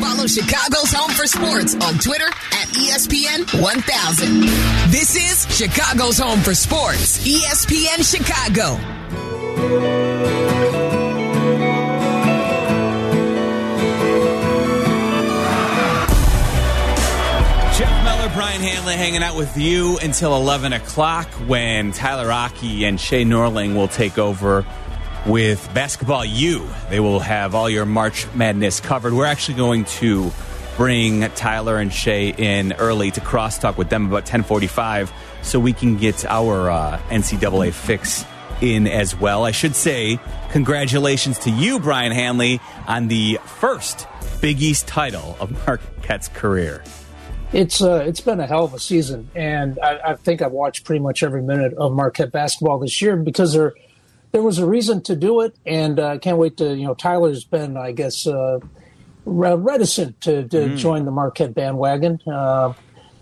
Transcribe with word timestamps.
Follow 0.00 0.26
Chicago's 0.26 0.92
Home 0.92 1.10
for 1.10 1.26
Sports 1.26 1.74
on 1.74 1.98
Twitter 1.98 2.26
at 2.26 2.68
ESPN 2.68 3.60
1000. 3.60 4.40
This 4.90 5.16
is 5.16 5.46
Chicago's 5.56 6.18
Home 6.18 6.40
for 6.40 6.54
Sports, 6.54 7.26
ESPN 7.26 8.02
Chicago. 8.02 8.78
Jeff 17.76 18.04
Meller, 18.04 18.30
Brian 18.34 18.60
Hanley 18.60 18.94
hanging 18.94 19.22
out 19.22 19.34
with 19.34 19.56
you 19.56 19.98
until 19.98 20.36
11 20.36 20.74
o'clock 20.74 21.26
when 21.46 21.90
Tyler 21.92 22.28
Rocky 22.28 22.84
and 22.84 23.00
Shea 23.00 23.24
Norling 23.24 23.74
will 23.74 23.88
take 23.88 24.18
over 24.18 24.66
with 25.26 25.72
Basketball 25.74 26.24
U. 26.24 26.68
They 26.90 27.00
will 27.00 27.20
have 27.20 27.54
all 27.54 27.70
your 27.70 27.86
March 27.86 28.26
Madness 28.34 28.80
covered. 28.80 29.12
We're 29.12 29.26
actually 29.26 29.56
going 29.56 29.84
to 29.84 30.30
bring 30.76 31.28
Tyler 31.30 31.78
and 31.78 31.92
Shea 31.92 32.34
in 32.36 32.72
early 32.74 33.10
to 33.12 33.20
crosstalk 33.20 33.76
with 33.76 33.88
them 33.88 34.06
about 34.06 34.22
1045 34.22 35.12
so 35.42 35.60
we 35.60 35.72
can 35.72 35.96
get 35.96 36.24
our 36.24 36.70
uh, 36.70 36.98
NCAA 37.08 37.72
fix 37.72 38.24
in 38.60 38.86
as 38.86 39.18
well. 39.18 39.44
I 39.44 39.50
should 39.50 39.76
say 39.76 40.18
congratulations 40.50 41.38
to 41.40 41.50
you, 41.50 41.78
Brian 41.78 42.12
Hanley, 42.12 42.60
on 42.86 43.08
the 43.08 43.38
first 43.44 44.06
Big 44.40 44.62
East 44.62 44.86
title 44.86 45.36
of 45.40 45.50
Marquette's 45.66 46.28
career. 46.28 46.82
It's 47.52 47.82
uh, 47.82 48.02
it's 48.06 48.20
been 48.20 48.40
a 48.40 48.46
hell 48.46 48.64
of 48.64 48.72
a 48.72 48.78
season, 48.78 49.28
and 49.34 49.78
I, 49.80 50.12
I 50.12 50.14
think 50.14 50.40
I've 50.40 50.52
watched 50.52 50.84
pretty 50.84 51.00
much 51.00 51.22
every 51.22 51.42
minute 51.42 51.74
of 51.74 51.92
Marquette 51.92 52.32
basketball 52.32 52.78
this 52.78 53.02
year 53.02 53.14
because 53.14 53.52
there 53.52 53.74
there 54.32 54.42
was 54.42 54.58
a 54.58 54.66
reason 54.66 55.02
to 55.02 55.14
do 55.14 55.42
it, 55.42 55.54
and 55.64 56.00
I 56.00 56.14
uh, 56.14 56.18
can't 56.18 56.38
wait 56.38 56.56
to 56.56 56.74
you 56.74 56.86
know 56.86 56.94
Tyler's 56.94 57.44
been 57.44 57.76
I 57.76 57.92
guess 57.92 58.26
uh, 58.26 58.58
reticent 59.24 60.20
to, 60.22 60.48
to 60.48 60.56
mm. 60.56 60.76
join 60.76 61.04
the 61.04 61.10
Marquette 61.10 61.54
bandwagon. 61.54 62.20
Uh, 62.26 62.72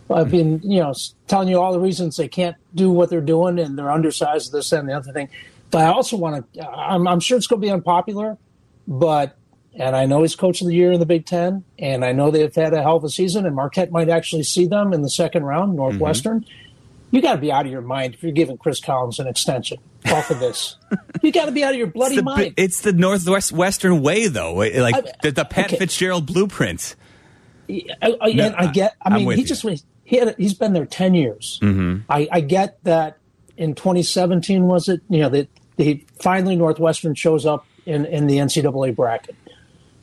I've 0.09 0.31
been 0.31 0.61
you 0.63 0.81
know 0.81 0.95
telling 1.27 1.49
you 1.49 1.61
all 1.61 1.73
the 1.73 1.81
reasons 1.81 2.17
they 2.17 2.29
can't 2.29 2.57
do 2.75 2.91
what 2.91 3.11
they're 3.11 3.21
doing, 3.21 3.59
and 3.59 3.77
they're 3.77 3.91
undersized, 3.91 4.53
this 4.53 4.73
and 4.73 4.89
the 4.89 4.97
other 4.97 5.13
thing. 5.13 5.29
But 5.71 5.83
I 5.83 5.89
also 5.89 6.17
want 6.17 6.53
to. 6.55 6.69
I'm, 6.69 7.07
I'm 7.07 7.21
sure 7.21 7.37
it's 7.37 7.47
going 7.49 7.61
to 7.61 7.67
be 7.67 7.73
unpopular, 7.73 8.39
but 8.87 9.37
and 9.75 9.97
I 9.97 10.07
know 10.07 10.23
he's 10.23 10.37
coach 10.37 10.61
of 10.61 10.69
the 10.69 10.75
year 10.75 10.93
in 10.93 11.01
the 11.01 11.07
Big 11.07 11.27
Ten, 11.27 11.65
and 11.79 12.05
I 12.05 12.13
know 12.13 12.31
they've 12.31 12.55
had 12.55 12.73
a 12.73 12.83
hell 12.83 12.97
of 12.97 13.05
a 13.05 13.09
season, 13.09 13.47
and 13.47 13.57
Marquette 13.57 13.91
might 13.91 14.09
actually 14.09 14.45
see 14.45 14.67
them 14.67 14.93
in 14.93 15.03
the 15.03 15.11
second 15.11 15.45
round, 15.45 15.75
Northwestern. 15.75 16.41
Mm-hmm. 16.41 17.17
You 17.17 17.23
got 17.23 17.35
to 17.35 17.41
be 17.41 17.51
out 17.51 17.67
of 17.67 17.73
your 17.73 17.81
mind 17.81 18.15
if 18.15 18.23
you're 18.23 18.31
giving 18.31 18.57
Chris 18.57 18.81
Collins 18.81 19.19
an 19.19 19.27
extension 19.27 19.79
off 20.07 20.31
of 20.31 20.41
this. 20.41 20.77
you 21.23 21.33
got 21.33 21.47
to 21.47 21.53
be 21.53 21.63
out 21.63 21.73
of 21.73 21.79
your 21.79 21.87
bloody 21.87 22.15
it's 22.15 22.21
the, 22.21 22.23
mind. 22.23 22.55
It's 22.57 22.81
the 22.81 22.93
Northwest 22.93 23.53
Western 23.53 24.03
way, 24.03 24.29
though, 24.29 24.55
like 24.55 24.95
I, 24.95 25.13
the, 25.23 25.31
the, 25.33 25.45
Pat 25.45 25.67
okay. 25.67 25.79
Fitzgerald 25.79 26.27
blueprint. 26.27 26.97
I, 27.69 28.17
I, 28.21 28.33
no, 28.33 28.55
I 28.57 28.67
get. 28.67 28.97
I 29.03 29.17
mean, 29.17 29.31
he 29.33 29.43
you. 29.43 29.47
just 29.47 29.65
he 30.05 30.17
had 30.17 30.35
he's 30.37 30.55
been 30.55 30.73
there 30.73 30.87
ten 30.87 31.15
years. 31.15 31.59
Mm-hmm. 31.63 32.11
I, 32.11 32.29
I 32.31 32.41
get 32.41 32.83
that. 32.85 33.17
In 33.57 33.75
2017, 33.75 34.67
was 34.67 34.89
it? 34.89 35.03
You 35.11 35.21
know, 35.21 35.29
that 35.29 35.49
he 35.77 36.07
finally 36.19 36.57
Northwestern 36.57 37.15
shows 37.15 37.45
up 37.45 37.67
in 37.85 38.07
in 38.07 38.27
the 38.27 38.39
NCAA 38.39 38.97
bracket. 38.97 39.37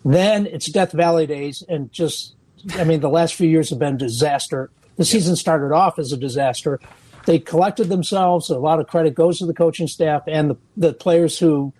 Then 0.05 0.45
it's 0.45 0.67
Death 0.67 0.93
Valley 0.93 1.27
days, 1.27 1.63
and 1.67 1.91
just, 1.91 2.35
I 2.75 2.83
mean, 2.83 3.01
the 3.01 3.09
last 3.09 3.35
few 3.35 3.49
years 3.49 3.71
have 3.71 3.79
been 3.79 3.97
disaster. 3.97 4.69
The 4.95 5.03
season 5.03 5.35
started 5.35 5.73
off 5.73 5.99
as 5.99 6.13
a 6.13 6.17
disaster. 6.17 6.79
They 7.27 7.39
collected 7.39 7.89
themselves. 7.89 8.49
A 8.49 8.57
lot 8.57 8.79
of 8.79 8.87
credit 8.87 9.13
goes 9.13 9.39
to 9.39 9.45
the 9.45 9.53
coaching 9.53 9.87
staff 9.87 10.23
and 10.27 10.51
the, 10.51 10.57
the 10.77 10.93
players 10.93 11.37
who 11.37 11.73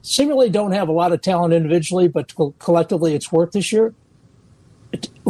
seemingly 0.00 0.48
don't 0.48 0.72
have 0.72 0.88
a 0.88 0.92
lot 0.92 1.12
of 1.12 1.20
talent 1.20 1.52
individually, 1.52 2.08
but 2.08 2.32
collectively 2.58 3.14
it's 3.14 3.30
worked 3.30 3.52
this 3.52 3.70
year. 3.72 3.92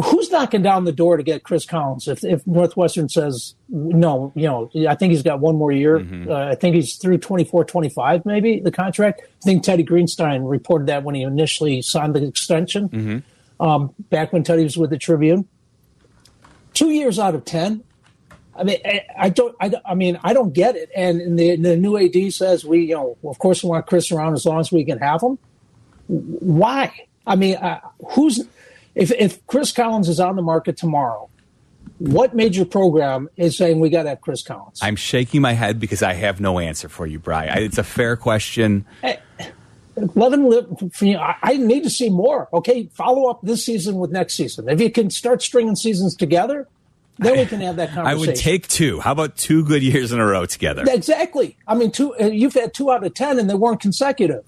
Who's 0.01 0.31
knocking 0.31 0.61
down 0.61 0.85
the 0.85 0.93
door 0.93 1.17
to 1.17 1.23
get 1.23 1.43
Chris 1.43 1.65
Collins? 1.65 2.07
If, 2.07 2.23
if 2.23 2.47
Northwestern 2.47 3.09
says 3.09 3.55
no, 3.67 4.31
you 4.35 4.43
know, 4.43 4.71
I 4.87 4.95
think 4.95 5.11
he's 5.11 5.21
got 5.21 5.41
one 5.41 5.57
more 5.57 5.73
year. 5.73 5.99
Mm-hmm. 5.99 6.31
Uh, 6.31 6.45
I 6.45 6.55
think 6.55 6.75
he's 6.75 6.95
through 6.95 7.17
24, 7.17 7.65
25, 7.65 8.25
maybe 8.25 8.61
the 8.61 8.71
contract. 8.71 9.21
I 9.21 9.43
think 9.43 9.63
Teddy 9.63 9.83
Greenstein 9.83 10.49
reported 10.49 10.87
that 10.87 11.03
when 11.03 11.13
he 11.13 11.23
initially 11.23 11.81
signed 11.81 12.15
the 12.15 12.25
extension, 12.25 12.87
mm-hmm. 12.87 13.61
um, 13.61 13.93
back 14.09 14.31
when 14.31 14.45
Teddy 14.45 14.63
was 14.63 14.77
with 14.77 14.91
the 14.91 14.97
Tribune. 14.97 15.45
Two 16.73 16.91
years 16.91 17.19
out 17.19 17.35
of 17.35 17.43
10. 17.43 17.83
I 18.57 18.63
mean, 18.63 18.77
I 19.17 19.29
don't, 19.29 19.55
I, 19.59 19.71
I 19.85 19.95
mean, 19.95 20.19
I 20.23 20.33
don't 20.33 20.53
get 20.53 20.75
it. 20.75 20.89
And 20.95 21.37
the, 21.37 21.55
the 21.55 21.77
new 21.77 21.97
AD 21.97 22.33
says 22.33 22.65
we, 22.65 22.85
you 22.85 22.95
know, 22.95 23.17
of 23.23 23.37
course 23.39 23.63
we 23.63 23.69
want 23.69 23.85
Chris 23.85 24.11
around 24.11 24.33
as 24.33 24.45
long 24.45 24.59
as 24.59 24.71
we 24.71 24.83
can 24.83 24.97
have 24.99 25.21
him. 25.21 25.37
Why? 26.07 27.07
I 27.25 27.35
mean, 27.35 27.55
uh, 27.55 27.81
who's, 28.11 28.47
if, 28.95 29.11
if 29.11 29.45
Chris 29.47 29.71
Collins 29.71 30.09
is 30.09 30.19
on 30.19 30.35
the 30.35 30.41
market 30.41 30.77
tomorrow, 30.77 31.29
what 31.99 32.35
major 32.35 32.65
program 32.65 33.29
is 33.37 33.57
saying 33.57 33.79
we 33.79 33.89
got 33.89 34.03
to 34.03 34.09
have 34.09 34.21
Chris 34.21 34.41
Collins? 34.41 34.79
I'm 34.81 34.95
shaking 34.95 35.41
my 35.41 35.53
head 35.53 35.79
because 35.79 36.03
I 36.03 36.13
have 36.13 36.39
no 36.39 36.59
answer 36.59 36.89
for 36.89 37.07
you, 37.07 37.19
Brian. 37.19 37.57
It's 37.57 37.77
a 37.77 37.83
fair 37.83 38.15
question. 38.15 38.85
Hey, 39.01 39.19
let 39.95 40.31
him 40.33 40.47
live. 40.47 40.67
I 41.41 41.57
need 41.57 41.83
to 41.83 41.89
see 41.89 42.09
more. 42.09 42.49
Okay, 42.53 42.89
follow 42.93 43.29
up 43.29 43.41
this 43.41 43.65
season 43.65 43.95
with 43.95 44.11
next 44.11 44.35
season. 44.35 44.69
If 44.69 44.79
you 44.79 44.91
can 44.91 45.09
start 45.09 45.41
stringing 45.41 45.75
seasons 45.75 46.15
together, 46.15 46.67
then 47.19 47.37
we 47.37 47.45
can 47.45 47.61
have 47.61 47.75
that 47.77 47.89
conversation. 47.89 48.07
I 48.07 48.15
would 48.15 48.35
take 48.35 48.67
two. 48.67 48.99
How 48.99 49.11
about 49.11 49.37
two 49.37 49.63
good 49.63 49.83
years 49.83 50.11
in 50.11 50.19
a 50.19 50.25
row 50.25 50.45
together? 50.45 50.83
Exactly. 50.87 51.57
I 51.67 51.75
mean, 51.75 51.91
two. 51.91 52.13
You've 52.19 52.53
had 52.53 52.73
two 52.73 52.91
out 52.91 53.03
of 53.03 53.13
ten, 53.13 53.39
and 53.39 53.49
they 53.49 53.55
weren't 53.55 53.81
consecutive. 53.81 54.43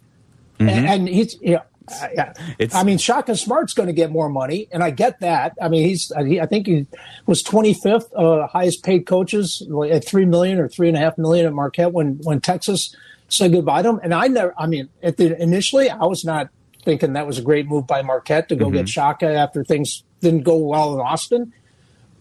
Mm-hmm. 0.59 0.69
And, 0.69 0.87
and 0.87 1.07
he's, 1.07 1.39
you 1.41 1.53
know, 1.53 1.61
uh, 1.91 2.33
I 2.73 2.83
mean, 2.83 2.97
Shaka 2.97 3.35
Smart's 3.35 3.73
going 3.73 3.87
to 3.87 3.93
get 3.93 4.11
more 4.11 4.29
money, 4.29 4.67
and 4.71 4.83
I 4.83 4.91
get 4.91 5.19
that. 5.21 5.57
I 5.61 5.69
mean, 5.69 5.87
he's 5.87 6.11
he, 6.25 6.39
I 6.39 6.45
think 6.45 6.67
he 6.67 6.85
was 7.25 7.43
25th 7.43 8.09
uh, 8.15 8.47
highest 8.47 8.83
paid 8.83 9.05
coaches 9.05 9.67
at 9.89 10.05
three 10.05 10.25
million 10.25 10.59
or 10.59 10.67
three 10.67 10.87
and 10.87 10.97
a 10.97 10.99
half 10.99 11.17
million 11.17 11.45
at 11.45 11.53
Marquette 11.53 11.91
when 11.91 12.19
when 12.23 12.41
Texas 12.41 12.95
said 13.29 13.51
goodbye 13.51 13.81
to 13.81 13.89
him. 13.89 13.99
And 14.03 14.13
I 14.13 14.27
never, 14.27 14.53
I 14.57 14.67
mean, 14.67 14.89
at 15.01 15.17
the 15.17 15.41
initially, 15.41 15.89
I 15.89 16.05
was 16.05 16.23
not 16.23 16.49
thinking 16.83 17.13
that 17.13 17.27
was 17.27 17.37
a 17.37 17.41
great 17.41 17.67
move 17.67 17.87
by 17.87 18.01
Marquette 18.01 18.49
to 18.49 18.55
go 18.55 18.65
mm-hmm. 18.65 18.75
get 18.75 18.89
Shaka 18.89 19.27
after 19.27 19.63
things 19.63 20.03
didn't 20.21 20.43
go 20.43 20.57
well 20.57 20.93
in 20.93 20.99
Austin. 20.99 21.53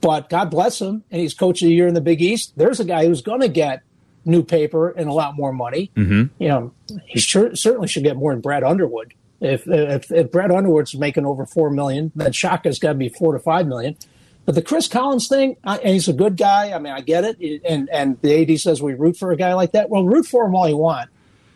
But 0.01 0.29
God 0.29 0.51
bless 0.51 0.81
him, 0.81 1.03
and 1.11 1.21
he's 1.21 1.35
coach 1.35 1.63
of 1.63 1.67
the 1.67 1.75
year 1.75 1.89
in 1.89 1.95
the 1.95 2.01
Big 2.01 2.23
East. 2.23 2.53
There's 2.57 2.79
a 2.79 2.85
guy 2.85 3.07
who's 3.07 3.23
going 3.23 3.41
to 3.41 3.49
get 3.49 3.83
new 4.25 4.45
paper 4.45 4.91
and 4.91 5.09
a 5.09 5.13
lot 5.13 5.37
more 5.37 5.53
money. 5.53 5.91
Mm-hmm. 5.97 6.43
You 6.43 6.49
know, 6.49 6.73
he 7.07 7.19
sure, 7.19 7.57
certainly 7.57 7.89
should 7.89 8.05
get 8.05 8.17
more 8.17 8.33
than 8.33 8.41
Brad 8.41 8.63
Underwood. 8.63 9.15
If, 9.41 9.67
if, 9.67 10.11
if 10.11 10.31
Brad 10.31 10.51
Underwood's 10.51 10.95
making 10.95 11.25
over 11.25 11.47
four 11.47 11.71
million, 11.71 12.13
then 12.15 12.33
Shaka's 12.33 12.79
got 12.79 12.91
to 12.91 12.99
be 12.99 13.09
four 13.09 13.33
to 13.33 13.39
five 13.39 13.67
million. 13.67 13.97
But 14.45 14.55
the 14.55 14.63
Chris 14.63 14.89
Collins 14.89 15.29
thing, 15.29 15.57
and 15.63 15.81
he's 15.83 16.09
a 16.09 16.13
good 16.13 16.37
guy. 16.37 16.73
I 16.73 16.79
mean, 16.79 16.93
I 16.93 17.03
get 17.03 17.25
it. 17.25 17.63
And 17.69 17.89
and 17.91 18.19
the 18.23 18.51
AD 18.51 18.59
says 18.59 18.81
we 18.81 18.95
root 18.95 19.17
for 19.17 19.31
a 19.31 19.37
guy 19.37 19.53
like 19.53 19.73
that. 19.73 19.91
Well, 19.91 20.05
root 20.05 20.27
for 20.27 20.47
him 20.47 20.55
all 20.55 20.69
you 20.69 20.79
want, 20.79 21.11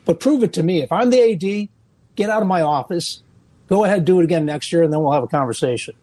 but 0.04 0.20
prove 0.20 0.42
it 0.42 0.52
to 0.54 0.62
me. 0.62 0.82
If 0.82 0.92
I'm 0.92 1.08
the 1.08 1.32
AD, 1.32 1.68
get 2.16 2.28
out 2.28 2.42
of 2.42 2.48
my 2.48 2.60
office. 2.60 3.22
Go 3.68 3.84
ahead, 3.84 4.04
do 4.04 4.20
it 4.20 4.24
again 4.24 4.44
next 4.44 4.70
year, 4.72 4.82
and 4.82 4.92
then 4.92 5.00
we'll 5.00 5.12
have 5.12 5.22
a 5.22 5.28
conversation. 5.28 5.94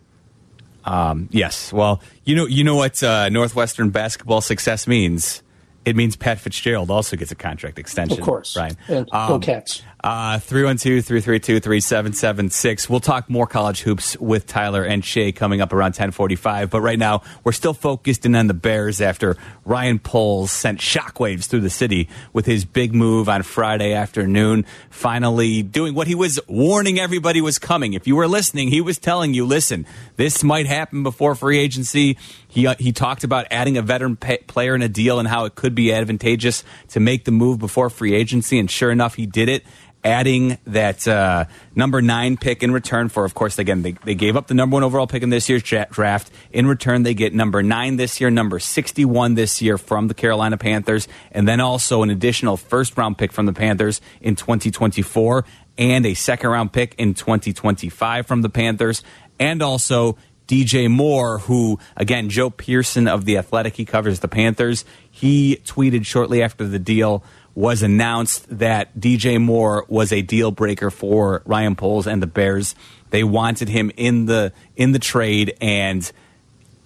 Um, 0.86 1.30
yes. 1.32 1.74
Well, 1.74 2.02
you 2.26 2.36
know, 2.36 2.46
you 2.46 2.64
know 2.64 2.76
what 2.76 3.02
uh, 3.04 3.30
Northwestern 3.30 3.90
basketball 3.90 4.42
success 4.42 4.88
means. 4.88 5.44
It 5.86 5.96
means 5.96 6.16
Pat 6.16 6.40
Fitzgerald 6.40 6.92
also 6.92 7.16
gets 7.16 7.32
a 7.32 7.36
contract 7.36 7.80
extension. 7.80 8.20
Of 8.20 8.24
course. 8.26 8.56
And 8.88 9.08
um, 9.12 9.28
go 9.30 9.40
Cats. 9.40 9.82
Uh, 10.02 10.40
312 10.40 11.04
332 11.04 11.60
3776. 11.60 12.90
We'll 12.90 13.02
talk 13.02 13.30
more 13.30 13.46
college 13.46 13.82
hoops 13.82 14.16
with 14.18 14.48
Tyler 14.48 14.82
and 14.82 15.04
Shea 15.04 15.34
coming 15.34 15.60
up 15.60 15.74
around 15.74 15.90
1045. 15.90 16.70
But 16.70 16.80
right 16.80 16.98
now, 16.98 17.22
we're 17.44 17.52
still 17.52 17.74
focused 17.74 18.26
in 18.26 18.34
on 18.34 18.48
the 18.48 18.54
Bears 18.54 19.02
after 19.02 19.36
Ryan 19.66 20.00
Poles 20.00 20.54
sent 20.54 20.80
shockwaves 20.80 21.48
through 21.48 21.60
the 21.60 21.70
city 21.70 22.08
with 22.32 22.46
his 22.46 22.64
big 22.64 22.96
move 22.96 23.28
on 23.28 23.44
Friday 23.44 23.92
afternoon, 23.92 24.66
finally 24.90 25.64
doing 25.64 25.94
what 25.94 26.08
he 26.08 26.16
was 26.16 26.40
warning 26.48 26.98
everybody 26.98 27.42
was 27.42 27.60
coming. 27.60 27.92
If 27.92 28.08
you 28.08 28.16
were 28.16 28.28
listening, 28.28 28.70
he 28.70 28.80
was 28.80 29.00
telling 29.00 29.34
you, 29.34 29.46
listen, 29.46 29.86
this 30.16 30.46
might 30.46 30.66
happen 30.66 31.04
before 31.04 31.36
free 31.36 31.60
agency. 31.60 32.18
He, 32.48 32.66
uh, 32.66 32.76
he 32.80 32.94
talked 32.94 33.26
about 33.26 33.48
adding 33.52 33.76
a 33.76 33.82
veteran 33.82 34.16
pay- 34.16 34.38
player 34.48 34.76
in 34.76 34.82
a 34.82 34.88
deal 34.90 35.20
and 35.20 35.28
how 35.28 35.44
it 35.44 35.56
could 35.56 35.76
be 35.76 35.92
advantageous 35.92 36.64
to 36.88 37.02
make 37.02 37.26
the 37.26 37.32
move 37.32 37.60
before 37.60 37.90
free 37.90 38.16
agency. 38.16 38.58
And 38.60 38.72
sure 38.72 38.92
enough, 38.92 39.16
he 39.16 39.26
did 39.26 39.50
it 39.50 39.66
adding 40.10 40.58
that 40.66 41.08
uh, 41.08 41.46
number 41.76 42.02
nine 42.02 42.36
pick 42.36 42.64
in 42.64 42.72
return 42.72 43.10
for, 43.10 43.26
of 43.26 43.36
course, 43.36 43.60
again, 43.60 43.84
they, 43.84 43.92
they 43.92 44.16
gave 44.16 44.36
up 44.36 44.48
the 44.48 44.56
number 44.56 44.74
one 44.74 44.84
overall 44.84 45.06
pick 45.06 45.22
in 45.22 45.30
this 45.30 45.48
year's 45.48 45.62
draft. 45.62 46.32
In 46.52 46.66
return, 46.66 47.04
they 47.04 47.14
get 47.14 47.34
number 47.34 47.62
nine 47.62 47.98
this 47.98 48.20
year, 48.20 48.32
number 48.32 48.58
61 48.58 49.36
this 49.36 49.62
year 49.62 49.78
from 49.78 50.08
the 50.08 50.16
Carolina 50.16 50.58
Panthers, 50.58 51.08
and 51.32 51.48
then 51.48 51.60
also 51.60 52.02
an 52.02 52.10
additional 52.10 52.58
first 52.58 52.98
round 52.98 53.20
pick 53.20 53.32
from 53.32 53.46
the 53.46 53.54
Panthers 53.54 54.02
in 54.20 54.36
2024 54.36 55.46
and 55.78 56.06
a 56.06 56.16
second 56.16 56.50
round 56.50 56.74
pick 56.74 56.96
in 56.98 57.14
2025 57.14 58.26
from 58.26 58.42
the 58.42 58.50
Panthers, 58.50 59.04
and 59.40 59.62
also 59.62 60.18
DJ 60.50 60.90
Moore, 60.90 61.38
who, 61.38 61.78
again, 61.96 62.30
Joe 62.30 62.50
Pearson 62.50 63.08
of 63.08 63.24
The 63.24 63.38
Athletic, 63.38 63.76
he 63.76 63.86
covers 63.86 64.20
the 64.20 64.28
Panthers. 64.28 64.84
He 65.12 65.58
tweeted 65.58 66.08
shortly 66.08 66.42
after 66.42 66.68
the 66.68 66.80
deal 66.80 67.24
was 67.60 67.84
announced 67.84 68.46
that 68.58 68.98
DJ 68.98 69.38
Moore 69.38 69.86
was 69.90 70.14
a 70.14 70.22
deal 70.22 70.50
breaker 70.50 70.90
for 70.90 71.42
Ryan 71.46 71.76
Poles 71.76 72.08
and 72.08 72.24
the 72.24 72.28
Bears. 72.28 72.74
They 73.10 73.26
wanted 73.26 73.68
him 73.68 73.92
in 73.98 74.28
the 74.28 74.54
in 74.78 74.94
the 74.94 75.00
trade, 75.00 75.58
and 75.60 76.10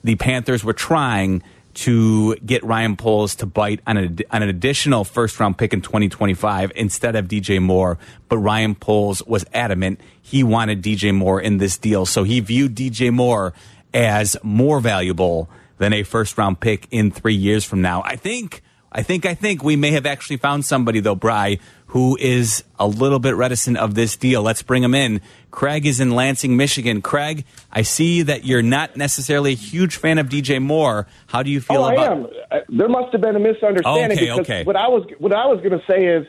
the 0.04 0.16
Panthers 0.16 0.64
were 0.64 0.74
trying 0.74 1.44
to 1.76 2.36
get 2.38 2.64
Ryan 2.64 2.98
Poles 2.98 3.36
to 3.36 3.46
bite 3.46 3.82
on, 3.86 3.98
a, 3.98 4.02
on 4.32 4.42
an 4.42 4.50
additional 4.50 5.04
first 5.04 5.40
round 5.40 5.60
pick 5.60 5.74
in 5.74 5.82
2025 5.82 6.72
instead 6.76 7.16
of 7.16 7.28
DJ 7.28 7.62
Moore. 7.62 8.00
But 8.28 8.40
Ryan 8.40 8.74
Poles 8.74 9.22
was 9.28 9.46
adamant 9.54 10.00
he 10.24 10.44
wanted 10.44 10.82
DJ 10.82 11.14
Moore 11.14 11.40
in 11.40 11.58
this 11.58 11.78
deal. 11.78 12.08
So 12.08 12.24
he 12.24 12.40
viewed 12.40 12.74
DJ 12.74 13.14
Moore 13.14 13.54
as 13.94 14.36
more 14.42 14.80
valuable 14.80 15.52
than 15.78 15.94
a 15.94 16.02
first 16.02 16.36
round 16.36 16.60
pick 16.60 16.88
in 16.90 17.12
three 17.12 17.36
years 17.36 17.64
from 17.64 17.84
now. 17.84 18.02
I 18.04 18.16
think, 18.16 18.64
I 18.94 19.02
think, 19.02 19.26
I 19.26 19.34
think 19.34 19.64
we 19.64 19.76
may 19.76 19.92
have 19.92 20.06
actually 20.06 20.38
found 20.38 20.66
somebody 20.66 21.00
though, 21.00 21.16
Bry, 21.16 21.58
who 21.88 22.18
is 22.20 22.64
a 22.80 22.88
little 22.88 23.20
bit 23.20 23.36
reticent 23.36 23.78
of 23.78 23.96
this 23.96 24.18
deal. 24.18 24.42
Let's 24.42 24.62
bring 24.62 24.84
him 24.84 24.96
in. 24.96 25.22
Craig 25.52 25.86
is 25.86 26.00
in 26.00 26.12
Lansing, 26.12 26.58
Michigan. 26.58 27.02
Craig, 27.02 27.46
I 27.72 27.84
see 27.84 28.24
that 28.24 28.46
you're 28.46 28.64
not 28.64 28.98
necessarily 28.98 29.52
a 29.52 29.56
huge 29.56 29.98
fan 29.98 30.18
of 30.18 30.28
DJ 30.28 30.62
Moore. 30.62 31.08
How 31.28 31.44
do 31.44 31.52
you 31.52 31.62
feel 31.62 31.84
oh, 31.84 31.92
about? 31.92 32.32
I 32.52 32.58
am. 32.58 32.64
There 32.70 32.90
must 32.90 33.12
have 33.12 33.22
been 33.22 33.36
a 33.36 33.40
misunderstanding 33.40 34.18
Okay, 34.18 34.26
because 34.26 34.40
okay. 34.40 34.64
what 34.64 34.76
I 34.76 34.88
was 34.88 35.08
what 35.20 35.34
I 35.34 35.46
was 35.46 35.60
going 35.60 35.80
to 35.80 35.86
say 35.86 36.06
is, 36.06 36.28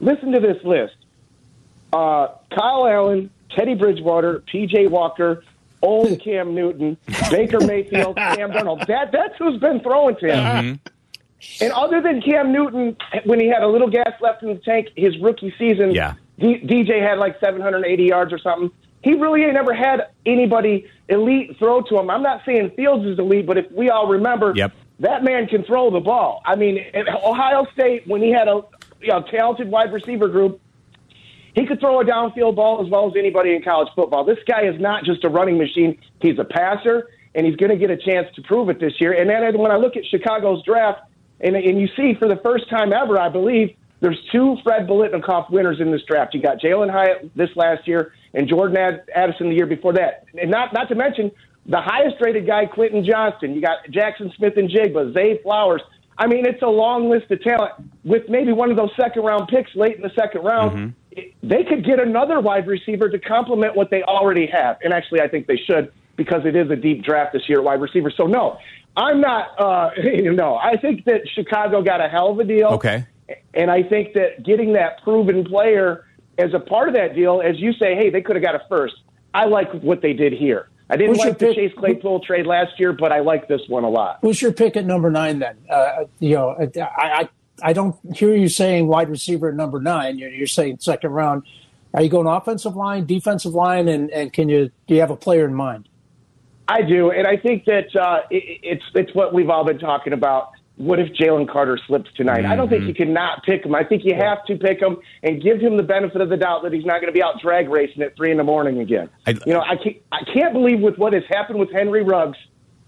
listen 0.00 0.32
to 0.32 0.40
this 0.40 0.56
list: 0.64 0.96
uh, 1.92 2.28
Kyle 2.52 2.86
Allen, 2.86 3.30
Teddy 3.56 3.74
Bridgewater, 3.74 4.40
P.J. 4.40 4.88
Walker, 4.88 5.44
old 5.82 6.20
Cam 6.24 6.54
Newton, 6.54 6.96
Baker 7.30 7.60
Mayfield, 7.60 8.16
Cam 8.16 8.50
Darnold. 8.50 8.86
That 8.88 9.12
that's 9.12 9.36
who's 9.38 9.60
been 9.60 9.80
throwing 9.80 10.16
to 10.16 10.26
him. 10.26 10.44
Mm-hmm. 10.44 10.92
And 11.60 11.72
other 11.72 12.00
than 12.00 12.20
Cam 12.22 12.52
Newton, 12.52 12.96
when 13.24 13.40
he 13.40 13.48
had 13.48 13.62
a 13.62 13.66
little 13.68 13.88
gas 13.88 14.12
left 14.20 14.42
in 14.42 14.48
the 14.48 14.56
tank, 14.56 14.88
his 14.96 15.18
rookie 15.18 15.54
season, 15.58 15.92
Yeah. 15.92 16.14
D- 16.38 16.60
DJ 16.64 17.00
had 17.00 17.18
like 17.18 17.38
780 17.40 18.04
yards 18.04 18.32
or 18.32 18.38
something. 18.38 18.70
He 19.02 19.14
really 19.14 19.44
ain't 19.44 19.54
never 19.54 19.72
had 19.74 20.08
anybody 20.26 20.86
elite 21.08 21.56
throw 21.58 21.80
to 21.82 21.98
him. 21.98 22.10
I'm 22.10 22.22
not 22.22 22.42
saying 22.44 22.70
Fields 22.76 23.06
is 23.06 23.18
elite, 23.18 23.46
but 23.46 23.56
if 23.58 23.70
we 23.72 23.88
all 23.90 24.06
remember, 24.08 24.52
Yep. 24.54 24.72
that 25.00 25.24
man 25.24 25.46
can 25.46 25.62
throw 25.64 25.90
the 25.90 26.00
ball. 26.00 26.42
I 26.44 26.56
mean, 26.56 26.84
at 26.94 27.08
Ohio 27.08 27.66
State, 27.72 28.06
when 28.06 28.22
he 28.22 28.30
had 28.30 28.48
a 28.48 28.62
you 29.00 29.08
know, 29.08 29.22
talented 29.22 29.70
wide 29.70 29.92
receiver 29.92 30.28
group, 30.28 30.60
he 31.54 31.66
could 31.66 31.80
throw 31.80 32.00
a 32.00 32.04
downfield 32.04 32.54
ball 32.56 32.84
as 32.84 32.90
well 32.90 33.08
as 33.08 33.14
anybody 33.16 33.54
in 33.54 33.62
college 33.62 33.88
football. 33.94 34.24
This 34.24 34.38
guy 34.46 34.62
is 34.62 34.78
not 34.80 35.04
just 35.04 35.24
a 35.24 35.28
running 35.28 35.58
machine. 35.58 35.98
He's 36.20 36.38
a 36.38 36.44
passer, 36.44 37.08
and 37.34 37.44
he's 37.46 37.56
going 37.56 37.70
to 37.70 37.76
get 37.76 37.90
a 37.90 37.96
chance 37.96 38.28
to 38.36 38.42
prove 38.42 38.68
it 38.68 38.78
this 38.78 39.00
year. 39.00 39.12
And 39.12 39.28
then 39.28 39.58
when 39.58 39.70
I 39.70 39.76
look 39.76 39.96
at 39.96 40.04
Chicago's 40.06 40.62
draft, 40.64 41.00
and, 41.40 41.56
and 41.56 41.80
you 41.80 41.88
see 41.96 42.14
for 42.18 42.28
the 42.28 42.36
first 42.42 42.68
time 42.68 42.92
ever, 42.92 43.18
I 43.18 43.28
believe, 43.28 43.76
there's 44.00 44.18
two 44.32 44.56
Fred 44.64 44.86
Biletnikoff 44.86 45.50
winners 45.50 45.80
in 45.80 45.90
this 45.90 46.02
draft. 46.08 46.34
You 46.34 46.40
got 46.40 46.58
Jalin 46.58 46.90
Hyatt 46.90 47.30
this 47.36 47.50
last 47.54 47.86
year 47.86 48.12
and 48.32 48.48
Jordan 48.48 48.76
Ad- 48.76 49.02
Addison 49.14 49.50
the 49.50 49.54
year 49.54 49.66
before 49.66 49.92
that. 49.94 50.24
And 50.40 50.50
not, 50.50 50.72
not 50.72 50.88
to 50.88 50.94
mention 50.94 51.30
the 51.66 51.80
highest 51.80 52.16
rated 52.20 52.46
guy, 52.46 52.64
Quentin 52.66 53.04
Johnston. 53.04 53.54
You 53.54 53.60
got 53.60 53.84
Jaxon 53.90 54.34
Smith-Njigba, 54.36 55.12
Zay 55.12 55.38
Flowers. 55.42 55.82
I 56.16 56.26
mean, 56.26 56.46
it's 56.46 56.62
a 56.62 56.66
long 56.66 57.10
list 57.10 57.30
of 57.30 57.42
talent. 57.42 57.72
With 58.04 58.28
maybe 58.28 58.52
one 58.52 58.70
of 58.70 58.76
those 58.76 58.90
second 58.98 59.22
round 59.22 59.48
picks 59.48 59.74
late 59.74 59.96
in 59.96 60.02
the 60.02 60.12
second 60.18 60.42
round, 60.44 60.70
mm-hmm. 60.70 60.88
it- 61.12 61.34
they 61.42 61.64
could 61.64 61.84
get 61.84 62.00
another 62.00 62.40
wide 62.40 62.66
receiver 62.66 63.08
to 63.10 63.18
complement 63.18 63.76
what 63.76 63.90
they 63.90 64.02
already 64.02 64.46
have. 64.46 64.78
And 64.82 64.92
actually, 64.92 65.20
I 65.20 65.28
think 65.28 65.46
they 65.46 65.56
should 65.56 65.92
because 66.16 66.42
it 66.44 66.54
is 66.54 66.70
a 66.70 66.76
deep 66.76 67.02
draft 67.02 67.32
this 67.32 67.48
year 67.48 67.58
at 67.58 67.64
wide 67.64 67.80
receiver. 67.80 68.10
So, 68.14 68.24
no, 68.26 68.58
I'm 68.96 69.20
not, 69.20 69.58
uh, 69.58 69.90
no, 70.14 70.56
I 70.56 70.76
think 70.76 71.04
that 71.04 71.22
Chicago 71.34 71.82
got 71.82 72.00
a 72.00 72.08
hell 72.08 72.30
of 72.30 72.38
a 72.38 72.44
deal. 72.44 72.68
Okay. 72.68 73.06
And 73.54 73.70
I 73.70 73.82
think 73.82 74.14
that 74.14 74.44
getting 74.44 74.72
that 74.72 75.02
proven 75.02 75.44
player 75.44 76.06
as 76.38 76.52
a 76.54 76.58
part 76.58 76.88
of 76.88 76.94
that 76.94 77.14
deal, 77.14 77.40
as 77.40 77.58
you 77.58 77.72
say, 77.74 77.94
hey, 77.94 78.10
they 78.10 78.22
could 78.22 78.36
have 78.36 78.42
got 78.42 78.54
a 78.54 78.62
first. 78.68 78.96
I 79.32 79.44
like 79.46 79.70
what 79.82 80.02
they 80.02 80.12
did 80.12 80.32
here. 80.32 80.68
I 80.88 80.96
didn't 80.96 81.14
Who's 81.14 81.18
like 81.24 81.38
the 81.38 81.46
pick? 81.46 81.56
Chase 81.56 81.72
Claypool 81.78 82.20
trade 82.20 82.46
last 82.46 82.80
year, 82.80 82.92
but 82.92 83.12
I 83.12 83.20
like 83.20 83.46
this 83.46 83.60
one 83.68 83.84
a 83.84 83.88
lot. 83.88 84.18
Who's 84.22 84.42
your 84.42 84.52
pick 84.52 84.76
at 84.76 84.84
number 84.84 85.08
nine 85.08 85.38
then? 85.38 85.56
Uh, 85.68 86.04
you 86.18 86.34
know, 86.34 86.56
I, 86.58 86.80
I 86.90 87.28
I 87.62 87.72
don't 87.72 87.96
hear 88.16 88.34
you 88.34 88.48
saying 88.48 88.88
wide 88.88 89.08
receiver 89.08 89.50
at 89.50 89.54
number 89.54 89.80
nine. 89.80 90.18
You're, 90.18 90.30
you're 90.30 90.46
saying 90.46 90.78
second 90.80 91.10
round. 91.10 91.44
Are 91.94 92.02
you 92.02 92.08
going 92.08 92.26
offensive 92.26 92.76
line, 92.76 93.06
defensive 93.06 93.54
line, 93.54 93.88
and, 93.88 94.10
and 94.10 94.32
can 94.32 94.48
you 94.48 94.70
do 94.86 94.94
you 94.94 95.00
have 95.00 95.10
a 95.10 95.16
player 95.16 95.44
in 95.44 95.54
mind? 95.54 95.88
I 96.70 96.82
do, 96.82 97.10
and 97.10 97.26
I 97.26 97.36
think 97.36 97.64
that 97.64 97.94
uh, 97.96 98.20
it, 98.30 98.60
it's 98.62 98.84
it's 98.94 99.14
what 99.14 99.34
we've 99.34 99.50
all 99.50 99.64
been 99.64 99.78
talking 99.78 100.12
about. 100.12 100.50
What 100.76 100.98
if 100.98 101.08
Jalen 101.12 101.50
Carter 101.50 101.78
slips 101.86 102.08
tonight? 102.16 102.46
I 102.46 102.56
don't 102.56 102.70
think 102.70 102.84
you 102.84 102.94
can 102.94 103.12
not 103.12 103.42
pick 103.44 103.66
him. 103.66 103.74
I 103.74 103.84
think 103.84 104.02
you 104.02 104.14
have 104.14 104.42
to 104.46 104.56
pick 104.56 104.80
him 104.80 104.96
and 105.22 105.42
give 105.42 105.60
him 105.60 105.76
the 105.76 105.82
benefit 105.82 106.22
of 106.22 106.30
the 106.30 106.38
doubt 106.38 106.62
that 106.62 106.72
he's 106.72 106.86
not 106.86 107.02
going 107.02 107.12
to 107.12 107.12
be 107.12 107.22
out 107.22 107.38
drag 107.42 107.68
racing 107.68 108.02
at 108.02 108.16
three 108.16 108.30
in 108.30 108.38
the 108.38 108.44
morning 108.44 108.78
again. 108.78 109.10
I- 109.26 109.32
you 109.44 109.52
know, 109.52 109.60
I 109.60 109.76
can't, 109.76 109.96
I 110.10 110.20
can't 110.32 110.54
believe 110.54 110.80
with 110.80 110.96
what 110.96 111.12
has 111.12 111.24
happened 111.28 111.58
with 111.58 111.70
Henry 111.70 112.02
Ruggs 112.02 112.38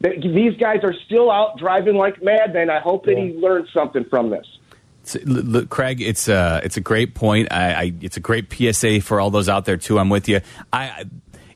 that 0.00 0.22
these 0.22 0.56
guys 0.56 0.78
are 0.84 0.94
still 1.04 1.30
out 1.30 1.58
driving 1.58 1.96
like 1.96 2.22
madmen. 2.22 2.70
I 2.70 2.80
hope 2.80 3.04
that 3.04 3.18
he 3.18 3.34
learns 3.34 3.68
something 3.74 4.04
from 4.08 4.30
this. 4.30 4.46
Look, 5.24 5.68
Craig, 5.68 6.00
it's 6.00 6.28
a 6.28 6.60
it's 6.64 6.76
a 6.78 6.80
great 6.80 7.14
point. 7.14 7.48
I, 7.52 7.72
I 7.74 7.92
it's 8.00 8.16
a 8.16 8.20
great 8.20 8.52
PSA 8.52 9.00
for 9.02 9.20
all 9.20 9.30
those 9.30 9.48
out 9.50 9.64
there 9.64 9.76
too. 9.76 9.98
I'm 9.98 10.08
with 10.08 10.28
you. 10.28 10.40
I, 10.72 11.04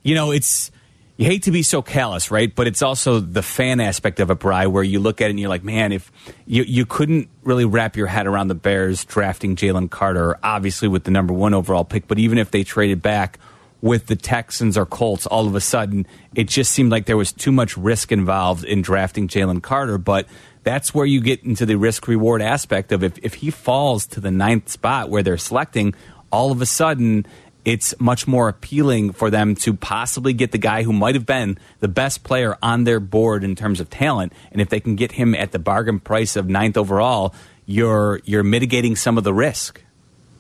you 0.03 0.15
know, 0.15 0.33
it's 0.33 0.71
you 1.17 1.25
hate 1.25 1.45
to 1.45 1.51
be 1.51 1.63
so 1.63 1.81
callous, 1.81 2.31
right? 2.31 2.55
But 2.55 2.67
it's 2.67 2.83
also 2.83 3.21
the 3.21 3.43
fan 3.43 3.81
aspect 3.81 4.21
of 4.21 4.31
it, 4.31 4.39
Bry, 4.39 4.67
where 4.67 4.83
you 4.83 5.01
look 5.01 5.21
at 5.21 5.29
it 5.29 5.31
and 5.31 5.41
you're 5.41 5.49
like, 5.49 5.65
man, 5.65 5.93
if 5.93 6.13
you 6.47 6.63
you 6.65 6.85
couldn't 6.85 7.29
really 7.43 7.65
wrap 7.65 7.97
your 7.97 8.07
head 8.07 8.27
around 8.27 8.49
the 8.49 8.55
Bears 8.55 9.05
drafting 9.05 9.57
Jalen 9.57 9.91
Carter, 9.91 10.39
obviously 10.43 10.89
with 10.89 11.05
the 11.05 11.11
number 11.11 11.33
one 11.33 11.55
overall 11.55 11.85
pick, 11.85 12.07
but 12.07 12.19
even 12.19 12.39
if 12.39 12.51
they 12.51 12.65
traded 12.65 13.01
back 13.01 13.39
with 13.81 14.07
the 14.07 14.17
Texans 14.17 14.77
or 14.77 14.85
Colts, 14.85 15.27
all 15.27 15.47
of 15.47 15.55
a 15.55 15.61
sudden 15.61 16.07
it 16.35 16.49
just 16.49 16.73
seemed 16.73 16.91
like 16.91 17.07
there 17.07 17.17
was 17.17 17.33
too 17.33 17.53
much 17.53 17.77
risk 17.77 18.13
involved 18.13 18.65
in 18.65 18.83
drafting 18.83 19.29
Jalen 19.29 19.63
Carter. 19.63 19.97
But 19.97 20.27
that's 20.65 20.95
where 20.95 21.07
you 21.07 21.21
get 21.21 21.45
into 21.45 21.65
the 21.65 21.77
risk 21.77 22.09
reward 22.09 22.43
aspect 22.43 22.93
of 22.93 23.03
if, 23.03 23.19
if 23.23 23.35
he 23.35 23.51
falls 23.51 24.07
to 24.09 24.21
the 24.21 24.31
ninth 24.31 24.69
spot 24.69 25.09
where 25.09 25.23
they're 25.23 25.39
selecting, 25.39 25.95
all 26.33 26.51
of 26.53 26.61
a 26.61 26.67
sudden 26.67 27.25
it's 27.67 27.99
much 27.99 28.29
more 28.29 28.49
appealing 28.49 29.13
for 29.13 29.29
them 29.29 29.57
to 29.57 29.75
possibly 29.75 30.33
get 30.33 30.53
the 30.53 30.59
guy 30.59 30.85
who 30.85 30.93
might 30.93 31.17
have 31.17 31.27
been 31.27 31.59
the 31.81 31.89
best 31.89 32.23
player 32.23 32.57
on 32.63 32.85
their 32.85 33.01
board 33.01 33.43
in 33.43 33.57
terms 33.57 33.81
of 33.81 33.91
talent. 33.91 34.33
And 34.53 34.61
if 34.61 34.69
they 34.69 34.79
can 34.79 34.95
get 34.95 35.13
him 35.13 35.35
at 35.35 35.51
the 35.51 35.59
bargain 35.59 35.99
price 35.99 36.37
of 36.37 36.49
ninth 36.49 36.77
overall, 36.77 37.35
you're 37.67 38.21
you're 38.25 38.45
mitigating 38.45 38.95
some 38.95 39.19
of 39.19 39.25
the 39.25 39.35
risk. 39.35 39.83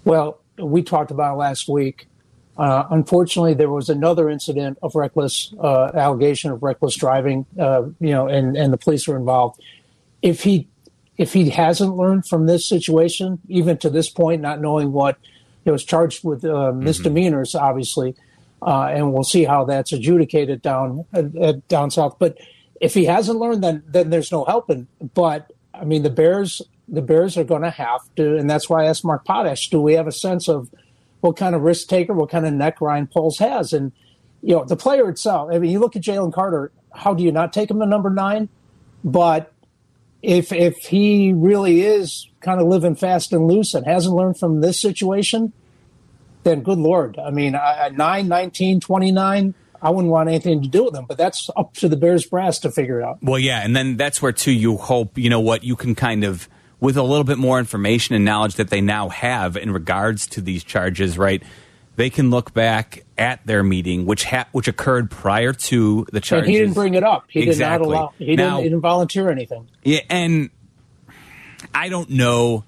Well, 0.04 0.38
we 0.56 0.82
talked 0.82 1.10
about 1.10 1.36
last 1.36 1.68
week. 1.68 2.06
Uh, 2.56 2.84
unfortunately, 2.90 3.54
there 3.54 3.68
was 3.68 3.88
another 3.88 4.30
incident 4.30 4.78
of 4.80 4.94
reckless 4.94 5.52
uh, 5.60 5.90
allegation 5.94 6.52
of 6.52 6.62
reckless 6.62 6.94
driving. 6.94 7.44
Uh, 7.58 7.82
you 7.98 8.10
know, 8.10 8.28
and 8.28 8.56
and 8.56 8.72
the 8.72 8.78
police 8.78 9.08
were 9.08 9.16
involved. 9.16 9.60
If 10.22 10.44
he 10.44 10.68
if 11.18 11.32
he 11.32 11.50
hasn't 11.50 11.96
learned 11.96 12.28
from 12.28 12.46
this 12.46 12.68
situation, 12.68 13.40
even 13.48 13.78
to 13.78 13.90
this 13.90 14.08
point, 14.08 14.42
not 14.42 14.60
knowing 14.60 14.92
what 14.92 15.18
he 15.66 15.70
was 15.70 15.84
charged 15.84 16.24
with 16.24 16.44
uh, 16.44 16.72
misdemeanors, 16.72 17.54
obviously, 17.54 18.14
uh, 18.62 18.84
and 18.84 19.12
we'll 19.12 19.24
see 19.24 19.44
how 19.44 19.64
that's 19.64 19.92
adjudicated 19.92 20.62
down 20.62 21.04
uh, 21.12 21.54
down 21.68 21.90
south. 21.90 22.16
But 22.18 22.38
if 22.80 22.94
he 22.94 23.04
hasn't 23.04 23.38
learned, 23.38 23.62
then 23.62 23.82
then 23.86 24.08
there's 24.08 24.32
no 24.32 24.44
helping. 24.46 24.86
But 25.14 25.52
I 25.74 25.84
mean, 25.84 26.04
the 26.04 26.10
Bears 26.10 26.62
the 26.88 27.02
Bears 27.02 27.36
are 27.36 27.44
going 27.44 27.62
to 27.62 27.70
have 27.70 28.00
to, 28.14 28.36
and 28.36 28.48
that's 28.48 28.70
why 28.70 28.84
I 28.84 28.86
asked 28.86 29.04
Mark 29.04 29.24
Potash, 29.24 29.68
do 29.70 29.80
we 29.80 29.94
have 29.94 30.06
a 30.06 30.12
sense 30.12 30.48
of 30.48 30.70
what 31.20 31.36
kind 31.36 31.54
of 31.54 31.62
risk 31.62 31.88
taker, 31.88 32.12
what 32.12 32.30
kind 32.30 32.46
of 32.46 32.52
neck 32.52 32.80
Ryan 32.80 33.08
Poles 33.08 33.38
has? 33.38 33.72
And, 33.72 33.90
you 34.42 34.54
know, 34.54 34.64
the 34.64 34.76
player 34.76 35.08
itself, 35.08 35.50
I 35.52 35.58
mean, 35.58 35.70
you 35.70 35.80
look 35.80 35.96
at 35.96 36.02
Jalen 36.02 36.32
Carter, 36.32 36.70
how 36.94 37.12
do 37.12 37.24
you 37.24 37.32
not 37.32 37.52
take 37.52 37.70
him 37.70 37.80
to 37.80 37.86
number 37.86 38.10
nine? 38.10 38.48
But 39.02 39.52
if 40.26 40.52
if 40.52 40.76
he 40.78 41.32
really 41.32 41.82
is 41.82 42.28
kind 42.40 42.60
of 42.60 42.66
living 42.66 42.96
fast 42.96 43.32
and 43.32 43.46
loose 43.46 43.74
and 43.74 43.86
hasn't 43.86 44.14
learned 44.14 44.36
from 44.38 44.60
this 44.60 44.80
situation, 44.80 45.52
then 46.42 46.62
good 46.62 46.78
Lord. 46.78 47.16
I 47.16 47.30
mean, 47.30 47.54
I- 47.54 47.86
at 47.86 47.96
9, 47.96 48.26
19, 48.26 48.80
29, 48.80 49.54
I 49.80 49.90
wouldn't 49.90 50.10
want 50.10 50.28
anything 50.28 50.62
to 50.62 50.68
do 50.68 50.84
with 50.84 50.96
him, 50.96 51.04
but 51.08 51.16
that's 51.16 51.48
up 51.56 51.74
to 51.74 51.88
the 51.88 51.96
Bears 51.96 52.26
brass 52.26 52.58
to 52.60 52.72
figure 52.72 53.00
it 53.00 53.04
out. 53.04 53.18
Well, 53.22 53.38
yeah, 53.38 53.60
and 53.64 53.76
then 53.76 53.96
that's 53.96 54.20
where 54.20 54.32
too 54.32 54.50
you 54.50 54.76
hope 54.76 55.16
you 55.16 55.30
know 55.30 55.40
what 55.40 55.62
you 55.62 55.76
can 55.76 55.94
kind 55.94 56.24
of 56.24 56.48
with 56.80 56.96
a 56.96 57.02
little 57.02 57.24
bit 57.24 57.38
more 57.38 57.60
information 57.60 58.16
and 58.16 58.24
knowledge 58.24 58.56
that 58.56 58.68
they 58.68 58.80
now 58.80 59.08
have 59.08 59.56
in 59.56 59.70
regards 59.70 60.26
to 60.26 60.40
these 60.40 60.64
charges, 60.64 61.16
right? 61.16 61.40
They 61.96 62.10
can 62.10 62.30
look 62.30 62.52
back 62.54 63.04
at 63.18 63.44
their 63.46 63.62
meeting, 63.62 64.04
which 64.06 64.24
ha- 64.24 64.46
which 64.52 64.68
occurred 64.68 65.10
prior 65.10 65.52
to 65.54 66.06
the 66.12 66.16
And 66.16 66.24
charges. 66.24 66.48
he 66.48 66.58
didn't 66.58 66.74
bring 66.74 66.94
it 66.94 67.02
up. 67.02 67.24
He 67.28 67.40
Exactly. 67.40 67.86
did 67.86 67.90
not 67.90 67.98
allow. 68.00 68.12
He 68.18 68.36
Now- 68.36 68.44
didn't. 68.50 68.56
He 68.58 68.62
didn't 68.70 68.80
volunteer 68.82 69.30
anything. 69.30 69.66
Yeah, 69.82 70.00
and 70.10 70.50
I 71.74 71.88
don't 71.88 72.10
know. 72.10 72.64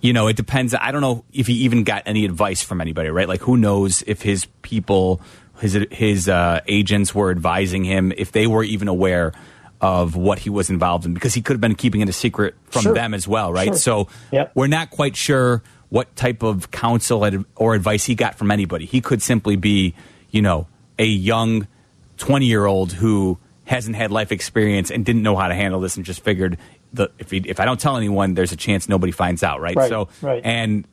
You 0.00 0.12
know, 0.12 0.28
it 0.28 0.36
depends. 0.36 0.74
I 0.74 0.92
don't 0.92 1.00
know 1.00 1.24
if 1.32 1.48
he 1.48 1.54
even 1.64 1.82
got 1.82 2.04
any 2.06 2.24
advice 2.24 2.62
from 2.62 2.80
anybody, 2.80 3.10
right? 3.10 3.26
Like, 3.28 3.40
who 3.40 3.56
knows 3.56 4.02
if 4.06 4.22
his 4.22 4.46
people, 4.62 5.20
his 5.60 5.76
his 5.90 6.28
uh, 6.28 6.60
agents 6.68 7.14
were 7.14 7.30
advising 7.30 7.82
him, 7.84 8.12
if 8.16 8.30
they 8.32 8.46
were 8.46 8.62
even 8.62 8.86
aware 8.88 9.32
of 9.80 10.14
what 10.16 10.38
he 10.40 10.50
was 10.50 10.70
involved 10.70 11.04
in, 11.04 11.14
because 11.14 11.34
he 11.34 11.42
could 11.42 11.54
have 11.54 11.60
been 11.60 11.74
keeping 11.74 12.00
it 12.00 12.08
a 12.08 12.12
secret 12.12 12.54
from 12.66 12.82
Sure. 12.82 12.94
them 12.94 13.12
as 13.12 13.28
well, 13.28 13.52
right? 13.52 13.66
Sure. 13.66 13.76
So 13.76 14.08
Yep. 14.32 14.52
we're 14.54 14.66
not 14.68 14.90
quite 14.90 15.16
sure 15.16 15.62
what 15.90 16.14
type 16.16 16.42
of 16.42 16.70
counsel 16.70 17.44
or 17.56 17.74
advice 17.74 18.04
he 18.04 18.14
got 18.14 18.34
from 18.34 18.50
anybody. 18.50 18.84
He 18.84 19.00
could 19.00 19.22
simply 19.22 19.56
be, 19.56 19.94
you 20.30 20.42
know, 20.42 20.66
a 20.98 21.06
young 21.06 21.66
20 22.18 22.46
year 22.46 22.66
old 22.66 22.92
who 22.92 23.38
hasn't 23.64 23.96
had 23.96 24.10
life 24.10 24.32
experience 24.32 24.90
and 24.90 25.04
didn't 25.04 25.22
know 25.22 25.36
how 25.36 25.48
to 25.48 25.54
handle 25.54 25.80
this 25.80 25.96
and 25.96 26.04
just 26.04 26.22
figured 26.22 26.58
the, 26.92 27.10
if, 27.18 27.30
he, 27.30 27.38
if 27.38 27.60
I 27.60 27.64
don't 27.64 27.80
tell 27.80 27.96
anyone, 27.96 28.34
there's 28.34 28.52
a 28.52 28.56
chance 28.56 28.88
nobody 28.88 29.12
finds 29.12 29.42
out, 29.42 29.60
right? 29.60 29.76
Right, 29.76 29.88
so, 29.88 30.08
right. 30.22 30.42
and 30.44 30.86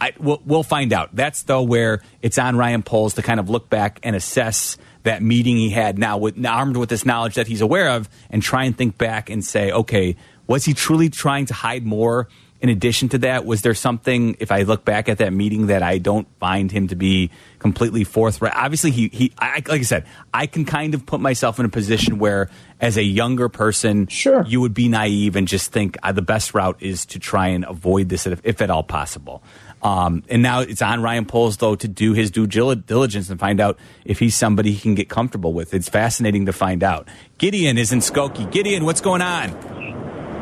I, 0.00 0.12
we'll, 0.18 0.40
we'll 0.44 0.62
find 0.62 0.92
out. 0.92 1.14
That's 1.14 1.42
though 1.42 1.62
where 1.62 2.02
it's 2.22 2.38
on 2.38 2.56
Ryan 2.56 2.82
Poles 2.82 3.14
to 3.14 3.22
kind 3.22 3.40
of 3.40 3.50
look 3.50 3.68
back 3.68 4.00
and 4.02 4.14
assess 4.14 4.78
that 5.02 5.22
meeting 5.22 5.56
he 5.56 5.70
had 5.70 5.98
now 5.98 6.18
with 6.18 6.44
armed 6.44 6.76
with 6.76 6.88
this 6.88 7.04
knowledge 7.04 7.34
that 7.34 7.46
he's 7.46 7.60
aware 7.60 7.90
of 7.90 8.08
and 8.30 8.42
try 8.42 8.64
and 8.64 8.76
think 8.76 8.98
back 8.98 9.30
and 9.30 9.44
say, 9.44 9.72
okay, 9.72 10.16
was 10.46 10.64
he 10.64 10.74
truly 10.74 11.08
trying 11.08 11.46
to 11.46 11.54
hide 11.54 11.84
more? 11.84 12.28
In 12.60 12.70
addition 12.70 13.08
to 13.10 13.18
that, 13.18 13.44
was 13.46 13.62
there 13.62 13.72
something, 13.74 14.36
if 14.40 14.50
I 14.50 14.62
look 14.62 14.84
back 14.84 15.08
at 15.08 15.18
that 15.18 15.32
meeting, 15.32 15.68
that 15.68 15.82
I 15.84 15.98
don't 15.98 16.26
find 16.40 16.72
him 16.72 16.88
to 16.88 16.96
be 16.96 17.30
completely 17.60 18.02
forthright? 18.02 18.52
Obviously, 18.56 18.90
he, 18.90 19.08
he 19.12 19.32
I, 19.38 19.62
like 19.68 19.70
I 19.80 19.82
said, 19.82 20.06
I 20.34 20.46
can 20.46 20.64
kind 20.64 20.92
of 20.94 21.06
put 21.06 21.20
myself 21.20 21.60
in 21.60 21.66
a 21.66 21.68
position 21.68 22.18
where, 22.18 22.50
as 22.80 22.96
a 22.96 23.02
younger 23.04 23.48
person, 23.48 24.08
Sure. 24.08 24.44
you 24.44 24.60
would 24.60 24.74
be 24.74 24.88
naive 24.88 25.36
and 25.36 25.46
just 25.46 25.70
think 25.70 25.96
uh, 26.02 26.10
the 26.10 26.20
best 26.22 26.52
route 26.52 26.78
is 26.80 27.06
to 27.06 27.20
try 27.20 27.46
and 27.48 27.64
avoid 27.64 28.08
this 28.08 28.26
if, 28.26 28.40
if 28.42 28.60
at 28.60 28.70
all 28.70 28.82
possible. 28.82 29.40
Um, 29.80 30.24
and 30.28 30.42
now 30.42 30.58
it's 30.58 30.82
on 30.82 31.00
Ryan 31.00 31.26
Poles, 31.26 31.58
though, 31.58 31.76
to 31.76 31.86
do 31.86 32.12
his 32.12 32.32
due 32.32 32.48
diligence 32.48 33.30
and 33.30 33.38
find 33.38 33.60
out 33.60 33.78
if 34.04 34.18
he's 34.18 34.34
somebody 34.34 34.72
he 34.72 34.80
can 34.80 34.96
get 34.96 35.08
comfortable 35.08 35.52
with. 35.52 35.74
It's 35.74 35.88
fascinating 35.88 36.46
to 36.46 36.52
find 36.52 36.82
out. 36.82 37.06
Gideon 37.38 37.78
is 37.78 37.92
in 37.92 38.00
Skokie. 38.00 38.50
Gideon, 38.50 38.84
what's 38.84 39.00
going 39.00 39.22
on? 39.22 39.50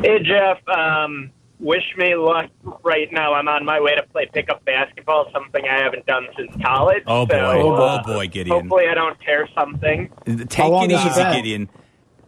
Hey, 0.03 0.17
Jeff. 0.23 0.67
Um, 0.67 1.29
wish 1.59 1.83
me 1.97 2.15
luck 2.15 2.49
right 2.83 3.11
now. 3.11 3.33
I'm 3.33 3.47
on 3.47 3.65
my 3.65 3.79
way 3.79 3.95
to 3.95 4.03
play 4.03 4.29
pickup 4.31 4.63
basketball, 4.65 5.29
something 5.33 5.63
I 5.67 5.79
haven't 5.83 6.05
done 6.05 6.27
since 6.37 6.51
college. 6.63 7.03
Oh, 7.07 7.25
boy. 7.25 7.33
So, 7.35 7.61
Oh, 7.61 7.73
uh, 7.75 8.03
boy, 8.03 8.27
Gideon. 8.27 8.59
Hopefully, 8.59 8.85
I 8.89 8.93
don't 8.93 9.19
tear 9.21 9.47
something. 9.55 10.09
Take 10.25 10.71
it 10.71 10.91
easy. 10.91 11.23
Gideon. 11.33 11.69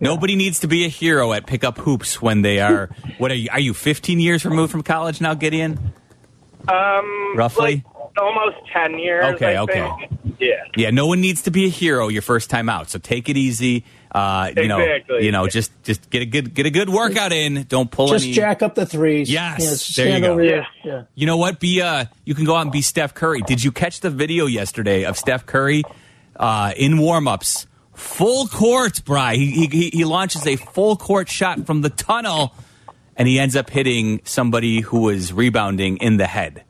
Nobody 0.02 0.36
needs 0.36 0.60
to 0.62 0.68
be 0.68 0.86
a 0.86 0.88
hero 0.88 1.34
at 1.34 1.46
pickup 1.46 1.78
hoops 1.78 2.22
when 2.22 2.42
they 2.42 2.60
are. 2.60 2.90
What 3.18 3.32
are 3.32 3.36
you? 3.36 3.50
Are 3.52 3.60
you 3.60 3.74
15 3.74 4.20
years 4.22 4.46
removed 4.46 4.72
from 4.72 4.82
college 4.82 5.20
now, 5.20 5.34
Gideon? 5.34 5.94
Um, 6.70 7.36
Roughly? 7.36 7.84
like, 7.84 8.18
almost 8.18 8.56
10 8.72 8.98
years. 8.98 9.26
Okay, 9.36 9.58
I 9.58 9.62
okay. 9.64 9.90
think. 10.08 10.40
Yeah. 10.40 10.64
Yeah, 10.78 10.90
no 10.92 11.06
one 11.08 11.20
needs 11.20 11.42
to 11.44 11.52
be 11.52 11.66
a 11.66 11.70
hero 11.70 12.08
your 12.08 12.22
first 12.22 12.50
time 12.50 12.70
out. 12.70 12.90
So 12.90 12.98
take 12.98 13.28
it 13.28 13.36
easy. 13.36 13.84
Uh, 14.12 14.52
you 14.58 14.68
know, 14.68 14.98
you 15.20 15.32
know, 15.32 15.48
just 15.48 15.72
just 15.84 16.10
get 16.10 16.24
a 16.24 16.26
good 16.26 16.54
get 16.56 16.66
a 16.66 16.72
good 16.72 16.90
workout 16.90 17.32
in. 17.32 17.64
Don't 17.70 17.92
pull 17.92 18.08
Just 18.08 18.26
any. 18.26 18.34
jack 18.34 18.64
up 18.64 18.74
the 18.74 18.86
threes. 18.86 19.30
Yes, 19.30 19.96
Yeah, 19.98 20.04
there 20.04 20.16
you 20.18 20.22
go. 20.24 20.38
Yeah. 20.40 20.66
Yeah. 20.84 21.04
You 21.14 21.28
know 21.28 21.38
what? 21.38 21.60
Be 21.60 21.82
uh, 21.82 22.06
you 22.26 22.34
can 22.34 22.46
go 22.46 22.56
out 22.56 22.64
and 22.64 22.72
be 22.72 22.82
Steph 22.82 23.14
Curry. 23.14 23.42
Did 23.42 23.64
you 23.64 23.72
catch 23.72 24.00
the 24.00 24.10
video 24.10 24.48
yesterday 24.48 25.06
of 25.06 25.16
Steph 25.16 25.46
Curry 25.46 25.84
uh, 26.36 26.74
in 26.76 26.94
warmups, 26.94 27.68
full 27.94 28.48
court? 28.48 29.06
Bry, 29.06 29.36
he, 29.36 29.68
he 29.68 29.90
he 29.92 30.06
launches 30.06 30.48
a 30.48 30.56
full 30.56 30.96
court 30.98 31.30
shot 31.30 31.68
from 31.68 31.82
the 31.82 31.92
tunnel, 31.92 32.56
and 33.16 33.28
he 33.28 33.40
ends 33.40 33.56
up 33.56 33.70
hitting 33.70 34.22
somebody 34.24 34.82
who 34.82 35.02
was 35.02 35.32
rebounding 35.32 35.98
in 35.98 36.18
the 36.18 36.26
head. 36.26 36.64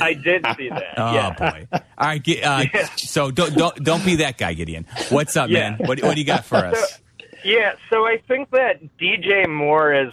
I 0.00 0.14
did 0.14 0.44
see 0.56 0.68
that. 0.70 0.94
Oh 0.96 1.12
yeah. 1.14 1.34
boy! 1.38 1.68
All 1.72 1.80
right, 2.06 2.42
uh, 2.44 2.64
so 2.96 3.30
don't 3.30 3.54
don't 3.56 3.76
don't 3.82 4.04
be 4.04 4.16
that 4.16 4.38
guy, 4.38 4.54
Gideon. 4.54 4.86
What's 5.10 5.36
up, 5.36 5.48
Yeah. 5.50 5.70
man? 5.70 5.78
What 5.86 6.02
what 6.02 6.14
do 6.14 6.20
you 6.20 6.26
got 6.26 6.44
for 6.44 6.56
us? 6.56 7.00
Yeah, 7.44 7.74
so 7.90 8.04
I 8.06 8.18
think 8.26 8.50
that 8.50 8.80
DJ 8.98 9.48
Moore 9.48 9.94
is 9.94 10.12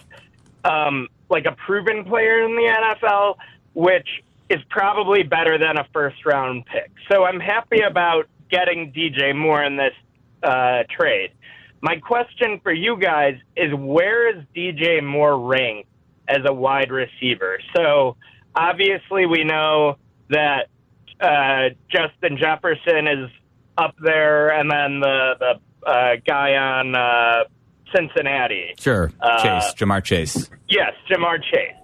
um, 0.66 1.08
like 1.30 1.46
a 1.46 1.52
proven 1.54 2.04
player 2.06 2.44
in 2.46 2.56
the 2.56 2.96
NFL, 3.02 3.38
which 3.74 4.08
is 4.50 4.60
probably 4.70 5.24
better 5.24 5.58
than 5.58 5.78
a 5.78 5.88
first 5.94 6.26
round 6.26 6.66
pick. 6.68 6.92
So 7.12 7.24
I'm 7.24 7.40
happy 7.40 7.82
about 7.82 8.28
getting 8.52 8.92
DJ 8.94 9.36
Moore 9.36 9.64
in 9.64 9.78
this 9.78 9.94
uh, 10.44 10.84
trade. 10.96 11.32
My 11.82 11.96
question 11.98 12.60
for 12.62 12.72
you 12.72 12.98
guys 12.98 13.36
is 13.58 13.74
where 13.74 14.30
is 14.30 14.44
DJ 14.56 15.04
Moore 15.04 15.38
ranked 15.40 15.90
as 16.28 16.40
a 16.46 16.54
wide 16.54 16.92
receiver? 16.92 17.60
So 17.76 18.16
obviously 18.56 19.26
we 19.26 19.44
know 19.44 19.98
that 20.30 20.68
uh, 21.20 21.70
Justin 21.90 22.38
Jefferson 22.38 23.08
is 23.08 23.30
up 23.78 23.96
there, 24.04 24.50
and 24.50 24.70
then 24.70 25.00
the 25.00 25.34
the 25.40 25.90
uh, 25.90 26.16
guy 26.26 26.56
on 26.56 26.96
uh, 26.96 27.44
Cincinnati. 27.96 28.74
Sure, 28.80 29.12
Uh, 29.20 29.42
Chase, 29.44 29.74
Ja'Marr 29.76 30.04
Chase. 30.04 30.50
Yes, 30.70 30.94
Ja'Marr 31.10 31.42
Chase. 31.44 31.76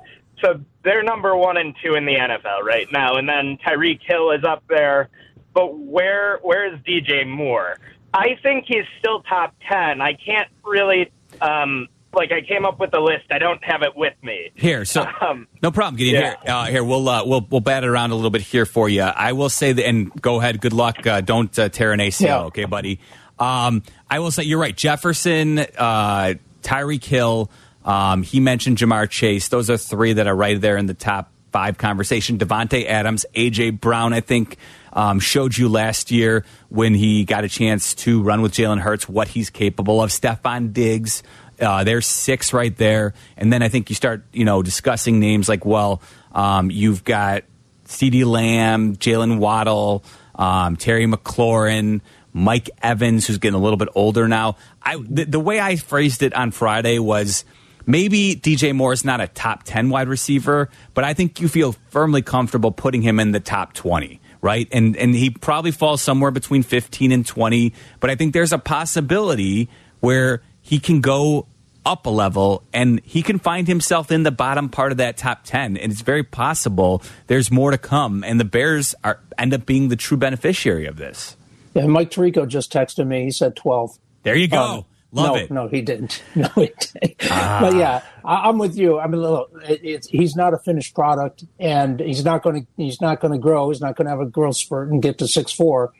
So 0.44 0.60
they're 0.84 1.04
number 1.04 1.36
one 1.36 1.58
and 1.58 1.76
two 1.84 1.96
in 1.96 2.06
the 2.06 2.16
NFL 2.16 2.64
right 2.64 2.88
now, 2.92 3.16
and 3.16 3.28
then 3.28 3.58
Tyreek 3.66 4.00
Hill 4.08 4.32
is 4.32 4.44
up 4.44 4.64
there. 4.70 5.10
But 5.54 5.78
where 5.78 6.40
where 6.42 6.74
is 6.74 6.80
DJ 6.82 7.28
Moore? 7.28 7.78
I 8.14 8.38
think 8.42 8.66
he's 8.68 8.86
still 9.00 9.22
top 9.24 9.54
ten. 9.70 10.02
I 10.02 10.14
can't 10.14 10.48
really 10.64 11.12
um, 11.42 11.88
like 12.14 12.32
I 12.32 12.42
came 12.42 12.66
up 12.66 12.80
with 12.80 12.94
a 12.94 13.00
list. 13.00 13.26
I 13.32 13.38
don't 13.40 13.64
have 13.64 13.82
it 13.84 13.96
with 13.96 14.14
me. 14.24 14.52
Here, 14.56 14.86
so 14.86 15.06
Um, 15.22 15.48
no 15.62 15.72
problem. 15.72 15.96
Gideon. 15.98 16.22
yeah. 16.24 16.36
Here, 16.44 16.54
uh, 16.54 16.66
here 16.66 16.84
we'll 16.84 17.08
uh, 17.08 17.26
we'll 17.26 17.46
we'll 17.50 17.62
bat 17.62 17.84
it 17.84 17.88
around 17.90 18.12
a 18.12 18.16
little 18.16 18.30
bit 18.32 18.42
here 18.42 18.66
for 18.66 18.90
you. 18.90 19.02
I 19.04 19.34
will 19.34 19.50
say 19.50 19.72
that, 19.74 19.86
and 19.88 20.12
go 20.22 20.40
ahead. 20.40 20.60
Good 20.62 20.74
luck. 20.74 21.06
Uh, 21.06 21.22
don't 21.22 21.58
uh, 21.60 21.70
tear 21.70 21.92
an 21.92 22.00
ACL, 22.00 22.22
Yeah. 22.26 22.40
okay, 22.46 22.66
buddy. 22.66 23.00
Um, 23.38 23.84
I 24.10 24.20
will 24.20 24.32
say 24.32 24.44
you're 24.44 24.60
right. 24.60 24.76
Jefferson, 24.76 25.60
uh, 25.60 26.34
Tyreek 26.62 27.04
Hill. 27.06 27.50
Um, 27.86 28.22
he 28.24 28.40
mentioned 28.42 28.78
Ja'Marr 28.78 29.10
Chase. 29.10 29.48
Those 29.48 29.70
are 29.70 29.78
three 29.78 30.14
that 30.14 30.28
are 30.28 30.36
right 30.36 30.60
there 30.60 30.76
in 30.78 30.86
the 30.88 30.94
top 30.94 31.32
five 31.52 31.78
conversation. 31.78 32.38
Davante 32.38 32.86
Adams, 32.86 33.26
AJ 33.36 33.80
Brown. 33.80 34.12
I 34.14 34.20
think 34.20 34.58
um, 34.92 35.20
showed 35.20 35.58
you 35.58 35.70
last 35.70 36.12
year 36.12 36.44
when 36.68 36.94
he 36.94 37.24
got 37.24 37.44
a 37.46 37.50
chance 37.50 37.96
to 37.96 38.22
run 38.22 38.42
with 38.42 38.52
Jalen 38.52 38.80
Hurts 38.82 39.08
what 39.08 39.30
he's 39.30 39.50
capable 39.50 40.02
of. 40.02 40.10
Stefon 40.10 40.74
Diggs. 40.74 41.24
Uh, 41.60 41.84
there's 41.84 42.08
six 42.08 42.54
right 42.54 42.76
there, 42.78 43.14
and 43.38 43.52
then 43.52 43.62
I 43.62 43.70
think 43.70 43.90
you 43.90 43.96
start, 43.96 44.24
you 44.32 44.46
know, 44.46 44.62
discussing 44.64 45.20
names 45.20 45.50
like, 45.50 45.66
well, 45.66 46.02
um, 46.32 46.72
you've 46.72 47.04
got 47.04 47.44
CeeDee 47.86 48.26
Lamb, 48.26 48.96
Jaylen 48.96 49.40
Waddle, 49.40 50.04
um, 50.36 50.76
Terry 50.76 51.06
McLaurin, 51.06 52.02
Mike 52.34 52.70
Evans, 52.82 53.28
who's 53.28 53.38
getting 53.38 53.60
a 53.60 53.62
little 53.62 53.78
bit 53.78 53.90
older 53.96 54.28
now. 54.28 54.56
I 54.82 54.98
the, 54.98 55.26
the 55.26 55.40
way 55.40 55.60
I 55.60 55.76
phrased 55.76 56.24
it 56.24 56.34
on 56.34 56.52
Friday 56.52 57.00
was 57.00 57.44
maybe 57.86 58.36
DJ 58.36 58.76
Moore 58.76 58.94
is 58.94 59.04
not 59.04 59.20
a 59.20 59.28
top 59.28 59.64
ten 59.64 59.90
wide 59.90 60.08
receiver, 60.08 60.70
but 60.94 61.04
I 61.04 61.14
think 61.14 61.42
you 61.42 61.48
feel 61.48 61.74
firmly 61.90 62.22
comfortable 62.22 62.72
putting 62.72 63.02
him 63.02 63.20
in 63.20 63.32
the 63.32 63.40
top 63.40 63.74
twenty. 63.74 64.22
Right, 64.42 64.70
and 64.72 64.96
and 64.96 65.14
he 65.14 65.32
probably 65.32 65.72
falls 65.72 66.02
somewhere 66.02 66.32
between 66.32 66.64
fifteen 66.64 67.12
and 67.12 67.26
twenty. 67.26 67.74
But 68.00 68.10
I 68.10 68.16
think 68.16 68.34
there's 68.34 68.54
a 68.54 68.58
possibility 68.58 69.68
where 70.00 70.42
he 70.70 70.80
can 70.80 71.02
go 71.02 71.48
up 71.84 72.06
a 72.06 72.10
level 72.12 72.62
and 72.72 73.02
he 73.04 73.24
can 73.24 73.40
find 73.40 73.68
himself 73.68 74.12
in 74.12 74.22
the 74.22 74.30
bottom 74.30 74.70
part 74.70 74.92
of 74.92 75.00
that 75.00 75.18
top 75.18 75.40
10 75.44 75.78
and 75.78 75.92
it's 75.92 76.02
very 76.02 76.22
possible 76.22 77.02
there's 77.26 77.50
more 77.50 77.72
to 77.72 77.78
come 77.80 78.24
and 78.24 78.40
the 78.40 78.46
bears 78.46 78.94
are 79.04 79.20
end 79.40 79.52
up 79.52 79.66
being 79.66 79.88
the 79.88 79.96
true 79.96 80.18
beneficiary 80.18 80.86
of 80.86 80.98
this 80.98 81.36
Yeah, 81.74 81.88
Mike 81.88 82.12
Tirico 82.12 82.48
just 82.48 82.72
texted 82.72 83.08
me. 83.08 83.24
He 83.24 83.32
said 83.32 83.56
12. 83.56 83.98
there 84.22 84.36
you 84.36 84.48
go 84.48 84.62
Um, 84.62 84.86
love 85.12 85.28
no, 85.28 85.36
it 85.36 85.48
Ah. 85.50 85.54
No, 85.56 85.68
he 85.70 85.82
didn't. 85.82 86.22
No, 86.36 86.48
he 86.50 86.72
didn't. 86.80 87.18
But 87.28 87.76
yeah, 87.76 88.04
I, 88.24 88.50
I'm 88.50 88.60
with 88.60 88.78
you. 88.78 89.00
I 89.00 89.08
mean, 89.08 89.22
look, 89.22 89.50
it, 89.68 89.80
it's, 89.84 90.08
he's 90.08 90.36
not 90.36 90.54
a 90.54 90.60
finished 90.60 90.94
product, 90.94 91.46
and 91.60 92.00
he's 92.00 92.24
not 92.24 92.44
going 92.44 92.62
to 92.62 92.68
he's 92.78 93.02
not 93.02 93.20
going 93.20 93.34
to 93.34 93.40
grow. 93.40 93.70
He's 93.72 93.82
not 93.82 93.96
going 93.96 94.06
to 94.06 94.12
have 94.12 94.20
a 94.20 94.26
growth 94.26 94.58
spurt 94.58 94.92
and 94.92 95.02
get 95.02 95.18
to 95.18 95.28
six 95.28 95.52
four. 95.52 95.94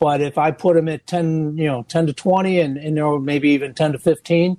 But 0.00 0.22
if 0.22 0.38
I 0.38 0.50
put 0.50 0.74
them 0.74 0.88
at 0.88 1.06
ten, 1.06 1.56
you 1.56 1.66
know, 1.66 1.84
ten 1.86 2.06
to 2.06 2.12
twenty, 2.12 2.58
and, 2.58 2.76
and 2.76 2.94
know, 2.94 3.18
maybe 3.18 3.50
even 3.50 3.74
ten 3.74 3.92
to 3.92 3.98
fifteen, 3.98 4.56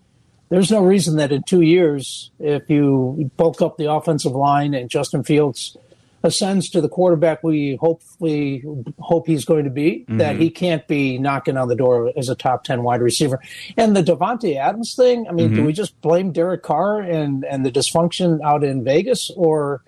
there's 0.49 0.69
no 0.69 0.83
reason 0.83 1.17
that 1.17 1.31
in 1.31 1.43
two 1.43 1.61
years, 1.61 2.29
if 2.39 2.69
you 2.69 3.31
bulk 3.37 3.61
up 3.61 3.77
the 3.77 3.91
offensive 3.91 4.33
line 4.33 4.73
and 4.73 4.89
Justin 4.89 5.23
Fields 5.23 5.75
ascends 6.23 6.69
to 6.69 6.81
the 6.81 6.89
quarterback 6.89 7.43
we 7.43 7.75
hopefully 7.77 8.63
hope 8.99 9.25
he's 9.25 9.45
going 9.45 9.63
to 9.63 9.71
be, 9.71 10.05
that 10.09 10.35
he 10.35 10.49
can't 10.49 10.87
be 10.87 11.17
knocking 11.17 11.57
on 11.57 11.67
the 11.67 11.75
door 11.75 12.11
as 12.15 12.29
a 12.29 12.35
top 12.35 12.63
10 12.63 12.83
wide 12.83 13.01
receiver. 13.01 13.39
And 13.77 13.95
the 13.95 14.03
Davante 14.03 14.55
Adams 14.55 14.93
thing, 14.93 15.27
I 15.27 15.31
mean, 15.31 15.53
do 15.55 15.63
we 15.63 15.73
just 15.73 15.99
blame 16.01 16.31
Derek 16.31 16.61
Carr 16.61 16.99
and, 16.99 17.43
and 17.45 17.65
the 17.65 17.71
dysfunction 17.71 18.39
out 18.41 18.63
in 18.63 18.83
Vegas, 18.83 19.31
or 19.35 19.83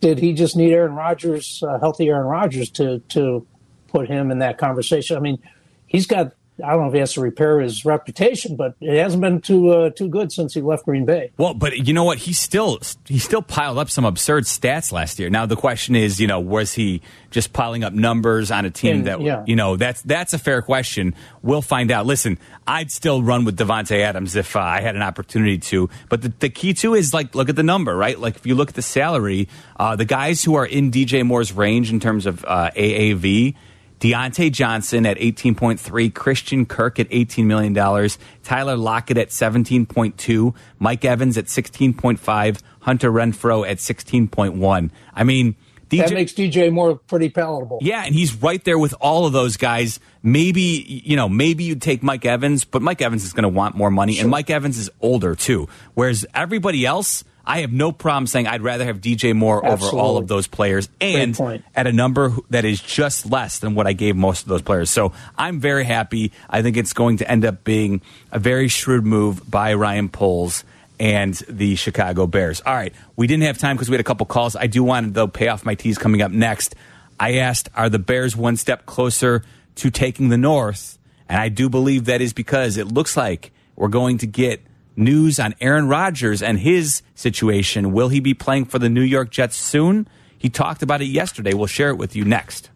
did 0.00 0.18
he 0.18 0.32
just 0.32 0.56
need 0.56 0.72
Aaron 0.72 0.94
Rodgers, 0.94 1.62
uh, 1.62 1.78
healthy 1.78 2.08
Aaron 2.08 2.26
Rodgers, 2.26 2.70
to, 2.70 2.98
to 3.10 3.46
put 3.88 4.08
him 4.08 4.30
in 4.30 4.38
that 4.40 4.58
conversation? 4.58 5.16
I 5.16 5.20
mean, 5.20 5.38
he's 5.86 6.06
got. 6.06 6.32
I 6.64 6.70
don't 6.70 6.80
know 6.80 6.86
if 6.88 6.94
he 6.94 7.00
has 7.00 7.12
to 7.12 7.20
repair 7.20 7.60
his 7.60 7.84
reputation, 7.84 8.56
but 8.56 8.76
it 8.80 8.98
hasn't 8.98 9.20
been 9.20 9.42
too 9.42 9.70
uh, 9.72 9.90
too 9.90 10.08
good 10.08 10.32
since 10.32 10.54
he 10.54 10.62
left 10.62 10.86
Green 10.86 11.04
Bay. 11.04 11.30
well 11.36 11.52
but 11.52 11.86
you 11.86 11.92
know 11.92 12.04
what 12.04 12.16
he 12.16 12.32
still 12.32 12.78
he 13.04 13.18
still 13.18 13.42
piled 13.42 13.76
up 13.76 13.90
some 13.90 14.06
absurd 14.06 14.44
stats 14.44 14.90
last 14.90 15.18
year 15.18 15.28
now 15.28 15.44
the 15.44 15.54
question 15.54 15.94
is 15.94 16.18
you 16.18 16.26
know 16.26 16.40
was 16.40 16.72
he 16.72 17.02
just 17.30 17.52
piling 17.52 17.84
up 17.84 17.92
numbers 17.92 18.50
on 18.50 18.64
a 18.64 18.70
team 18.70 18.96
And, 18.96 19.06
that 19.06 19.20
yeah. 19.20 19.44
you 19.46 19.54
know 19.54 19.76
that's 19.76 20.00
that's 20.00 20.32
a 20.32 20.38
fair 20.38 20.62
question 20.62 21.14
we'll 21.42 21.60
find 21.60 21.90
out 21.90 22.06
listen 22.06 22.38
i'd 22.66 22.90
still 22.90 23.22
run 23.22 23.44
with 23.44 23.58
davante 23.58 24.00
adams 24.00 24.34
if 24.34 24.56
uh, 24.56 24.60
i 24.60 24.80
had 24.80 24.96
an 24.96 25.02
opportunity 25.02 25.58
to 25.58 25.90
but 26.08 26.22
the, 26.22 26.32
the 26.38 26.48
key 26.48 26.72
too 26.72 26.94
is 26.94 27.12
like 27.12 27.34
look 27.34 27.50
at 27.50 27.56
the 27.56 27.62
number 27.62 27.94
right 27.94 28.18
like 28.18 28.36
if 28.36 28.46
you 28.46 28.54
look 28.54 28.70
at 28.70 28.76
the 28.76 28.80
salary 28.82 29.46
uh, 29.78 29.94
the 29.94 30.06
guys 30.06 30.42
who 30.42 30.54
are 30.54 30.64
in 30.64 30.90
dj 30.90 31.22
moore's 31.22 31.52
range 31.52 31.92
in 31.92 32.00
terms 32.00 32.24
of 32.24 32.42
uh, 32.46 32.70
aav 32.74 33.54
Diontae 34.00 34.52
Johnson 34.52 35.06
at 35.06 35.16
18.3, 35.16 36.14
Christian 36.14 36.66
Kirk 36.66 36.98
at 36.98 37.06
18 37.10 37.46
million 37.46 37.72
dollars, 37.72 38.18
Tyler 38.42 38.76
Lockett 38.76 39.18
at 39.18 39.28
17.2, 39.28 40.54
Mike 40.78 41.04
Evans 41.04 41.38
at 41.38 41.46
16.5, 41.46 42.60
Hunter 42.80 43.10
Renfrow 43.10 43.68
at 43.68 43.78
16.1. 43.78 44.90
I 45.14 45.24
mean, 45.24 45.56
DJ, 45.88 46.08
that 46.08 46.12
makes 46.14 46.32
DJ 46.32 46.72
Moore 46.72 46.96
pretty 46.96 47.28
palatable. 47.28 47.78
Yeah, 47.80 48.04
and 48.04 48.14
he's 48.14 48.34
right 48.34 48.62
there 48.64 48.78
with 48.78 48.94
all 49.00 49.24
of 49.24 49.32
those 49.32 49.56
guys. 49.56 50.00
Maybe 50.22 51.02
you 51.04 51.14
know, 51.16 51.28
maybe 51.28 51.64
you'd 51.64 51.82
take 51.82 52.02
Mike 52.02 52.24
Evans, 52.24 52.64
but 52.64 52.82
Mike 52.82 53.00
Evans 53.00 53.24
is 53.24 53.32
going 53.32 53.44
to 53.44 53.48
want 53.48 53.76
more 53.76 53.90
money, 53.90 54.14
sure. 54.14 54.22
and 54.22 54.30
Mike 54.30 54.50
Evans 54.50 54.78
is 54.78 54.90
older 55.00 55.36
too. 55.36 55.68
Whereas 55.94 56.26
everybody 56.34 56.84
else, 56.84 57.22
I 57.46 57.60
have 57.60 57.72
no 57.72 57.92
problem 57.92 58.26
saying 58.26 58.46
I'd 58.46 58.62
rather 58.62 58.84
have 58.84 59.00
DJ 59.00 59.34
Moore 59.34 59.64
Absolutely. 59.64 59.98
over 59.98 60.04
all 60.04 60.16
of 60.16 60.26
those 60.26 60.46
players, 60.46 60.88
and 61.00 61.38
at 61.74 61.86
a 61.86 61.92
number 61.92 62.34
that 62.50 62.64
is 62.64 62.80
just 62.80 63.30
less 63.30 63.60
than 63.60 63.74
what 63.74 63.86
I 63.86 63.92
gave 63.92 64.16
most 64.16 64.42
of 64.42 64.48
those 64.48 64.62
players. 64.62 64.90
So 64.90 65.12
I'm 65.38 65.60
very 65.60 65.84
happy. 65.84 66.32
I 66.50 66.62
think 66.62 66.76
it's 66.76 66.92
going 66.92 67.18
to 67.18 67.30
end 67.30 67.44
up 67.44 67.62
being 67.62 68.00
a 68.32 68.38
very 68.38 68.68
shrewd 68.68 69.04
move 69.04 69.48
by 69.48 69.74
Ryan 69.74 70.08
Poles 70.08 70.64
and 70.98 71.34
the 71.48 71.76
Chicago 71.76 72.26
Bears. 72.26 72.62
All 72.66 72.74
right, 72.74 72.92
we 73.14 73.26
didn't 73.26 73.44
have 73.44 73.58
time 73.58 73.76
because 73.76 73.88
we 73.88 73.94
had 73.94 74.00
a 74.00 74.04
couple 74.04 74.26
calls. 74.26 74.56
I 74.56 74.66
do 74.66 74.82
want 74.82 75.06
to 75.06 75.12
though 75.12 75.28
pay 75.28 75.48
off 75.48 75.64
my 75.64 75.74
tees 75.74 75.98
coming 75.98 76.22
up 76.22 76.32
next. 76.32 76.74
I 77.18 77.36
asked, 77.36 77.68
are 77.74 77.88
the 77.88 77.98
Bears 77.98 78.36
one 78.36 78.56
step 78.56 78.86
closer 78.86 79.42
to 79.76 79.90
taking 79.90 80.28
the 80.30 80.38
North? 80.38 80.98
And 81.28 81.40
I 81.40 81.48
do 81.48 81.68
believe 81.68 82.06
that 82.06 82.20
is 82.20 82.32
because 82.32 82.76
it 82.76 82.88
looks 82.88 83.16
like 83.16 83.52
we're 83.74 83.88
going 83.88 84.18
to 84.18 84.26
get 84.26 84.62
news 84.96 85.38
on 85.38 85.54
Aaron 85.60 85.88
Rodgers 85.88 86.42
and 86.42 86.58
his 86.58 87.02
situation. 87.14 87.92
Will 87.92 88.08
he 88.08 88.20
be 88.20 88.34
playing 88.34 88.66
for 88.66 88.78
the 88.78 88.88
New 88.88 89.02
York 89.02 89.30
Jets 89.30 89.56
soon? 89.56 90.08
He 90.38 90.48
talked 90.48 90.82
about 90.82 91.00
it 91.00 91.06
yesterday. 91.06 91.54
We'll 91.54 91.66
share 91.66 91.90
it 91.90 91.96
with 91.96 92.14
you 92.14 92.24
next. 92.24 92.70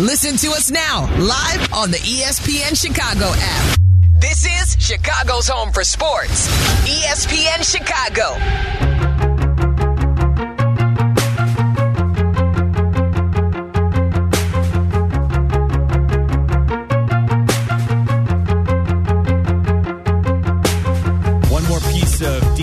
Listen 0.00 0.38
to 0.38 0.56
us 0.56 0.70
now, 0.70 1.14
live 1.18 1.74
on 1.74 1.90
the 1.90 1.98
ESPN 1.98 2.74
Chicago 2.74 3.32
app. 3.36 3.78
This 4.18 4.46
is 4.46 4.76
Chicago's 4.82 5.46
home 5.46 5.72
for 5.72 5.84
sports, 5.84 6.48
ESPN 6.86 7.62
Chicago. 7.70 8.89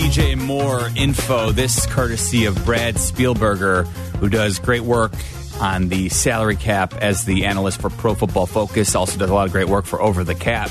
DJ 0.08 0.38
Moore 0.38 0.88
info. 0.96 1.52
This 1.52 1.84
courtesy 1.84 2.46
of 2.46 2.64
Brad 2.64 2.94
Spielberger, 2.94 3.86
who 4.16 4.30
does 4.30 4.58
great 4.58 4.80
work 4.80 5.12
on 5.60 5.90
the 5.90 6.08
salary 6.08 6.56
cap 6.56 6.94
as 6.94 7.26
the 7.26 7.44
analyst 7.44 7.82
for 7.82 7.90
Pro 7.90 8.14
Football 8.14 8.46
Focus. 8.46 8.94
Also 8.94 9.18
does 9.18 9.28
a 9.28 9.34
lot 9.34 9.44
of 9.44 9.52
great 9.52 9.68
work 9.68 9.84
for 9.84 10.00
Over 10.00 10.24
the 10.24 10.34
Cap. 10.34 10.70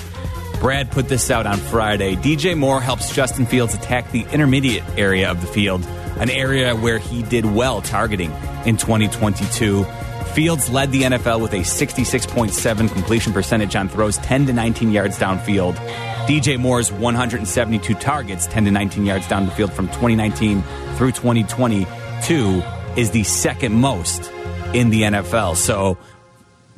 Brad 0.60 0.89
put 0.89 1.08
this 1.08 1.29
out 1.29 1.46
on 1.46 1.58
Friday. 1.58 2.15
DJ 2.15 2.58
Moore 2.58 2.82
helps 2.82 3.13
Justin 3.13 3.46
Fields 3.46 3.75
attack 3.75 4.12
the 4.12 4.25
intermediate 4.32 4.84
area 4.98 5.29
of 5.29 5.39
the 5.41 5.48
field, 5.48 5.86
an 6.20 6.32
area 6.32 6.75
where 6.75 6.98
he 6.98 7.22
did 7.22 7.46
well 7.46 7.84
targeting 7.84 8.32
in 8.65 8.75
2022. 8.75 9.84
Fields 10.34 10.67
led 10.72 10.91
the 10.91 11.03
NFL 11.03 11.41
with 11.41 11.53
a 11.53 11.58
66.7 11.58 12.91
completion 12.91 13.34
percentage 13.34 13.75
on 13.75 13.88
throws 13.88 14.17
10 14.17 14.48
to 14.48 14.53
19 14.53 14.91
yards 14.91 15.20
downfield. 15.20 15.77
DJ 16.27 16.60
Moore's 16.60 16.91
172 16.91 17.93
targets, 17.93 18.48
10 18.48 18.65
to 18.65 18.72
19 18.72 19.05
yards 19.05 19.25
down 19.29 19.46
the 19.46 19.51
field 19.53 19.72
from 19.72 19.88
2019 19.88 20.62
through 20.96 21.13
2022, 21.13 22.62
is 22.98 23.12
the 23.12 23.24
second 23.24 23.74
most 23.74 24.29
in 24.74 24.89
the 24.89 25.03
NFL. 25.03 25.55
So 25.55 25.98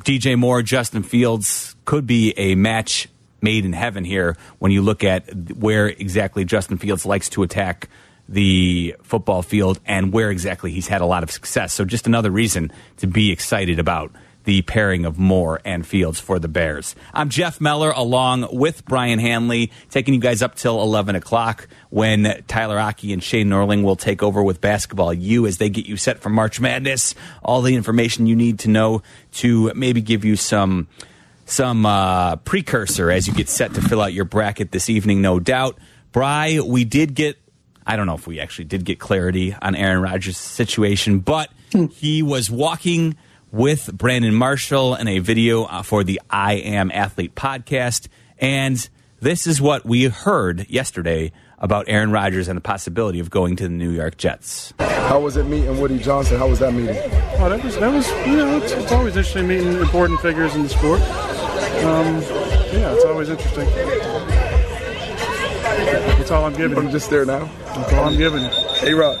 DJ 0.04 0.38
Moore, 0.38 0.62
Justin 0.62 1.02
Fields 1.02 1.74
could 1.84 2.06
be 2.06 2.32
a 2.38 2.54
match 2.54 3.08
made 3.42 3.64
in 3.64 3.72
heaven 3.72 4.04
here 4.04 4.36
when 4.60 4.70
you 4.70 4.82
look 4.82 5.02
at 5.02 5.34
where 5.56 5.88
exactly 5.88 6.44
Justin 6.44 6.78
Fields 6.78 7.04
likes 7.04 7.28
to 7.30 7.42
attack 7.42 7.88
the 8.28 8.94
football 9.02 9.42
field 9.42 9.80
and 9.84 10.12
where 10.12 10.30
exactly 10.30 10.70
he's 10.70 10.86
had 10.86 11.00
a 11.00 11.06
lot 11.06 11.24
of 11.24 11.30
success. 11.32 11.72
So 11.72 11.84
just 11.84 12.06
another 12.06 12.30
reason 12.30 12.70
to 12.98 13.08
be 13.08 13.32
excited 13.32 13.80
about 13.80 14.12
the 14.44 14.62
pairing 14.62 15.04
of 15.04 15.18
Moore 15.18 15.60
and 15.64 15.86
Fields 15.86 16.18
for 16.18 16.38
the 16.38 16.48
Bears. 16.48 16.94
I'm 17.12 17.28
Jeff 17.28 17.60
Meller 17.60 17.90
along 17.90 18.48
with 18.52 18.84
Brian 18.84 19.18
Hanley, 19.18 19.70
taking 19.90 20.14
you 20.14 20.20
guys 20.20 20.42
up 20.42 20.54
till 20.54 20.80
11 20.82 21.14
o'clock 21.14 21.68
when 21.90 22.42
Tyler 22.48 22.78
Aki 22.78 23.12
and 23.12 23.22
Shane 23.22 23.48
Norling 23.48 23.82
will 23.82 23.96
take 23.96 24.22
over 24.22 24.42
with 24.42 24.60
Basketball 24.60 25.12
U 25.12 25.46
as 25.46 25.58
they 25.58 25.68
get 25.68 25.86
you 25.86 25.96
set 25.96 26.20
for 26.20 26.30
March 26.30 26.60
Madness. 26.60 27.14
All 27.42 27.62
the 27.62 27.74
information 27.74 28.26
you 28.26 28.36
need 28.36 28.60
to 28.60 28.68
know 28.68 29.02
to 29.32 29.72
maybe 29.74 30.00
give 30.00 30.24
you 30.24 30.36
some 30.36 30.88
some 31.46 31.84
uh, 31.84 32.36
precursor 32.36 33.10
as 33.10 33.26
you 33.26 33.34
get 33.34 33.48
set 33.48 33.74
to 33.74 33.82
fill 33.82 34.00
out 34.00 34.12
your 34.12 34.24
bracket 34.24 34.70
this 34.70 34.88
evening, 34.88 35.20
no 35.20 35.40
doubt. 35.40 35.76
Bry, 36.12 36.60
we 36.60 36.84
did 36.84 37.14
get 37.14 37.36
I 37.86 37.96
don't 37.96 38.06
know 38.06 38.14
if 38.14 38.26
we 38.26 38.40
actually 38.40 38.66
did 38.66 38.84
get 38.84 39.00
clarity 39.00 39.54
on 39.60 39.74
Aaron 39.74 40.00
Rodgers' 40.00 40.36
situation, 40.36 41.18
but 41.18 41.50
hmm. 41.72 41.86
he 41.86 42.22
was 42.22 42.50
walking 42.50 43.16
with 43.52 43.90
Brandon 43.92 44.34
Marshall 44.34 44.94
in 44.94 45.08
a 45.08 45.18
video 45.18 45.64
uh, 45.64 45.82
for 45.82 46.04
the 46.04 46.20
I 46.30 46.54
Am 46.54 46.90
Athlete 46.92 47.34
podcast. 47.34 48.08
And 48.38 48.88
this 49.20 49.46
is 49.46 49.60
what 49.60 49.84
we 49.84 50.04
heard 50.04 50.68
yesterday 50.70 51.32
about 51.58 51.86
Aaron 51.88 52.10
Rodgers 52.10 52.48
and 52.48 52.56
the 52.56 52.62
possibility 52.62 53.20
of 53.20 53.28
going 53.30 53.56
to 53.56 53.64
the 53.64 53.68
New 53.68 53.90
York 53.90 54.16
Jets. 54.16 54.72
How 54.78 55.20
was 55.20 55.36
it 55.36 55.44
meeting 55.44 55.78
Woody 55.80 55.98
Johnson? 55.98 56.38
How 56.38 56.48
was 56.48 56.58
that 56.60 56.72
meeting? 56.72 56.96
Oh, 56.96 57.48
that 57.50 57.62
was 57.62 57.78
that 57.78 57.92
was 57.92 58.08
you 58.26 58.36
know 58.36 58.56
it's, 58.56 58.72
it's 58.72 58.92
always 58.92 59.16
interesting 59.16 59.46
meeting 59.46 59.74
important 59.74 60.20
figures 60.20 60.54
in 60.54 60.62
the 60.62 60.68
sport. 60.68 61.00
Um, 61.82 62.22
yeah, 62.72 62.94
it's 62.94 63.04
always 63.04 63.28
interesting. 63.28 63.66
That's 65.76 66.30
all 66.30 66.44
I'm 66.44 66.54
giving. 66.54 66.78
I'm 66.78 66.90
just 66.90 67.10
there 67.10 67.26
now. 67.26 67.50
That's 67.66 67.92
all 67.92 68.04
I'm 68.04 68.16
giving. 68.16 68.44
Hey, 68.78 68.94
Rod 68.94 69.18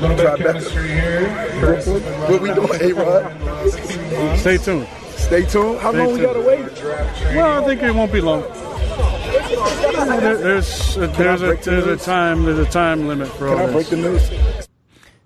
little 0.00 0.16
bit 0.16 0.26
of 0.26 0.38
chemistry 0.38 0.88
here. 0.88 1.28
What 2.28 2.40
we 2.42 2.52
doing, 2.54 2.80
A 2.80 2.92
Rod? 2.92 4.38
Stay 4.38 4.56
tuned. 4.58 4.88
Stay 5.16 5.44
tuned. 5.46 5.78
How 5.78 5.90
Stay 5.90 5.98
long 5.98 6.08
tuned. 6.08 6.18
we 6.18 6.20
gotta 6.26 6.40
wait? 6.40 6.82
Well, 7.34 7.62
I 7.62 7.66
think 7.66 7.82
it 7.82 7.94
won't 7.94 8.12
be 8.12 8.20
long. 8.20 8.42
There, 10.10 10.36
there's 10.36 10.96
a, 10.96 11.06
there's 11.08 11.42
a 11.42 11.54
there's 11.54 11.86
a 11.86 11.96
time 11.96 12.44
there's 12.44 12.58
a 12.58 12.66
time 12.70 13.06
limit 13.08 13.28
for 13.28 13.48
Can 13.48 13.58
all 13.58 13.68
I 13.68 13.72
break 13.72 13.86
this. 13.88 13.90
the 13.90 13.96
news? 13.96 14.30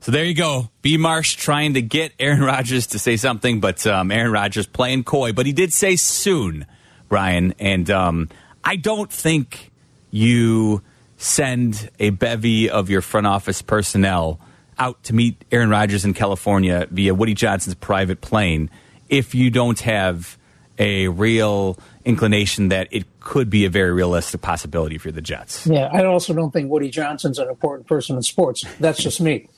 So 0.01 0.13
there 0.13 0.25
you 0.25 0.35
go. 0.35 0.71
B. 0.83 0.97
Marsh 0.97 1.35
trying 1.35 1.75
to 1.75 1.83
get 1.83 2.13
Aaron 2.19 2.41
Rodgers 2.41 2.87
to 2.89 2.99
say 2.99 3.17
something, 3.17 3.61
but 3.61 3.87
um, 3.87 4.11
Aaron 4.13 4.31
Rodgers 4.33 4.67
playing 4.67 5.05
coy. 5.05 5.33
But 5.33 5.47
he 5.47 5.53
did 5.53 5.73
say 5.73 5.97
soon, 5.97 6.67
Brian. 7.09 7.55
And 7.59 7.91
um, 7.91 8.29
I 8.65 8.77
don't 8.77 9.13
think 9.13 9.71
you 10.11 10.83
send 11.17 11.91
a 11.99 12.11
bevy 12.11 12.71
of 12.71 12.89
your 12.89 13.01
front 13.03 13.27
office 13.27 13.61
personnel 13.61 14.39
out 14.79 15.03
to 15.05 15.15
meet 15.15 15.45
Aaron 15.51 15.71
Rodgers 15.71 16.05
in 16.05 16.15
California 16.15 16.87
via 16.91 17.15
Woody 17.15 17.35
Johnson's 17.35 17.75
private 17.75 18.21
plane 18.21 18.71
if 19.09 19.35
you 19.35 19.51
don't 19.51 19.81
have 19.81 20.39
a 20.79 21.09
real 21.09 21.79
inclination 22.05 22.69
that 22.69 22.89
it 22.91 23.05
could 23.21 23.51
be 23.51 23.65
a 23.65 23.71
very 23.71 23.93
realistic 23.93 24.41
possibility 24.41 24.97
for 24.97 25.11
the 25.11 25.21
Jets. 25.21 25.67
Yeah, 25.67 25.89
I 25.93 26.05
also 26.05 26.33
don't 26.33 26.53
think 26.53 26.71
Woody 26.71 26.91
Johnson's 26.91 27.39
an 27.39 27.49
important 27.49 27.89
person 27.89 28.17
in 28.17 28.23
sports. 28.23 28.65
That's 28.79 29.03
just 29.03 29.21
me. 29.21 29.49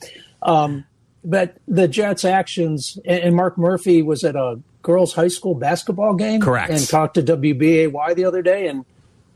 Um, 0.41 0.85
but 1.23 1.57
the 1.67 1.87
Jets' 1.87 2.25
actions, 2.25 2.97
and 3.05 3.35
Mark 3.35 3.57
Murphy 3.57 4.01
was 4.01 4.23
at 4.23 4.35
a 4.35 4.59
girls' 4.81 5.13
high 5.13 5.27
school 5.27 5.53
basketball 5.55 6.15
game. 6.15 6.41
Correct. 6.41 6.71
And 6.71 6.87
talked 6.87 7.15
to 7.15 7.23
WBAY 7.23 8.15
the 8.15 8.25
other 8.25 8.41
day 8.41 8.67
and 8.67 8.85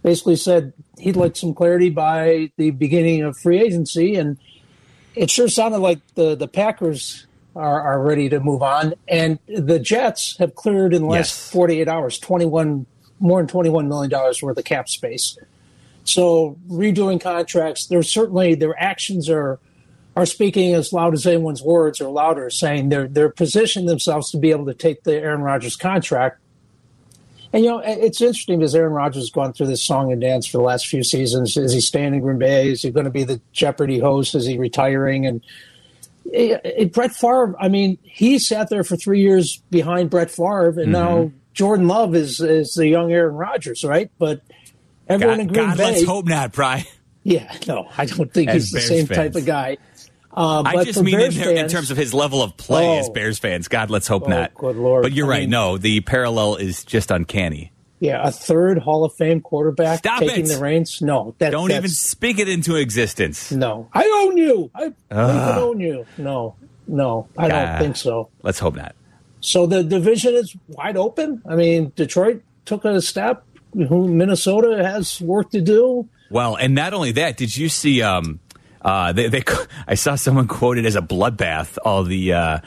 basically 0.03 0.35
said 0.35 0.73
he'd 0.97 1.15
like 1.15 1.35
some 1.35 1.53
clarity 1.53 1.89
by 1.89 2.51
the 2.57 2.71
beginning 2.71 3.21
of 3.21 3.37
free 3.37 3.61
agency. 3.61 4.15
And 4.15 4.37
it 5.15 5.29
sure 5.29 5.47
sounded 5.47 5.79
like 5.79 5.99
the 6.15 6.35
the 6.35 6.47
Packers 6.47 7.27
are, 7.55 7.81
are 7.81 8.01
ready 8.01 8.29
to 8.29 8.39
move 8.39 8.61
on, 8.61 8.93
and 9.07 9.39
the 9.47 9.79
Jets 9.79 10.37
have 10.37 10.55
cleared 10.55 10.93
in 10.93 11.03
the 11.03 11.07
last 11.07 11.45
yes. 11.45 11.51
48 11.51 11.87
hours 11.87 12.19
21 12.19 12.85
more 13.19 13.39
than 13.39 13.47
21 13.47 13.87
million 13.87 14.09
dollars 14.09 14.41
worth 14.41 14.57
of 14.57 14.65
cap 14.65 14.89
space. 14.89 15.37
So 16.03 16.57
redoing 16.69 17.19
contracts, 17.19 17.87
there's 17.87 18.11
certainly 18.11 18.55
their 18.55 18.79
actions 18.81 19.29
are 19.29 19.59
are 20.15 20.25
speaking 20.25 20.73
as 20.73 20.93
loud 20.93 21.13
as 21.13 21.25
anyone's 21.25 21.61
words 21.61 21.99
or 21.99 22.09
louder, 22.09 22.49
saying 22.49 22.89
they're 22.89 23.07
they're 23.07 23.29
positioning 23.29 23.87
themselves 23.87 24.31
to 24.31 24.37
be 24.37 24.51
able 24.51 24.65
to 24.65 24.73
take 24.73 25.03
the 25.03 25.15
Aaron 25.15 25.41
Rodgers 25.41 25.75
contract 25.75 26.39
and 27.55 27.63
you 27.63 27.69
know, 27.69 27.79
it's 27.79 28.19
interesting 28.19 28.59
because 28.59 28.75
Aaron 28.75 28.91
Rodgers 28.91 29.23
has 29.23 29.29
gone 29.29 29.53
through 29.53 29.67
this 29.67 29.81
song 29.81 30.11
and 30.11 30.19
dance 30.19 30.45
for 30.45 30.57
the 30.57 30.63
last 30.63 30.87
few 30.87 31.05
seasons. 31.05 31.55
Is 31.55 31.71
he 31.71 31.79
staying 31.79 32.13
in 32.13 32.19
Green 32.19 32.37
Bay? 32.37 32.69
Is 32.69 32.81
he 32.81 32.91
going 32.91 33.05
to 33.05 33.09
be 33.09 33.23
the 33.23 33.39
Jeopardy 33.53 33.97
host? 33.97 34.35
Is 34.35 34.45
he 34.45 34.57
retiring? 34.57 35.25
And 35.25 35.41
it, 36.25 36.59
it, 36.65 36.91
Brett 36.91 37.13
Favre, 37.13 37.55
I 37.57 37.69
mean, 37.69 37.97
he 38.03 38.39
sat 38.39 38.69
there 38.69 38.83
for 38.83 38.97
three 38.97 39.21
years 39.21 39.61
behind 39.69 40.09
Brett 40.09 40.31
Favre, 40.31 40.67
and 40.67 40.77
mm-hmm. 40.79 40.91
now 40.91 41.31
Jordan 41.53 41.87
Love 41.87 42.13
is 42.13 42.41
is 42.41 42.73
the 42.73 42.89
young 42.89 43.13
Aaron 43.13 43.35
Rodgers, 43.35 43.85
right? 43.85 44.11
But 44.17 44.41
everyone 45.07 45.37
God, 45.37 45.41
in 45.41 45.47
Green 45.47 45.67
God, 45.69 45.77
Bay. 45.77 45.91
Let's 45.93 46.03
hope 46.03 46.25
not, 46.25 46.51
Bry. 46.51 46.85
Yeah, 47.23 47.51
no, 47.67 47.87
I 47.97 48.05
don't 48.05 48.31
think 48.33 48.49
As 48.49 48.55
he's 48.55 48.71
the 48.71 48.77
Bears 48.79 48.87
same 48.87 49.05
fans. 49.07 49.17
type 49.17 49.35
of 49.35 49.45
guy. 49.45 49.77
Uh, 50.35 50.63
I 50.65 50.83
just 50.83 51.01
mean 51.01 51.15
in, 51.19 51.31
Bears 51.31 51.37
in 51.37 51.67
terms 51.69 51.91
of 51.91 51.97
his 51.97 52.13
level 52.13 52.41
of 52.43 52.57
play 52.57 52.97
as 52.99 53.07
Oh. 53.09 53.13
Bears 53.13 53.39
fans. 53.39 53.67
God, 53.67 53.89
let's 53.89 54.07
hope 54.07 54.23
Oh, 54.25 54.29
not. 54.29 54.53
good 54.53 54.75
Lord. 54.75 55.03
But 55.03 55.13
you're 55.13 55.27
I 55.27 55.29
right. 55.29 55.39
mean- 55.41 55.49
no, 55.51 55.77
the 55.77 56.01
parallel 56.01 56.55
is 56.57 56.83
just 56.83 57.09
uncanny. 57.11 57.71
yeah, 58.01 58.21
a 58.27 58.31
third 58.31 58.77
Hall 58.79 59.05
of 59.05 59.13
Fame 59.13 59.39
quarterback 59.41 59.99
Stop 59.99 60.19
taking 60.19 60.45
it. 60.45 60.49
the 60.49 60.59
reins. 60.59 61.01
No, 61.01 61.33
that, 61.39 61.51
Don't 61.51 61.71
even 61.71 61.89
speak 61.89 62.39
it 62.39 62.49
into 62.49 62.75
existence. 62.75 63.51
No, 63.51 63.87
I 63.93 64.03
own 64.27 64.35
you. 64.37 64.69
I, 64.75 64.91
I 65.09 65.57
own 65.59 65.79
you. 65.79 66.05
No, 66.17 66.55
no, 66.87 67.27
I 67.37 67.47
don't 67.47 67.79
think 67.79 67.95
so. 67.95 68.29
Let's 68.43 68.59
hope 68.59 68.75
not. 68.75 68.93
So 69.39 69.65
the 69.67 69.83
division 69.83 70.33
is 70.35 70.55
wide 70.67 70.97
open. 70.97 71.41
I 71.47 71.55
mean, 71.55 71.93
Detroit 71.95 72.41
took 72.65 72.83
a 72.83 73.01
step. 73.01 73.43
Who 73.73 74.07
Minnesota 74.07 74.83
has 74.83 75.19
work 75.21 75.51
to 75.51 75.61
do. 75.61 76.07
Well, 76.31 76.55
and 76.55 76.73
not 76.75 76.93
only 76.93 77.11
that, 77.13 77.37
did 77.37 77.55
you 77.55 77.69
see? 77.69 78.01
Um, 78.01 78.39
uh, 78.85 79.11
they, 79.11 79.27
they, 79.27 79.43
I 79.87 79.95
saw 79.95 80.15
someone 80.15 80.47
quoted 80.47 80.85
as 80.85 80.95
a 80.95 81.01
bloodbath 81.01 81.77
all 81.83 82.03
the 82.03 82.33
uh, 82.33 82.59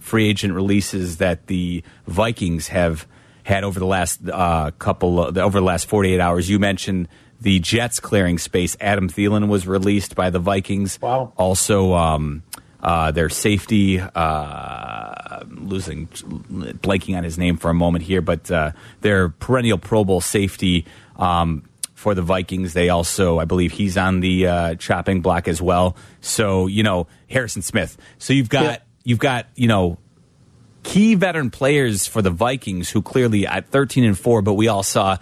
free 0.00 0.28
agent 0.28 0.54
releases 0.54 1.18
that 1.18 1.46
the 1.46 1.84
Vikings 2.06 2.68
have 2.68 3.06
had 3.44 3.62
over 3.62 3.78
the 3.78 3.86
last 3.86 4.20
uh, 4.28 4.72
couple 4.78 5.22
of, 5.22 5.38
over 5.38 5.60
the 5.60 5.64
last 5.64 5.86
forty 5.86 6.14
eight 6.14 6.20
hours. 6.20 6.48
You 6.48 6.58
mentioned 6.58 7.08
the 7.40 7.58
Jets 7.60 8.00
clearing 8.00 8.38
space. 8.38 8.76
Adam 8.80 9.10
Thielen 9.10 9.48
was 9.48 9.66
released 9.66 10.16
by 10.16 10.30
the 10.30 10.38
Vikings. 10.38 10.98
Wow. 11.00 11.32
Also, 11.36 11.92
um, 11.92 12.42
uh, 12.80 13.10
their 13.10 13.28
safety, 13.28 14.00
uh, 14.00 15.40
losing, 15.48 16.06
blanking 16.06 17.16
on 17.16 17.24
his 17.24 17.36
name 17.36 17.56
for 17.58 17.70
a 17.70 17.74
moment 17.74 18.04
here, 18.04 18.22
but 18.22 18.50
uh, 18.50 18.72
their 19.02 19.28
perennial 19.28 19.76
Pro 19.76 20.04
Bowl 20.04 20.20
safety 20.20 20.86
um, 21.16 21.68
for 21.96 22.14
the 22.14 22.20
Vikings. 22.22 22.74
They 22.74 22.90
also, 22.90 23.40
I 23.40 23.46
believe, 23.46 23.72
he's 23.72 23.96
on 23.96 24.20
the 24.20 24.46
uh, 24.46 24.74
chopping 24.76 25.22
block 25.22 25.48
as 25.48 25.60
well. 25.60 25.96
So 26.20 26.66
you 26.68 26.82
know, 26.84 27.06
Harrison 27.28 27.62
Smith. 27.62 27.96
So 28.18 28.32
you've 28.34 28.48
got 28.50 28.62
Yeah. 28.64 28.76
you've 29.04 29.18
got 29.18 29.46
you 29.56 29.66
know 29.66 29.98
key 30.82 31.14
veteran 31.16 31.50
players 31.50 32.06
for 32.06 32.22
the 32.22 32.30
Vikings 32.30 32.90
who 32.90 33.02
clearly 33.02 33.46
at 33.46 33.68
13 33.70 34.04
and 34.04 34.16
4, 34.16 34.42
but 34.42 34.54
we 34.54 34.68
all 34.68 34.82
saw 34.84 35.16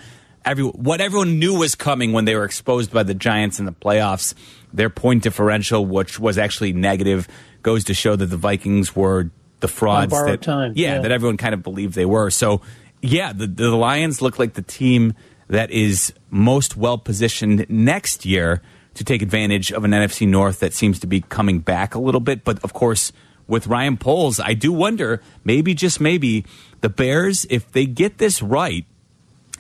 every 0.45 0.65
what 0.65 1.01
everyone 1.01 1.39
knew 1.39 1.57
was 1.59 1.75
coming 1.75 2.13
when 2.13 2.25
they 2.27 2.35
were 2.35 2.45
exposed 2.45 2.91
by 2.93 3.03
the 3.03 3.15
Giants 3.15 3.59
in 3.59 3.65
the 3.65 3.73
playoffs. 3.73 4.35
Their 4.73 4.91
point 4.91 5.23
differential, 5.23 5.87
which 5.87 6.19
was 6.19 6.37
actually 6.37 6.73
negative, 6.73 7.29
goes 7.63 7.85
to 7.85 7.95
show 7.95 8.17
that 8.17 8.27
the 8.27 8.37
Vikings 8.37 8.95
were 8.97 9.31
the 9.61 9.69
frauds 9.69 10.11
that 10.13 10.43
time, 10.43 10.73
Yeah, 10.75 10.97
yeah. 10.97 11.01
that 11.03 11.13
everyone 11.13 11.37
kind 11.37 11.55
of 11.55 11.63
believed 11.63 11.95
they 11.95 12.05
were. 12.05 12.29
So, 12.31 12.61
yeah, 13.01 13.33
the 13.33 13.47
the 13.47 13.71
Lions 13.71 14.21
look 14.21 14.39
like 14.41 14.55
the 14.55 14.63
team 14.63 15.15
that 15.55 15.71
is 15.71 16.13
most 16.31 16.77
well 16.77 16.99
positioned 16.99 17.65
next 17.69 18.27
year 18.27 18.61
to 18.95 19.05
take 19.05 19.23
advantage 19.23 19.73
of 19.73 19.85
an 19.85 19.93
NFC 19.93 20.27
North 20.27 20.59
that 20.61 20.73
seems 20.73 20.99
to 21.01 21.07
be 21.07 21.21
coming 21.21 21.61
back 21.61 21.95
a 21.95 22.01
little 22.01 22.21
bit. 22.21 22.45
But 22.45 22.63
of 22.65 22.73
course, 22.73 23.13
with 23.47 23.67
Ryan 23.69 23.97
Poles, 23.97 24.41
I 24.41 24.55
do 24.55 24.73
wonder 24.73 25.23
maybe 25.45 25.75
just 25.75 26.01
maybe 26.01 26.45
the 26.81 26.89
Bears, 26.89 27.47
if 27.51 27.71
they 27.71 27.87
get 27.87 28.19
this 28.19 28.43
right, 28.43 28.85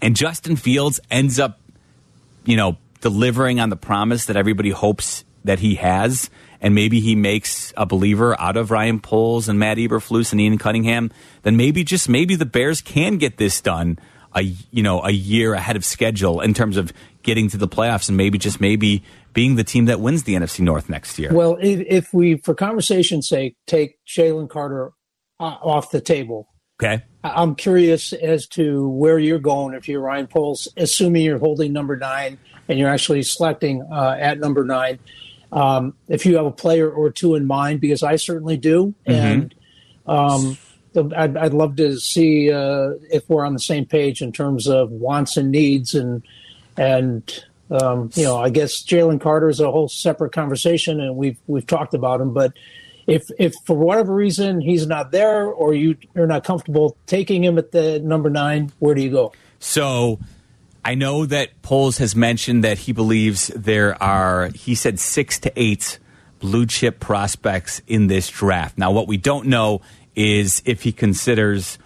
and 0.02 0.16
Justin 0.16 0.56
Fields 0.56 0.98
ends 1.10 1.38
up, 1.38 1.60
you 2.44 2.56
know, 2.56 2.76
delivering 3.00 3.60
on 3.60 3.70
the 3.70 3.76
promise 3.76 4.26
that 4.26 4.36
everybody 4.36 4.70
hopes 4.70 5.24
that 5.44 5.60
he 5.60 5.76
has, 5.76 6.28
and 6.60 6.74
maybe 6.74 6.98
he 6.98 7.14
makes 7.14 7.72
a 7.76 7.86
believer 7.86 8.38
out 8.40 8.56
of 8.56 8.70
Ryan 8.70 8.98
Poles 8.98 9.48
and 9.48 9.58
Matt 9.58 9.76
Eberflus 9.76 10.32
and 10.32 10.40
Ian 10.40 10.58
Cunningham, 10.58 11.12
then 11.42 11.56
maybe 11.56 11.84
just 11.84 12.08
maybe 12.08 12.34
the 12.34 12.46
Bears 12.46 12.80
can 12.80 13.18
get 13.18 13.36
this 13.36 13.60
done 13.60 13.98
a 14.34 14.42
you 14.42 14.82
know 14.82 15.02
a 15.02 15.10
year 15.10 15.54
ahead 15.54 15.76
of 15.76 15.84
schedule 15.84 16.40
in 16.40 16.54
terms 16.54 16.76
of 16.76 16.92
getting 17.22 17.48
to 17.50 17.56
the 17.56 17.68
playoffs, 17.68 18.08
and 18.08 18.16
maybe 18.16 18.38
just 18.38 18.60
maybe 18.60 19.02
being 19.32 19.56
the 19.56 19.64
team 19.64 19.86
that 19.86 20.00
wins 20.00 20.24
the 20.24 20.34
NFC 20.34 20.60
North 20.60 20.88
next 20.88 21.18
year. 21.18 21.32
Well, 21.32 21.58
if, 21.60 21.84
if 21.88 22.14
we, 22.14 22.36
for 22.36 22.54
conversation's 22.54 23.28
sake, 23.28 23.56
take 23.66 23.98
Jalen 24.06 24.48
Carter 24.48 24.92
uh, 25.40 25.44
off 25.44 25.90
the 25.90 26.00
table, 26.00 26.48
okay, 26.80 27.02
I'm 27.24 27.54
curious 27.54 28.12
as 28.12 28.46
to 28.48 28.88
where 28.88 29.18
you're 29.18 29.38
going 29.38 29.74
if 29.74 29.88
you're 29.88 30.00
Ryan 30.00 30.26
Poles, 30.26 30.68
assuming 30.76 31.22
you're 31.22 31.38
holding 31.38 31.72
number 31.72 31.96
nine 31.96 32.38
and 32.68 32.78
you're 32.78 32.88
actually 32.88 33.22
selecting 33.22 33.86
uh, 33.92 34.16
at 34.18 34.38
number 34.38 34.64
nine. 34.64 34.98
Um, 35.52 35.94
if 36.08 36.26
you 36.26 36.36
have 36.36 36.46
a 36.46 36.50
player 36.50 36.90
or 36.90 37.10
two 37.10 37.34
in 37.34 37.46
mind, 37.46 37.80
because 37.80 38.02
I 38.02 38.16
certainly 38.16 38.56
do, 38.56 38.94
and 39.06 39.54
um, 40.06 40.58
I'd, 40.96 41.36
I'd 41.36 41.54
love 41.54 41.76
to 41.76 41.98
see 41.98 42.52
uh, 42.52 42.90
if 43.10 43.28
we're 43.28 43.44
on 43.44 43.52
the 43.52 43.60
same 43.60 43.86
page 43.86 44.22
in 44.22 44.32
terms 44.32 44.66
of 44.68 44.90
wants 44.90 45.36
and 45.36 45.50
needs, 45.50 45.94
and 45.94 46.22
and 46.76 47.44
um, 47.70 48.10
you 48.14 48.24
know, 48.24 48.36
I 48.36 48.50
guess 48.50 48.82
Jalen 48.82 49.20
Carter 49.20 49.48
is 49.48 49.60
a 49.60 49.70
whole 49.70 49.88
separate 49.88 50.32
conversation, 50.32 51.00
and 51.00 51.16
we've 51.16 51.38
we've 51.46 51.66
talked 51.66 51.94
about 51.94 52.20
him, 52.20 52.32
but 52.32 52.52
if 53.06 53.28
if 53.38 53.54
for 53.64 53.76
whatever 53.76 54.14
reason 54.14 54.60
he's 54.60 54.86
not 54.86 55.10
there 55.10 55.46
or 55.46 55.74
you 55.74 55.96
you're 56.14 56.26
not 56.26 56.44
comfortable 56.44 56.96
taking 57.06 57.44
him 57.44 57.58
at 57.58 57.72
the 57.72 58.00
number 58.00 58.30
nine, 58.30 58.72
where 58.78 58.94
do 58.94 59.02
you 59.02 59.10
go? 59.10 59.32
So 59.58 60.20
I 60.84 60.94
know 60.94 61.24
that 61.26 61.62
Poles 61.62 61.98
has 61.98 62.14
mentioned 62.14 62.64
that 62.64 62.78
he 62.78 62.92
believes 62.92 63.48
there 63.48 64.00
are, 64.02 64.50
he 64.54 64.74
said, 64.74 65.00
six 65.00 65.38
to 65.40 65.52
eight 65.56 65.98
blue 66.40 66.66
chip 66.66 67.00
prospects 67.00 67.80
in 67.86 68.06
this 68.06 68.28
draft. 68.28 68.76
Now, 68.76 68.90
what 68.90 69.08
we 69.08 69.16
don't 69.16 69.46
know 69.46 69.80
is 70.16 70.62
if 70.64 70.82
he 70.82 70.92
considers 70.92 71.78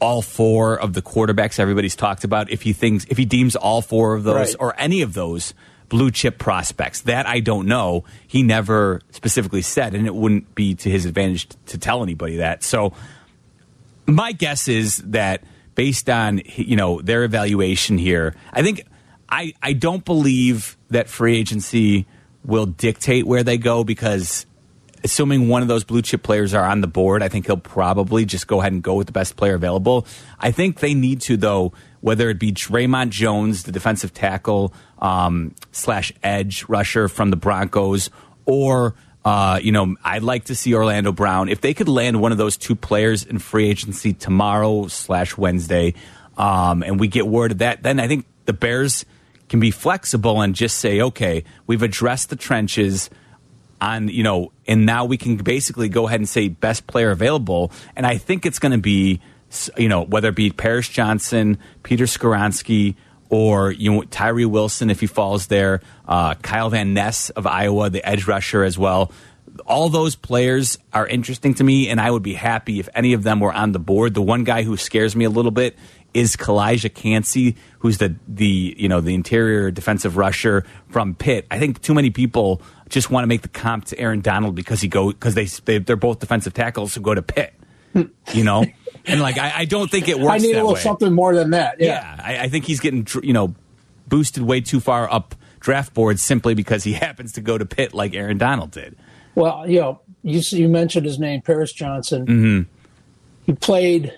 all 0.00 0.22
four 0.22 0.78
of 0.78 0.92
the 0.92 1.02
quarterbacks 1.02 1.58
everybody's 1.58 1.96
talked 1.96 2.24
about, 2.24 2.50
if 2.50 2.62
he 2.62 2.72
thinks, 2.72 3.04
if 3.10 3.16
he 3.16 3.24
deems 3.24 3.56
all 3.56 3.82
four 3.82 4.14
of 4.14 4.24
those 4.24 4.34
Right. 4.34 4.56
or 4.60 4.74
any 4.78 5.02
of 5.02 5.12
those 5.14 5.54
blue 5.88 6.10
chip 6.10 6.38
prospects. 6.38 7.00
That 7.00 7.26
I 7.26 7.40
don't 7.40 7.66
know. 7.66 8.04
He 8.26 8.42
never 8.42 9.00
specifically 9.10 9.62
said, 9.62 9.94
and 9.94 10.06
it 10.06 10.14
wouldn't 10.14 10.54
be 10.54 10.74
to 10.76 10.90
his 10.90 11.06
advantage 11.06 11.48
to 11.66 11.78
tell 11.78 12.02
anybody 12.02 12.36
that. 12.36 12.62
So, 12.62 12.92
my 14.06 14.32
guess 14.32 14.68
is 14.68 14.98
that 14.98 15.42
based 15.74 16.08
on 16.10 16.42
you 16.56 16.76
know 16.76 17.00
their 17.00 17.24
evaluation 17.24 17.98
here, 17.98 18.34
I 18.52 18.62
think 18.62 18.82
I 19.28 19.54
I 19.62 19.72
don't 19.72 20.04
believe 20.04 20.76
that 20.90 21.08
free 21.08 21.38
agency 21.38 22.06
will 22.44 22.66
dictate 22.66 23.26
where 23.26 23.42
they 23.42 23.58
go 23.58 23.82
because 23.84 24.46
assuming 25.04 25.48
one 25.48 25.62
of 25.62 25.68
those 25.68 25.84
blue 25.84 26.02
chip 26.02 26.22
players 26.22 26.54
are 26.54 26.64
on 26.64 26.80
the 26.80 26.86
board, 26.86 27.22
I 27.22 27.28
think 27.28 27.46
he'll 27.46 27.56
probably 27.56 28.24
just 28.24 28.46
go 28.46 28.60
ahead 28.60 28.72
and 28.72 28.82
go 28.82 28.94
with 28.94 29.06
the 29.06 29.12
best 29.12 29.36
player 29.36 29.54
available. 29.54 30.06
I 30.38 30.50
think 30.50 30.80
they 30.80 30.94
need 30.94 31.20
to 31.22 31.36
though, 31.36 31.72
whether 32.00 32.30
it 32.30 32.38
be 32.38 32.52
Dre'Mont 32.52 33.10
Jones, 33.10 33.64
the 33.64 33.72
defensive 33.72 34.12
tackle 34.14 34.72
um, 34.98 35.54
slash 35.72 36.12
edge 36.22 36.64
rusher 36.68 37.08
from 37.08 37.30
the 37.30 37.36
Broncos, 37.36 38.10
or 38.46 38.94
uh, 39.24 39.60
you 39.62 39.72
know, 39.72 39.94
I'd 40.02 40.22
like 40.22 40.44
to 40.44 40.54
see 40.54 40.74
Orlando 40.74 41.12
Brown. 41.12 41.48
If 41.48 41.60
they 41.60 41.74
could 41.74 41.88
land 41.88 42.20
one 42.20 42.32
of 42.32 42.38
those 42.38 42.56
two 42.56 42.74
players 42.74 43.24
in 43.24 43.38
free 43.38 43.68
agency 43.68 44.12
tomorrow 44.14 44.86
slash 44.86 45.36
Wednesday, 45.36 45.94
um, 46.38 46.82
and 46.82 46.98
we 46.98 47.08
get 47.08 47.26
word 47.26 47.52
of 47.52 47.58
that, 47.58 47.82
then 47.82 48.00
I 48.00 48.08
think 48.08 48.24
the 48.46 48.52
Bears 48.52 49.04
can 49.48 49.60
be 49.60 49.70
flexible 49.70 50.40
and 50.40 50.54
just 50.54 50.76
say, 50.76 51.00
okay, 51.00 51.44
we've 51.66 51.82
addressed 51.82 52.30
the 52.30 52.36
trenches 52.36 53.10
on 53.80 54.08
you 54.08 54.22
know 54.22 54.52
and 54.66 54.84
now 54.84 55.04
we 55.04 55.16
can 55.16 55.36
basically 55.36 55.88
go 55.88 56.06
ahead 56.06 56.20
and 56.20 56.28
say 56.28 56.48
best 56.48 56.86
player 56.86 57.10
available 57.10 57.70
and 57.94 58.06
i 58.06 58.16
think 58.16 58.44
it's 58.44 58.58
going 58.58 58.72
to 58.72 58.78
be 58.78 59.20
you 59.76 59.88
know 59.88 60.02
whether 60.02 60.28
it 60.28 60.34
be 60.34 60.50
Paris 60.50 60.88
Johnson, 60.88 61.58
Peter 61.82 62.04
Skoronski, 62.04 62.96
or 63.30 63.70
you 63.70 63.92
know 63.92 64.02
Tyree 64.02 64.44
Wilson 64.44 64.90
if 64.90 65.00
he 65.00 65.06
falls 65.06 65.46
there, 65.46 65.80
uh, 66.06 66.34
Kyle 66.36 66.70
Van 66.70 66.94
Ness 66.94 67.30
of 67.30 67.46
Iowa, 67.46 67.90
the 67.90 68.06
edge 68.06 68.26
rusher 68.26 68.62
as 68.64 68.78
well. 68.78 69.12
All 69.66 69.88
those 69.88 70.14
players 70.14 70.78
are 70.92 71.06
interesting 71.06 71.54
to 71.54 71.64
me, 71.64 71.88
and 71.88 72.00
I 72.00 72.10
would 72.10 72.22
be 72.22 72.34
happy 72.34 72.78
if 72.78 72.88
any 72.94 73.12
of 73.12 73.22
them 73.22 73.40
were 73.40 73.52
on 73.52 73.72
the 73.72 73.78
board. 73.78 74.14
The 74.14 74.22
one 74.22 74.44
guy 74.44 74.62
who 74.62 74.76
scares 74.76 75.16
me 75.16 75.24
a 75.24 75.30
little 75.30 75.50
bit 75.50 75.76
is 76.14 76.36
Calijah 76.36 76.92
Kancey, 76.92 77.56
who's 77.80 77.98
the 77.98 78.16
the 78.26 78.74
you 78.78 78.88
know 78.88 79.00
the 79.00 79.14
interior 79.14 79.70
defensive 79.70 80.16
rusher 80.16 80.64
from 80.88 81.14
Pitt. 81.14 81.46
I 81.50 81.58
think 81.58 81.82
too 81.82 81.94
many 81.94 82.10
people 82.10 82.62
just 82.88 83.10
want 83.10 83.24
to 83.24 83.28
make 83.28 83.42
the 83.42 83.48
comp 83.48 83.86
to 83.86 83.98
Aaron 83.98 84.20
Donald 84.20 84.54
because 84.54 84.80
he 84.80 84.88
go 84.88 85.08
because 85.08 85.34
they, 85.34 85.44
they 85.64 85.78
they're 85.78 85.96
both 85.96 86.18
defensive 86.18 86.54
tackles 86.54 86.94
who 86.94 87.00
go 87.00 87.14
to 87.14 87.22
Pitt. 87.22 87.54
You 88.32 88.44
know, 88.44 88.64
and 89.06 89.20
like 89.20 89.38
I, 89.38 89.52
I 89.58 89.64
don't 89.64 89.90
think 89.90 90.08
it 90.08 90.18
works. 90.18 90.34
I 90.34 90.38
need 90.38 90.52
a 90.52 90.56
little 90.56 90.74
way. 90.74 90.80
something 90.80 91.12
more 91.12 91.34
than 91.34 91.50
that. 91.50 91.80
Yeah. 91.80 91.86
Yeah, 91.86 92.22
I, 92.22 92.38
I 92.44 92.48
think 92.48 92.64
he's 92.64 92.80
getting 92.80 93.06
you 93.22 93.32
know 93.32 93.54
boosted 94.06 94.42
way 94.42 94.60
too 94.60 94.80
far 94.80 95.10
up 95.12 95.34
draft 95.60 95.94
boards 95.94 96.22
simply 96.22 96.54
because 96.54 96.84
he 96.84 96.92
happens 96.94 97.32
to 97.32 97.40
go 97.40 97.58
to 97.58 97.66
Pitt 97.66 97.94
like 97.94 98.14
Aaron 98.14 98.38
Donald 98.38 98.70
did. 98.70 98.96
Well, 99.34 99.68
you 99.68 99.80
know, 99.80 100.00
you 100.22 100.40
you 100.50 100.68
mentioned 100.68 101.06
his 101.06 101.18
name, 101.18 101.42
Paris 101.42 101.72
Johnson. 101.72 102.26
Mm-hmm. 102.26 102.72
He 103.46 103.52
played 103.52 104.12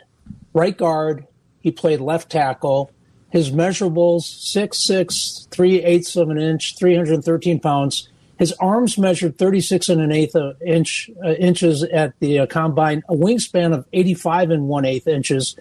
right 0.53 0.77
guard. 0.77 1.27
He 1.61 1.71
played 1.71 2.01
left 2.01 2.31
tackle. 2.31 2.91
His 3.31 3.51
measurables 3.51 4.23
six 4.23 4.79
six 4.79 5.47
three 5.51 5.83
eighths 5.83 6.17
of 6.17 6.31
an 6.31 6.39
inch, 6.39 6.77
three 6.79 6.97
hundred 6.97 7.15
and 7.15 7.25
thirteen 7.25 7.61
pounds. 7.61 8.09
His 8.39 8.53
arms 8.55 8.97
measured 8.99 9.37
thirty 9.39 9.61
six 9.61 9.89
and 9.89 10.01
an 10.01 10.11
eighth 10.11 10.35
of 10.35 10.61
inch 10.63 11.11
uh, 11.25 11.33
inches 11.35 11.83
at 11.85 12.19
the 12.21 12.41
uh, 12.41 12.47
combine. 12.47 13.03
A 13.09 13.15
wingspan 13.15 13.73
of 13.75 13.85
eighty 13.93 14.15
five 14.15 14.51
and 14.51 14.67
one 14.67 14.85
eighth 14.85 15.07
inches, 15.07 15.55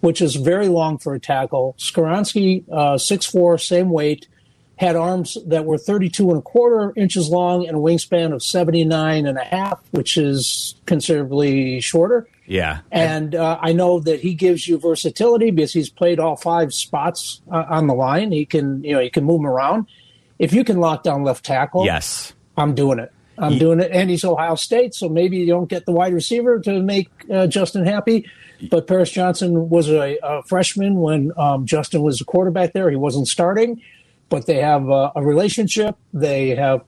which 0.00 0.20
is 0.20 0.36
very 0.36 0.68
long 0.68 0.98
for 0.98 1.14
a 1.14 1.18
tackle. 1.20 1.74
Skoronski, 1.78 2.62
uh, 2.70 2.98
six 2.98 3.26
four, 3.26 3.58
same 3.58 3.88
weight. 3.90 4.28
had 4.76 4.94
arms 4.94 5.36
that 5.44 5.64
were 5.64 5.76
32 5.76 6.30
and 6.30 6.38
a 6.38 6.42
quarter 6.42 6.92
inches 6.94 7.28
long 7.30 7.66
and 7.66 7.76
a 7.76 7.80
wingspan 7.80 8.32
of 8.32 8.44
79 8.44 9.26
and 9.26 9.36
a 9.36 9.42
half, 9.42 9.80
which 9.90 10.16
is 10.16 10.76
considerably 10.86 11.80
shorter. 11.80 12.28
Yeah. 12.48 12.80
And 12.90 13.34
uh, 13.34 13.58
I 13.60 13.72
know 13.72 14.00
that 14.00 14.20
he 14.20 14.34
gives 14.34 14.66
you 14.66 14.78
versatility 14.78 15.50
because 15.50 15.72
he's 15.72 15.90
played 15.90 16.18
all 16.18 16.36
five 16.36 16.72
spots 16.72 17.42
uh, 17.50 17.64
on 17.68 17.86
the 17.86 17.94
line. 17.94 18.32
He 18.32 18.46
can, 18.46 18.82
you 18.82 18.94
know, 18.94 19.00
he 19.00 19.10
can 19.10 19.24
move 19.24 19.40
them 19.40 19.46
around. 19.46 19.86
If 20.38 20.52
you 20.52 20.64
can 20.64 20.78
lock 20.78 21.02
down 21.02 21.24
left 21.24 21.44
tackle, 21.44 21.84
yes, 21.84 22.32
I'm 22.56 22.74
doing 22.74 22.98
it. 22.98 23.12
I'm 23.36 23.52
he, 23.52 23.58
doing 23.58 23.80
it. 23.80 23.90
And 23.92 24.08
he's 24.08 24.24
Ohio 24.24 24.54
State, 24.54 24.94
so 24.94 25.08
maybe 25.08 25.36
you 25.36 25.46
don't 25.46 25.68
get 25.68 25.84
the 25.84 25.92
wide 25.92 26.12
receiver 26.12 26.58
to 26.60 26.80
make 26.80 27.08
uh, 27.30 27.46
Justin 27.46 27.84
happy. 27.84 28.28
But 28.70 28.86
Paris 28.86 29.10
Johnson 29.10 29.68
was 29.68 29.88
a, 29.88 30.18
a 30.22 30.42
freshman 30.42 30.96
when 30.96 31.32
um, 31.36 31.66
Justin 31.66 32.02
was 32.02 32.20
a 32.20 32.24
quarterback 32.24 32.72
there. 32.72 32.90
He 32.90 32.96
wasn't 32.96 33.28
starting 33.28 33.80
but 34.28 34.46
they 34.46 34.60
have 34.60 34.88
a 34.88 35.12
relationship. 35.16 35.96
They 36.12 36.54
have, 36.54 36.82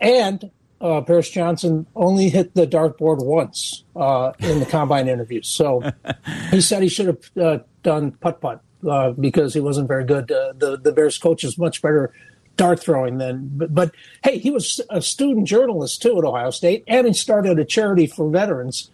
and 0.00 0.50
uh, 0.80 1.00
Paris 1.02 1.30
Johnson 1.30 1.86
only 1.94 2.28
hit 2.28 2.54
the 2.54 2.66
dartboard 2.66 3.24
once 3.24 3.84
uh, 3.96 4.32
in 4.40 4.60
the 4.60 4.66
combine 4.66 5.08
interviews. 5.08 5.48
So 5.48 5.82
he 6.50 6.60
said 6.60 6.82
he 6.82 6.88
should 6.88 7.06
have 7.06 7.30
uh, 7.40 7.58
done 7.82 8.12
putt 8.12 8.40
putt 8.40 8.60
uh, 8.88 9.10
because 9.12 9.54
he 9.54 9.60
wasn't 9.60 9.88
very 9.88 10.04
good. 10.04 10.30
Uh, 10.30 10.52
the 10.56 10.76
the 10.76 10.92
Bears 10.92 11.18
coach 11.18 11.44
is 11.44 11.56
much 11.58 11.80
better 11.82 12.12
dart 12.56 12.80
throwing 12.80 13.18
than. 13.18 13.50
But, 13.52 13.74
but, 13.74 13.94
hey, 14.22 14.38
he 14.38 14.50
was 14.50 14.80
a 14.90 15.02
student 15.02 15.46
journalist 15.46 16.02
too 16.02 16.18
at 16.18 16.24
Ohio 16.24 16.50
State, 16.50 16.84
and 16.86 17.06
he 17.06 17.12
started 17.12 17.58
a 17.58 17.64
charity 17.64 18.06
for 18.06 18.28
veterans. 18.30 18.90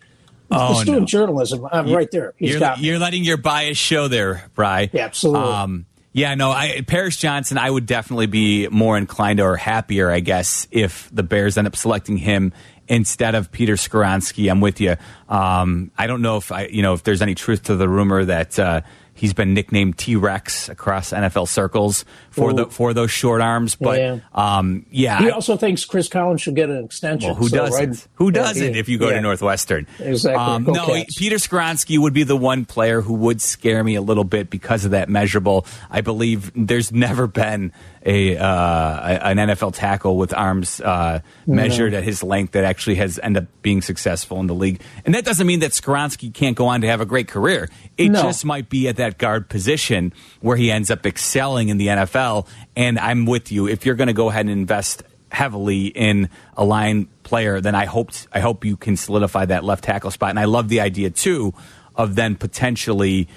Oh, 0.52 0.74
the 0.74 0.80
student 0.80 1.02
no. 1.02 1.06
journalism, 1.06 1.66
I'm 1.70 1.86
you, 1.86 1.96
right 1.96 2.10
there. 2.10 2.34
He's 2.36 2.58
you're, 2.58 2.74
you're 2.78 2.98
letting 2.98 3.22
your 3.22 3.36
bias 3.36 3.78
show 3.78 4.08
there, 4.08 4.50
Bry. 4.54 4.90
Yeah, 4.92 5.04
absolutely. 5.04 5.48
Um, 5.48 5.86
yeah, 6.12 6.34
no, 6.34 6.50
I, 6.50 6.82
Paris 6.86 7.16
Johnson, 7.16 7.56
I 7.58 7.70
would 7.70 7.86
definitely 7.86 8.26
be 8.26 8.66
more 8.68 8.98
inclined 8.98 9.40
or 9.40 9.56
happier, 9.56 10.10
I 10.10 10.20
guess, 10.20 10.66
if 10.70 11.08
the 11.12 11.22
Bears 11.22 11.56
end 11.56 11.68
up 11.68 11.76
selecting 11.76 12.16
him 12.16 12.52
instead 12.88 13.36
of 13.36 13.52
Peter 13.52 13.74
Skoronski. 13.74 14.50
I'm 14.50 14.60
with 14.60 14.80
you. 14.80 14.96
Um, 15.28 15.92
I 15.96 16.08
don't 16.08 16.22
know 16.22 16.36
if 16.36 16.50
I, 16.50 16.66
you 16.66 16.82
know, 16.82 16.94
if 16.94 17.04
there's 17.04 17.22
any 17.22 17.36
truth 17.36 17.64
to 17.64 17.76
the 17.76 17.88
rumor 17.88 18.24
that 18.24 18.58
uh, 18.58 18.80
He's 19.20 19.34
been 19.34 19.52
nicknamed 19.52 19.98
T 19.98 20.16
Rex 20.16 20.70
across 20.70 21.12
NFL 21.12 21.46
circles 21.46 22.06
for 22.30 22.52
Ooh. 22.52 22.54
the 22.54 22.66
for 22.68 22.94
those 22.94 23.10
short 23.10 23.42
arms. 23.42 23.74
But 23.74 23.98
yeah, 24.00 24.18
um, 24.34 24.86
yeah 24.90 25.18
he 25.18 25.30
also 25.30 25.58
thinks 25.58 25.84
Chris 25.84 26.08
Collins 26.08 26.40
should 26.40 26.56
get 26.56 26.70
an 26.70 26.82
extension. 26.82 27.28
Well, 27.28 27.36
who 27.36 27.48
so, 27.50 27.56
doesn't? 27.58 27.90
Right? 27.90 28.08
Who 28.14 28.30
doesn't? 28.30 28.72
Yeah, 28.72 28.80
if 28.80 28.88
you 28.88 28.96
go 28.96 29.10
yeah. 29.10 29.16
to 29.16 29.20
Northwestern, 29.20 29.86
exactly. 29.98 30.42
Um, 30.42 30.64
no, 30.64 31.04
Peter 31.18 31.36
Skoronski 31.36 31.98
would 31.98 32.14
be 32.14 32.22
the 32.22 32.34
one 32.34 32.64
player 32.64 33.02
who 33.02 33.12
would 33.12 33.42
scare 33.42 33.84
me 33.84 33.94
a 33.94 34.00
little 34.00 34.24
bit 34.24 34.48
because 34.48 34.86
of 34.86 34.92
that 34.92 35.10
measurable. 35.10 35.66
I 35.90 36.00
believe 36.00 36.50
there's 36.56 36.90
never 36.90 37.26
been 37.26 37.72
a 38.02 38.36
uh, 38.36 39.28
an 39.28 39.36
NFL 39.36 39.74
tackle 39.74 40.16
with 40.16 40.32
arms 40.32 40.80
uh, 40.80 41.20
measured 41.46 41.92
at 41.92 42.02
his 42.02 42.22
length 42.22 42.52
that 42.52 42.64
actually 42.64 42.96
has 42.96 43.20
ended 43.22 43.44
up 43.44 43.48
being 43.62 43.82
successful 43.82 44.40
in 44.40 44.46
the 44.46 44.54
league. 44.54 44.80
And 45.04 45.14
that 45.14 45.24
doesn't 45.24 45.46
mean 45.46 45.60
that 45.60 45.72
Skoronski 45.72 46.32
can't 46.32 46.56
go 46.56 46.66
on 46.66 46.80
to 46.80 46.86
have 46.86 47.00
a 47.00 47.06
great 47.06 47.28
career. 47.28 47.68
It 47.98 48.10
no. 48.10 48.22
just 48.22 48.44
might 48.44 48.70
be 48.70 48.88
at 48.88 48.96
that 48.96 49.18
guard 49.18 49.48
position 49.48 50.14
where 50.40 50.56
he 50.56 50.70
ends 50.70 50.90
up 50.90 51.04
excelling 51.04 51.68
in 51.68 51.76
the 51.76 51.88
NFL. 51.88 52.46
And 52.74 52.98
I'm 52.98 53.26
with 53.26 53.52
you. 53.52 53.68
If 53.68 53.84
you're 53.84 53.96
going 53.96 54.08
to 54.08 54.14
go 54.14 54.30
ahead 54.30 54.46
and 54.46 54.50
invest 54.50 55.02
heavily 55.30 55.86
in 55.86 56.30
a 56.56 56.64
line 56.64 57.08
player, 57.22 57.60
then 57.60 57.74
I 57.74 57.84
hope 57.84 58.10
I 58.32 58.40
hope 58.40 58.64
you 58.64 58.76
can 58.76 58.96
solidify 58.96 59.44
that 59.46 59.62
left 59.62 59.84
tackle 59.84 60.10
spot. 60.10 60.30
And 60.30 60.38
I 60.38 60.46
love 60.46 60.68
the 60.68 60.80
idea 60.80 61.10
too 61.10 61.52
of 61.94 62.14
then 62.14 62.34
potentially 62.34 63.28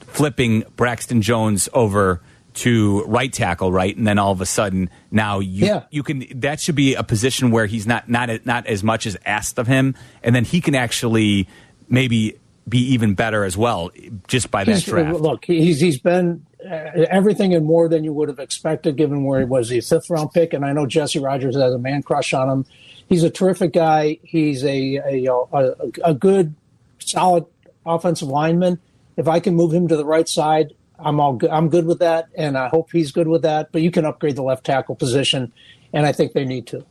flipping 0.00 0.64
Braxton 0.76 1.20
Jones 1.20 1.68
over 1.74 2.22
to 2.58 3.04
right 3.04 3.32
tackle, 3.32 3.72
right, 3.72 3.96
and 3.96 4.06
then 4.06 4.18
all 4.18 4.32
of 4.32 4.40
a 4.40 4.46
sudden 4.46 4.90
now 5.10 5.38
you 5.38 5.66
yeah. 5.66 5.84
you 5.90 6.02
can 6.02 6.26
that 6.40 6.60
should 6.60 6.74
be 6.74 6.94
a 6.94 7.02
position 7.02 7.50
where 7.50 7.66
he's 7.66 7.86
not 7.86 8.08
not 8.08 8.44
not 8.44 8.66
as 8.66 8.82
much 8.82 9.06
as 9.06 9.16
asked 9.24 9.58
of 9.58 9.66
him, 9.66 9.94
and 10.22 10.34
then 10.34 10.44
he 10.44 10.60
can 10.60 10.74
actually 10.74 11.48
maybe 11.88 12.38
be 12.68 12.78
even 12.92 13.14
better 13.14 13.44
as 13.44 13.56
well 13.56 13.90
just 14.26 14.50
by 14.50 14.64
that 14.64 14.74
he's, 14.74 14.84
draft. 14.84 15.20
Look, 15.20 15.44
he's 15.44 15.80
he's 15.80 15.98
been 15.98 16.44
uh, 16.64 17.06
everything 17.10 17.54
and 17.54 17.64
more 17.64 17.88
than 17.88 18.04
you 18.04 18.12
would 18.12 18.28
have 18.28 18.38
expected, 18.38 18.96
given 18.96 19.24
where 19.24 19.38
he 19.38 19.44
was 19.44 19.68
the 19.68 19.80
fifth 19.80 20.10
round 20.10 20.32
pick, 20.32 20.52
and 20.52 20.64
I 20.64 20.72
know 20.72 20.86
Jesse 20.86 21.18
Rogers 21.18 21.56
has 21.56 21.72
a 21.72 21.78
man 21.78 22.02
crush 22.02 22.32
on 22.34 22.48
him. 22.48 22.66
He's 23.08 23.22
a 23.22 23.30
terrific 23.30 23.72
guy. 23.72 24.18
He's 24.22 24.64
a 24.64 24.96
a, 24.96 25.26
a, 25.26 25.74
a 26.04 26.14
good, 26.14 26.54
solid 26.98 27.46
offensive 27.86 28.28
lineman. 28.28 28.80
If 29.16 29.28
I 29.28 29.40
can 29.40 29.54
move 29.54 29.72
him 29.72 29.88
to 29.88 29.96
the 29.96 30.04
right 30.04 30.28
side, 30.28 30.74
I'm 30.98 31.20
all 31.20 31.34
good. 31.34 31.50
I'm 31.50 31.68
good 31.68 31.86
with 31.86 32.00
that, 32.00 32.28
and 32.34 32.56
I 32.56 32.68
hope 32.68 32.90
he's 32.92 33.12
good 33.12 33.28
with 33.28 33.42
that. 33.42 33.72
But 33.72 33.82
you 33.82 33.90
can 33.90 34.04
upgrade 34.04 34.36
the 34.36 34.42
left 34.42 34.64
tackle 34.64 34.94
position, 34.94 35.52
and 35.92 36.06
I 36.06 36.12
think 36.12 36.32
they 36.32 36.44
need 36.44 36.66
to. 36.68 36.84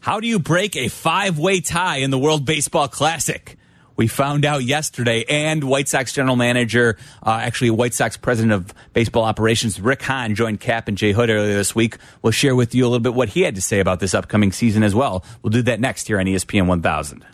How 0.00 0.20
do 0.20 0.28
you 0.28 0.38
break 0.38 0.76
a 0.76 0.88
five-way 0.88 1.60
tie 1.60 1.96
in 1.96 2.10
the 2.10 2.18
World 2.18 2.44
Baseball 2.44 2.88
Classic? 2.88 3.56
We 3.96 4.06
found 4.06 4.44
out 4.44 4.62
yesterday, 4.62 5.24
and 5.28 5.64
White 5.64 5.88
Sox 5.88 6.12
general 6.12 6.36
manager, 6.36 6.96
uh, 7.20 7.40
actually 7.42 7.70
White 7.70 7.94
Sox 7.94 8.16
president 8.16 8.52
of 8.52 8.72
baseball 8.92 9.24
operations, 9.24 9.80
Rick 9.80 10.02
Hahn, 10.02 10.36
joined 10.36 10.60
Kap 10.60 10.86
and 10.86 10.96
Jay 10.96 11.10
Hood 11.10 11.30
earlier 11.30 11.54
this 11.54 11.74
week. 11.74 11.96
We'll 12.22 12.30
share 12.30 12.54
with 12.54 12.76
you 12.76 12.84
a 12.84 12.88
little 12.88 13.00
bit 13.00 13.14
what 13.14 13.30
he 13.30 13.42
had 13.42 13.56
to 13.56 13.60
say 13.60 13.80
about 13.80 13.98
this 13.98 14.14
upcoming 14.14 14.52
season 14.52 14.84
as 14.84 14.94
well. 14.94 15.24
We'll 15.42 15.50
do 15.50 15.62
that 15.62 15.80
next 15.80 16.06
here 16.06 16.20
on 16.20 16.26
ESPN 16.26 16.68
1000. 16.68 17.26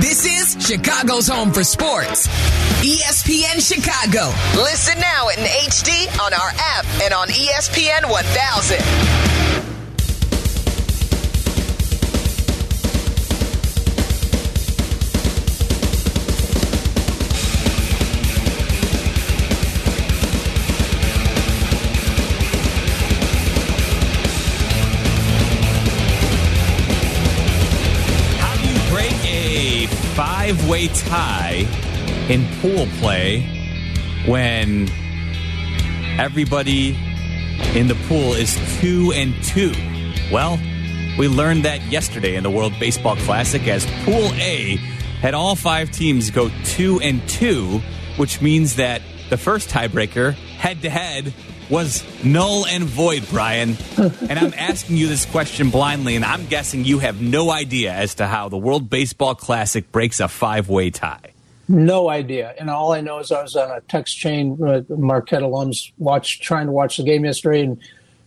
This 0.00 0.24
is 0.24 0.37
Chicago's 0.68 1.26
home 1.26 1.50
for 1.50 1.64
sports. 1.64 2.28
ESPN 2.84 3.56
Chicago. 3.58 4.28
Listen 4.54 5.00
now 5.00 5.28
in 5.28 5.36
HD 5.36 6.06
on 6.20 6.34
our 6.34 6.50
app 6.58 6.84
and 7.02 7.14
on 7.14 7.28
ESPN 7.28 8.10
1000. 8.10 9.77
Five 30.48 30.68
way 30.68 30.88
tie 30.88 31.66
in 32.30 32.46
pool 32.60 32.86
play 33.00 33.42
when 34.26 34.88
everybody 36.18 36.96
in 37.74 37.86
the 37.86 37.96
pool 38.08 38.32
is 38.32 38.58
two 38.80 39.12
and 39.14 39.34
two. 39.44 39.72
Well, 40.32 40.58
we 41.18 41.28
learned 41.28 41.64
that 41.64 41.82
yesterday 41.90 42.34
in 42.34 42.44
the 42.44 42.50
World 42.50 42.72
Baseball 42.80 43.16
Classic 43.16 43.66
as 43.68 43.84
Pool 44.04 44.32
A 44.36 44.76
had 45.20 45.34
all 45.34 45.54
five 45.54 45.90
teams 45.90 46.30
go 46.30 46.50
two 46.64 46.98
and 47.00 47.26
two, 47.28 47.82
which 48.16 48.40
means 48.40 48.76
that 48.76 49.02
the 49.28 49.36
first 49.36 49.68
tiebreaker 49.68 50.32
head 50.32 50.80
to 50.80 50.88
head 50.88 51.34
was 51.70 52.04
null 52.24 52.66
and 52.66 52.84
void, 52.84 53.26
Brian. 53.30 53.76
and 53.96 54.38
I'm 54.38 54.54
asking 54.54 54.96
you 54.96 55.08
this 55.08 55.24
question 55.26 55.70
blindly, 55.70 56.16
and 56.16 56.24
I'm 56.24 56.46
guessing 56.46 56.84
you 56.84 56.98
have 57.00 57.20
no 57.20 57.50
idea 57.50 57.92
as 57.92 58.16
to 58.16 58.26
how 58.26 58.48
the 58.48 58.56
World 58.56 58.88
Baseball 58.88 59.34
Classic 59.34 59.90
breaks 59.92 60.20
a 60.20 60.28
five 60.28 60.68
way 60.68 60.90
tie. 60.90 61.32
No 61.68 62.08
idea. 62.08 62.54
And 62.58 62.70
all 62.70 62.92
I 62.92 63.02
know 63.02 63.18
is 63.18 63.30
I 63.30 63.42
was 63.42 63.54
on 63.54 63.70
a 63.70 63.82
text 63.82 64.16
chain, 64.16 64.56
Marquette 64.88 65.42
alums, 65.42 65.92
watch 65.98 66.40
trying 66.40 66.66
to 66.66 66.72
watch 66.72 66.96
the 66.96 67.02
game 67.02 67.26
yesterday, 67.26 67.62
and 67.62 67.78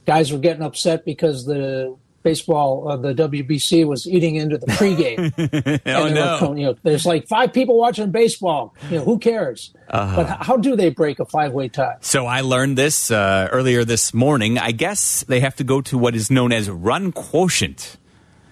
guys 0.06 0.32
were 0.32 0.38
getting 0.38 0.62
upset 0.62 1.06
because 1.06 1.45
the 1.45 1.95
baseball, 2.23 2.88
uh, 2.88 2.97
the 2.97 3.13
WBC 3.13 3.86
was 3.86 4.07
eating 4.07 4.36
into 4.36 4.57
the 4.57 4.67
pregame. 4.67 5.81
oh 5.86 6.10
no! 6.10 6.49
Were, 6.49 6.57
you 6.57 6.65
know, 6.65 6.75
there's 6.84 7.05
like 7.05 7.27
five 7.27 7.53
people 7.53 7.77
watching 7.77 8.12
baseball. 8.12 8.75
You 8.89 8.97
know, 8.97 9.03
who 9.03 9.19
cares? 9.19 9.73
Uh-huh. 9.89 10.15
But 10.23 10.45
how 10.45 10.57
do 10.57 10.75
they 10.75 10.89
break 10.89 11.19
a 11.19 11.25
five-way 11.25 11.69
tie? 11.69 11.97
So 12.01 12.25
I 12.25 12.41
learned 12.41 12.77
this 12.77 13.12
uh, 13.12 13.49
earlier 13.51 13.84
this 13.84 14.13
morning. 14.13 14.57
I 14.57 14.71
guess 14.71 15.23
they 15.27 15.39
have 15.39 15.55
to 15.57 15.63
go 15.63 15.81
to 15.81 15.97
what 15.97 16.15
is 16.15 16.31
known 16.31 16.51
as 16.51 16.69
run 16.69 17.12
quotient. 17.12 17.97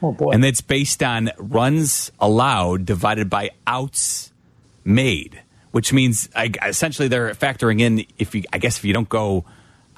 Oh 0.01 0.11
boy! 0.11 0.31
And 0.31 0.43
it's 0.45 0.61
based 0.61 1.03
on 1.03 1.31
runs 1.37 2.11
allowed 2.19 2.85
divided 2.85 3.29
by 3.29 3.51
outs 3.67 4.31
made, 4.83 5.41
which 5.71 5.93
means 5.93 6.29
I, 6.35 6.51
essentially 6.65 7.07
they're 7.07 7.33
factoring 7.33 7.81
in 7.81 8.05
if 8.17 8.33
you. 8.35 8.43
I 8.51 8.57
guess 8.57 8.77
if 8.77 8.85
you 8.85 8.93
don't 8.93 9.09
go. 9.09 9.45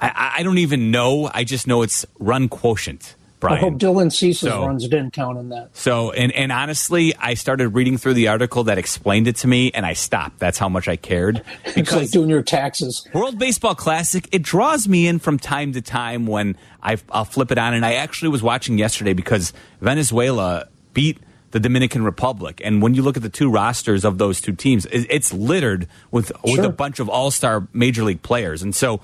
I, 0.00 0.34
I 0.38 0.42
don't 0.42 0.58
even 0.58 0.90
know. 0.90 1.30
I 1.32 1.44
just 1.44 1.68
know 1.68 1.82
it's 1.82 2.04
run 2.18 2.48
quotient. 2.48 3.14
Brian. 3.42 3.58
I 3.58 3.60
hope 3.60 3.74
Dylan 3.74 4.12
Cease's 4.12 4.48
so, 4.48 4.64
runs 4.64 4.86
didn't 4.86 5.12
count 5.12 5.36
in 5.36 5.48
that. 5.48 5.76
So, 5.76 6.12
and, 6.12 6.30
and 6.30 6.52
honestly, 6.52 7.12
I 7.16 7.34
started 7.34 7.70
reading 7.70 7.98
through 7.98 8.14
the 8.14 8.28
article 8.28 8.64
that 8.64 8.78
explained 8.78 9.26
it 9.26 9.34
to 9.36 9.48
me, 9.48 9.72
and 9.72 9.84
I 9.84 9.94
stopped. 9.94 10.38
That's 10.38 10.58
how 10.58 10.68
much 10.68 10.86
I 10.86 10.94
cared. 10.94 11.42
it's 11.64 11.92
like 11.92 12.10
doing 12.10 12.30
your 12.30 12.44
taxes. 12.44 13.04
World 13.12 13.40
Baseball 13.40 13.74
Classic, 13.74 14.28
it 14.30 14.42
draws 14.42 14.86
me 14.86 15.08
in 15.08 15.18
from 15.18 15.40
time 15.40 15.72
to 15.72 15.82
time 15.82 16.26
when 16.26 16.56
i 16.84 16.96
will 17.12 17.24
flip 17.24 17.50
it 17.50 17.58
on. 17.58 17.74
And 17.74 17.84
I 17.84 17.94
actually 17.94 18.28
was 18.28 18.44
watching 18.44 18.78
yesterday 18.78 19.12
because 19.12 19.52
Venezuela 19.80 20.68
beat 20.94 21.18
the 21.50 21.58
Dominican 21.58 22.04
Republic. 22.04 22.60
And 22.64 22.80
when 22.80 22.94
you 22.94 23.02
look 23.02 23.16
at 23.16 23.24
the 23.24 23.28
two 23.28 23.50
rosters 23.50 24.04
of 24.04 24.18
those 24.18 24.40
two 24.40 24.52
teams, 24.52 24.86
it's 24.92 25.32
littered 25.32 25.88
with 26.12 26.28
sure. 26.28 26.56
with 26.56 26.64
a 26.64 26.70
bunch 26.70 27.00
of 27.00 27.08
all 27.08 27.32
star 27.32 27.66
major 27.72 28.04
league 28.04 28.22
players. 28.22 28.62
And 28.62 28.72
so, 28.72 29.00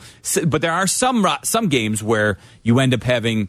but 0.46 0.62
there 0.62 0.72
are 0.72 0.86
some 0.86 1.26
some 1.42 1.68
games 1.68 2.04
where 2.04 2.38
you 2.62 2.78
end 2.78 2.94
up 2.94 3.02
having 3.02 3.48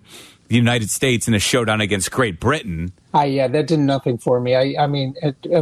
the 0.50 0.56
United 0.56 0.90
States 0.90 1.28
in 1.28 1.34
a 1.34 1.40
showdown 1.40 1.80
against 1.80 2.12
Great 2.12 2.40
Britain. 2.40 2.92
I 3.14 3.26
yeah, 3.26 3.48
that 3.48 3.68
did 3.68 3.80
nothing 3.80 4.18
for 4.18 4.40
me. 4.40 4.56
I 4.56 4.84
I 4.84 4.88
mean, 4.88 5.16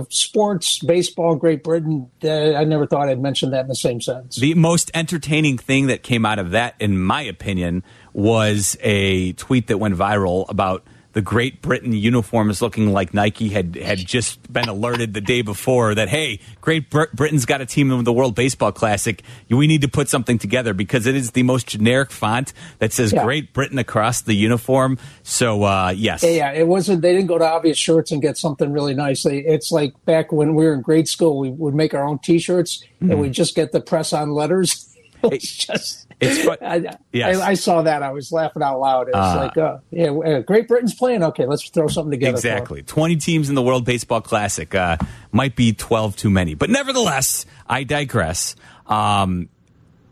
sports, 0.09 0.79
baseball, 0.79 1.35
Great 1.35 1.63
Britain. 1.63 2.09
Uh, 2.23 2.53
I 2.53 2.63
never 2.63 2.87
thought 2.87 3.07
I'd 3.09 3.21
mention 3.21 3.51
that 3.51 3.61
in 3.61 3.67
the 3.67 3.75
same 3.75 4.01
sentence. 4.01 4.37
The 4.37 4.53
most 4.55 4.89
entertaining 4.93 5.57
thing 5.57 5.87
that 5.87 6.03
came 6.03 6.25
out 6.25 6.39
of 6.39 6.51
that, 6.51 6.75
in 6.79 6.99
my 6.99 7.21
opinion, 7.21 7.83
was 8.13 8.77
a 8.81 9.33
tweet 9.33 9.67
that 9.67 9.77
went 9.77 9.95
viral 9.95 10.49
about 10.49 10.83
the 11.17 11.21
Great 11.23 11.63
Britain 11.63 11.93
uniform 11.93 12.51
is 12.51 12.61
looking 12.61 12.93
like 12.93 13.11
Nike 13.11 13.49
had 13.49 13.75
had 13.75 13.97
just 13.97 14.53
been 14.53 14.69
alerted 14.69 15.15
the 15.15 15.19
day 15.19 15.41
before 15.41 15.95
that 15.95 16.09
hey, 16.09 16.39
Great 16.61 16.91
Br- 16.91 17.05
Britain's 17.11 17.43
got 17.43 17.59
a 17.59 17.65
team 17.65 17.91
in 17.91 18.03
the 18.03 18.13
World 18.13 18.35
Baseball 18.35 18.71
Classic. 18.71 19.23
We 19.49 19.65
need 19.65 19.81
to 19.81 19.87
put 19.87 20.09
something 20.09 20.37
together 20.37 20.75
because 20.75 21.07
it 21.07 21.15
is 21.15 21.31
the 21.31 21.41
most 21.41 21.65
generic 21.65 22.11
font 22.11 22.53
that 22.77 22.93
says 22.93 23.13
yeah. 23.13 23.23
Great 23.23 23.51
Britain 23.51 23.79
across 23.79 24.21
the 24.21 24.35
uniform. 24.35 24.99
So 25.23 25.63
uh, 25.63 25.91
yes, 25.97 26.21
yeah, 26.21 26.51
it 26.51 26.67
wasn't. 26.67 27.01
They 27.01 27.13
didn't 27.13 27.29
go 27.29 27.39
to 27.39 27.45
obvious 27.47 27.79
shirts 27.79 28.11
and 28.11 28.21
get 28.21 28.37
something 28.37 28.71
really 28.71 28.93
nice. 28.93 29.23
They, 29.23 29.39
it's 29.39 29.71
like 29.71 29.95
back 30.05 30.31
when 30.31 30.53
we 30.53 30.65
were 30.65 30.75
in 30.75 30.81
grade 30.81 31.07
school, 31.07 31.39
we 31.39 31.49
would 31.49 31.73
make 31.73 31.95
our 31.95 32.07
own 32.07 32.19
T-shirts 32.19 32.83
mm-hmm. 33.01 33.09
and 33.09 33.19
we 33.19 33.31
just 33.31 33.55
get 33.55 33.71
the 33.71 33.81
press 33.81 34.13
on 34.13 34.29
letters. 34.29 34.95
it's 35.23 35.65
just 35.65 36.06
it's 36.19 36.43
fun. 36.43 36.57
I, 36.61 36.97
yes. 37.11 37.39
I, 37.39 37.49
I, 37.49 37.53
saw 37.53 37.83
that. 37.83 38.01
I 38.01 38.11
was 38.11 38.31
laughing 38.31 38.63
out 38.63 38.79
loud. 38.79 39.07
It's 39.07 39.15
uh, 39.15 39.35
like, 39.35 39.57
uh, 39.57 39.77
yeah, 39.91 40.09
uh, 40.09 40.39
Great 40.41 40.67
Britain's 40.67 40.95
playing. 40.95 41.23
Okay, 41.23 41.45
let's 41.45 41.69
throw 41.69 41.87
something 41.87 42.11
together. 42.11 42.35
Exactly. 42.35 42.81
Twenty 42.81 43.17
teams 43.17 43.49
in 43.49 43.55
the 43.55 43.61
World 43.61 43.85
Baseball 43.85 44.21
Classic 44.21 44.73
uh, 44.73 44.97
might 45.31 45.55
be 45.55 45.73
twelve 45.73 46.15
too 46.15 46.29
many, 46.29 46.55
but 46.55 46.69
nevertheless, 46.69 47.45
I 47.67 47.83
digress. 47.83 48.55
Um, 48.87 49.49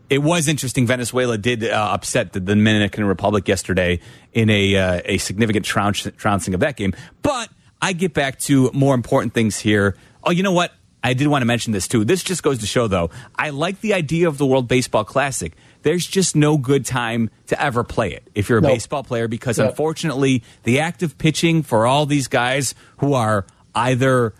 it 0.08 0.18
was 0.18 0.46
interesting. 0.46 0.86
Venezuela 0.86 1.36
did 1.36 1.64
uh, 1.64 1.90
upset 1.92 2.32
the 2.32 2.40
Dominican 2.40 3.04
Republic 3.04 3.48
yesterday 3.48 4.00
in 4.32 4.48
a 4.50 4.76
uh, 4.76 5.00
a 5.04 5.18
significant 5.18 5.64
trouncing 5.64 6.54
of 6.54 6.60
that 6.60 6.76
game. 6.76 6.94
But 7.22 7.48
I 7.82 7.92
get 7.92 8.14
back 8.14 8.38
to 8.40 8.70
more 8.72 8.94
important 8.94 9.34
things 9.34 9.58
here. 9.58 9.96
Oh, 10.22 10.30
you 10.30 10.42
know 10.42 10.52
what? 10.52 10.72
I 11.02 11.14
did 11.14 11.28
want 11.28 11.42
to 11.42 11.46
mention 11.46 11.72
this 11.72 11.86
too. 11.86 12.04
This 12.04 12.24
just 12.24 12.42
goes 12.42 12.58
to 12.58 12.66
show, 12.66 12.88
though, 12.88 13.10
I 13.36 13.50
like 13.50 13.80
the 13.80 13.94
idea 13.94 14.26
of 14.26 14.38
the 14.38 14.46
World 14.46 14.66
Baseball 14.66 15.04
Classic 15.04 15.52
there's 15.86 16.04
just 16.04 16.34
no 16.34 16.58
good 16.58 16.84
time 16.84 17.30
to 17.46 17.62
ever 17.62 17.84
play 17.84 18.12
it 18.12 18.28
if 18.34 18.48
you're 18.48 18.58
a 18.58 18.60
nope. 18.60 18.72
baseball 18.72 19.04
player 19.04 19.28
because 19.28 19.56
yep. 19.56 19.70
unfortunately 19.70 20.42
the 20.64 20.80
active 20.80 21.16
pitching 21.16 21.62
for 21.62 21.86
all 21.86 22.06
these 22.06 22.26
guys 22.26 22.74
who 22.96 23.14
are 23.14 23.46
either 23.72 24.34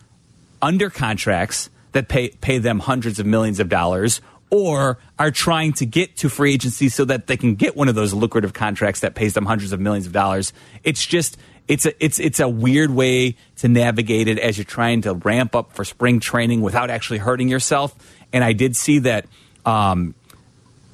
under 0.60 0.90
contracts 0.90 1.70
that 1.92 2.08
pay 2.08 2.30
pay 2.30 2.58
them 2.58 2.80
hundreds 2.80 3.20
of 3.20 3.26
millions 3.26 3.60
of 3.60 3.68
dollars 3.68 4.20
or 4.50 4.98
are 5.20 5.30
trying 5.30 5.72
to 5.72 5.86
get 5.86 6.16
to 6.16 6.28
free 6.28 6.52
agency 6.52 6.88
so 6.88 7.04
that 7.04 7.28
they 7.28 7.36
can 7.36 7.54
get 7.54 7.76
one 7.76 7.88
of 7.88 7.94
those 7.94 8.12
lucrative 8.12 8.52
contracts 8.52 8.98
that 9.00 9.14
pays 9.14 9.34
them 9.34 9.46
hundreds 9.46 9.72
of 9.72 9.78
millions 9.78 10.06
of 10.06 10.12
dollars. 10.12 10.52
It's 10.82 11.06
just 11.06 11.36
it's 11.68 11.86
a 11.86 12.04
it's 12.04 12.18
it's 12.18 12.40
a 12.40 12.48
weird 12.48 12.90
way 12.90 13.36
to 13.58 13.68
navigate 13.68 14.26
it 14.26 14.40
as 14.40 14.58
you're 14.58 14.64
trying 14.64 15.02
to 15.02 15.14
ramp 15.14 15.54
up 15.54 15.74
for 15.74 15.84
spring 15.84 16.18
training 16.18 16.60
without 16.60 16.90
actually 16.90 17.18
hurting 17.18 17.48
yourself. 17.48 17.94
And 18.32 18.42
I 18.42 18.52
did 18.52 18.74
see 18.74 18.98
that 19.00 19.26
um, 19.64 20.16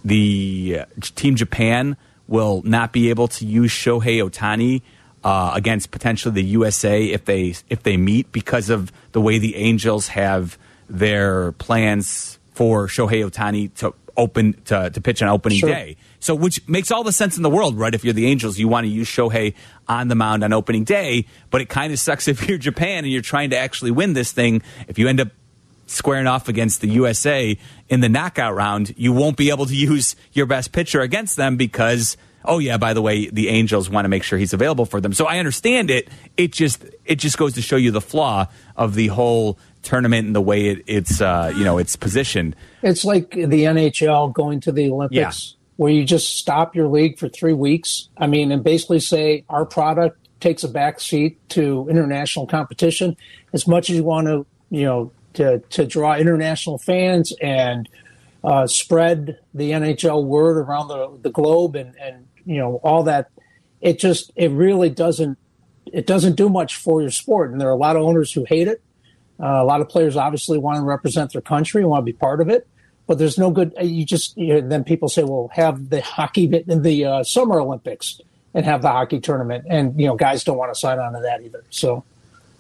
the 0.05 0.81
uh, 0.81 0.85
Team 1.01 1.37
Japan 1.37 1.97
will 2.29 2.63
not 2.65 2.93
be 2.93 3.11
able 3.11 3.29
to 3.29 3.45
use 3.45 3.71
Shohei 3.71 4.23
Ohtani 4.23 4.83
uh, 5.25 5.53
against 5.55 5.91
potentially 5.91 6.35
the 6.35 6.45
USA 6.45 7.05
if 7.05 7.25
they 7.25 7.55
if 7.69 7.83
they 7.83 7.97
meet 7.97 8.33
because 8.33 8.71
of 8.71 8.93
the 9.13 9.21
way 9.21 9.39
the 9.39 9.57
Angels 9.57 10.09
have 10.09 10.59
their 10.89 11.53
plans 11.53 12.39
for 12.53 12.87
Shohei 12.87 13.29
Ohtani 13.29 13.73
to 13.75 13.95
open 14.17 14.55
to, 14.65 14.91
to 14.91 15.01
pitch 15.01 15.23
on 15.23 15.29
opening 15.29 15.59
sure. 15.59 15.71
day. 15.71 15.97
So 16.21 16.35
which 16.35 16.67
makes 16.69 16.91
all 16.91 17.03
the 17.05 17.13
sense 17.13 17.37
in 17.37 17.43
the 17.43 17.51
world, 17.51 17.79
right? 17.79 17.95
If 17.95 18.05
you're 18.05 18.13
the 18.13 18.27
Angels, 18.27 18.59
you 18.59 18.69
want 18.69 18.85
to 18.85 18.91
use 18.91 19.09
Shohei 19.09 19.55
on 19.89 20.09
the 20.09 20.15
mound 20.15 20.45
on 20.45 20.53
opening 20.53 20.85
day, 20.85 21.27
but 21.51 21.61
it 21.61 21.69
kind 21.69 21.93
of 21.93 21.99
sucks 21.99 22.29
if 22.29 22.49
you're 22.49 22.59
Japan 22.59 23.05
and 23.05 23.13
you're 23.13 23.23
trying 23.23 23.51
to 23.51 23.57
actually 23.57 23.91
win 23.91 24.13
this 24.13 24.33
thing. 24.33 24.63
If 24.89 24.99
you 24.99 25.09
end 25.09 25.21
up 25.21 25.29
squaring 25.93 26.27
off 26.27 26.49
against 26.49 26.81
the 26.81 26.89
USA 26.89 27.57
in 27.89 28.01
the 28.01 28.09
knockout 28.09 28.55
round, 28.55 28.95
you 28.97 29.13
won't 29.13 29.37
be 29.37 29.51
able 29.51 29.67
to 29.67 29.75
use 29.75 30.17
your 30.33 30.47
best 30.47 30.73
pitcher 30.73 31.01
against 31.01 31.37
them 31.37 31.57
because 31.57 32.17
oh 32.45 32.59
yeah, 32.59 32.77
by 32.77 32.95
the 32.95 33.03
way, 33.03 33.29
the 33.29 33.49
Angels 33.49 33.89
want 33.89 34.05
to 34.05 34.09
make 34.09 34.23
sure 34.23 34.39
he's 34.39 34.53
available 34.53 34.85
for 34.85 35.01
them. 35.01 35.13
So 35.13 35.27
I 35.27 35.39
understand 35.39 35.91
it. 35.91 36.09
It 36.37 36.53
just 36.53 36.85
it 37.05 37.17
just 37.17 37.39
goes 37.39 37.55
to 37.55 37.63
show 37.63 37.77
you 37.77 37.91
the 37.91 38.01
flaw 38.01 38.47
of 38.77 38.95
the 38.95 39.09
whole 39.09 39.59
tournament 39.83 40.27
and 40.27 40.35
the 40.35 40.41
way 40.41 40.69
it, 40.69 40.85
it's 40.87 41.21
uh, 41.21 41.53
you 41.57 41.65
know 41.65 41.79
it's 41.79 41.97
positioned. 41.97 42.57
It's 42.83 43.05
like 43.05 43.31
the 43.31 43.65
NHL 43.65 44.33
going 44.33 44.61
to 44.61 44.73
the 44.73 44.91
Olympics. 44.91 45.17
Yeah. 45.17 45.59
Where 45.77 45.93
you 45.93 46.05
just 46.05 46.37
stop 46.37 46.77
your 46.77 46.87
league 46.87 47.19
for 47.19 47.29
three 47.29 47.55
weeks. 47.55 48.09
I 48.17 48.27
mean, 48.27 48.53
and 48.53 48.63
basically 48.63 49.01
say 49.01 49.45
our 49.49 49.65
product 49.65 50.19
takes 50.39 50.63
a 50.65 50.69
back 50.69 51.01
seat 51.01 51.39
to 51.51 51.89
international 51.89 52.47
competition. 52.47 53.17
As 53.53 53.67
much 53.67 53.89
as 53.89 53.97
you 53.97 54.05
want 54.05 54.27
to, 54.27 54.47
you 54.71 54.85
know, 54.85 55.13
to, 55.35 55.59
to 55.71 55.87
draw 55.87 56.17
international 56.17 56.79
fans 56.79 57.33
and 57.41 57.89
uh, 58.45 58.67
spread 58.67 59.39
the 59.55 59.71
NHL 59.71 60.25
word 60.25 60.59
around 60.59 60.89
the, 60.89 61.19
the 61.23 61.31
globe 61.31 61.77
and, 61.77 61.95
and 62.01 62.27
you 62.45 62.59
know 62.59 62.77
all 62.83 63.05
that. 63.05 63.31
It 63.81 63.99
just 63.99 64.33
it 64.37 64.51
really 64.51 64.91
doesn't 64.91 65.39
it 65.87 66.07
doesn't 66.07 66.37
do 66.37 66.49
much 66.49 66.77
for 66.77 67.01
your 67.01 67.11
sport, 67.11 67.53
and 67.53 67.61
there 67.61 67.69
are 67.69 67.73
a 67.73 67.77
lot 67.77 67.97
of 67.97 68.03
owners 68.03 68.33
who 68.33 68.45
hate 68.45 68.69
it. 68.69 68.83
Uh, 69.41 69.61
a 69.61 69.65
lot 69.65 69.81
of 69.81 69.89
players 69.89 70.17
obviously 70.17 70.59
want 70.59 70.79
to 70.79 70.83
represent 70.83 71.33
their 71.33 71.41
country 71.41 71.85
want 71.85 72.03
to 72.03 72.05
be 72.05 72.13
part 72.13 72.41
of 72.41 72.49
it, 72.49 72.67
but 73.07 73.19
there's 73.19 73.39
no 73.39 73.51
good. 73.51 73.75
You 73.81 74.05
just 74.05 74.37
you 74.37 74.55
know, 74.55 74.69
then 74.69 74.85
people 74.85 75.09
say, 75.09 75.25
well, 75.25 75.51
have 75.53 75.91
the 75.91 76.01
hockey 76.01 76.45
in 76.69 76.83
the 76.83 77.05
uh, 77.05 77.25
Summer 77.25 77.61
Olympics 77.61 78.21
and 78.55 78.65
have 78.65 78.83
the 78.83 78.89
hockey 78.89 79.21
tournament, 79.21 79.65
and 79.69 79.99
you 79.99 80.07
know 80.07 80.17
guys 80.17 80.45
don't 80.45 80.59
want 80.59 80.73
to 80.73 80.79
sign 80.79 80.99
on 80.99 81.13
to 81.13 81.21
that 81.21 81.43
either. 81.43 81.65
So 81.71 82.05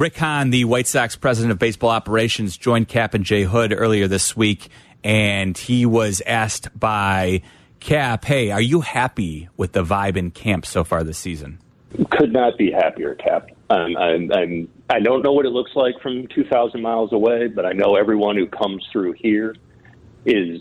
Rick 0.02 0.16
Hahn, 0.16 0.50
the 0.50 0.64
White 0.64 0.88
Sox 0.88 1.14
president 1.14 1.52
of 1.52 1.60
baseball 1.60 1.90
operations, 1.90 2.56
joined 2.56 2.88
Kap 2.88 3.14
and 3.14 3.24
Jay 3.24 3.44
Hood 3.44 3.72
earlier 3.72 4.08
this 4.08 4.36
week, 4.36 4.68
and 5.04 5.56
he 5.56 5.86
was 5.86 6.20
asked 6.26 6.76
by 6.76 7.42
Kap, 7.78 8.24
"Hey, 8.24 8.50
are 8.50 8.60
you 8.60 8.80
happy 8.80 9.48
with 9.56 9.74
the 9.74 9.84
vibe 9.84 10.16
in 10.16 10.32
camp 10.32 10.66
so 10.66 10.82
far 10.82 11.04
this 11.04 11.18
season?" 11.18 11.60
Could 12.10 12.32
not 12.32 12.58
be 12.58 12.72
happier, 12.72 13.14
Kap. 13.14 13.50
I'm, 13.70 13.96
I'm, 13.96 14.32
I'm, 14.32 14.68
I 14.90 14.98
don't 14.98 15.22
know 15.22 15.32
what 15.34 15.46
it 15.46 15.50
looks 15.50 15.76
like 15.76 15.94
from 16.02 16.26
2,000 16.34 16.82
miles 16.82 17.12
away, 17.12 17.46
but 17.46 17.64
I 17.64 17.70
know 17.70 17.94
everyone 17.94 18.34
who 18.36 18.48
comes 18.48 18.84
through 18.90 19.12
here 19.12 19.54
is 20.26 20.60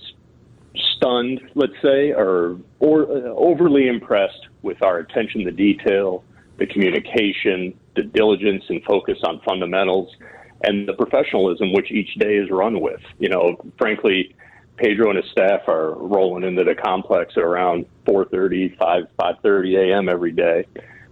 stunned, 0.76 1.42
let's 1.56 1.74
say, 1.82 2.12
or, 2.12 2.58
or 2.78 3.06
uh, 3.06 3.34
overly 3.36 3.88
impressed 3.88 4.50
with 4.62 4.84
our 4.84 5.00
attention 5.00 5.46
to 5.46 5.52
detail, 5.52 6.24
the 6.62 6.68
communication, 6.68 7.74
the 7.96 8.04
diligence 8.04 8.64
and 8.70 8.84
focus 8.84 9.18
on 9.24 9.42
fundamentals, 9.44 10.16
and 10.64 10.88
the 10.88 10.94
professionalism 10.94 11.74
which 11.74 11.90
each 11.90 12.14
day 12.20 12.36
is 12.36 12.52
run 12.52 12.80
with. 12.80 13.02
You 13.18 13.30
know, 13.30 13.58
frankly, 13.80 14.36
Pedro 14.78 15.10
and 15.10 15.18
his 15.18 15.30
staff 15.32 15.62
are 15.68 15.96
rolling 15.96 16.44
into 16.44 16.64
the 16.64 16.76
complex 16.76 17.34
at 17.36 17.42
around 17.42 17.88
4:30, 18.06 18.78
5 18.78 19.08
5:30 19.20 19.92
a.m. 19.92 20.08
every 20.08 20.32
day 20.34 20.66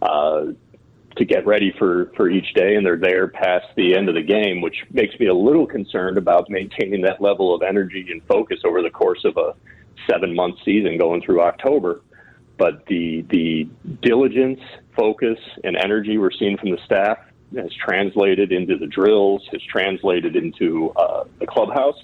uh, 0.03 0.45
to 1.15 1.25
get 1.25 1.47
ready 1.47 1.73
for 1.79 2.11
for 2.15 2.29
each 2.29 2.53
day, 2.53 2.75
and 2.75 2.85
they're 2.85 2.95
there 2.95 3.27
past 3.27 3.65
the 3.75 3.95
end 3.95 4.07
of 4.07 4.13
the 4.13 4.21
game, 4.21 4.61
which 4.61 4.85
makes 4.91 5.19
me 5.19 5.25
a 5.25 5.33
little 5.33 5.65
concerned 5.65 6.19
about 6.19 6.47
maintaining 6.51 7.01
that 7.01 7.19
level 7.23 7.55
of 7.55 7.63
energy 7.63 8.05
and 8.11 8.21
focus 8.27 8.59
over 8.63 8.83
the 8.83 8.91
course 8.91 9.25
of 9.25 9.35
a 9.37 9.55
seven 10.07 10.35
month 10.35 10.57
season 10.63 10.99
going 10.99 11.23
through 11.23 11.41
October 11.41 12.01
but 12.59 12.85
the 12.85 13.21
the 13.29 13.67
diligence, 14.01 14.59
focus, 14.95 15.39
and 15.63 15.75
energy 15.77 16.19
we're 16.19 16.29
seeing 16.29 16.57
from 16.57 16.69
the 16.71 16.77
staff 16.85 17.17
has 17.55 17.73
translated 17.73 18.51
into 18.51 18.77
the 18.77 18.85
drills, 18.85 19.47
has 19.51 19.63
translated 19.63 20.35
into 20.35 20.91
uh, 20.91 21.23
the 21.39 21.47
clubhouse, 21.47 21.97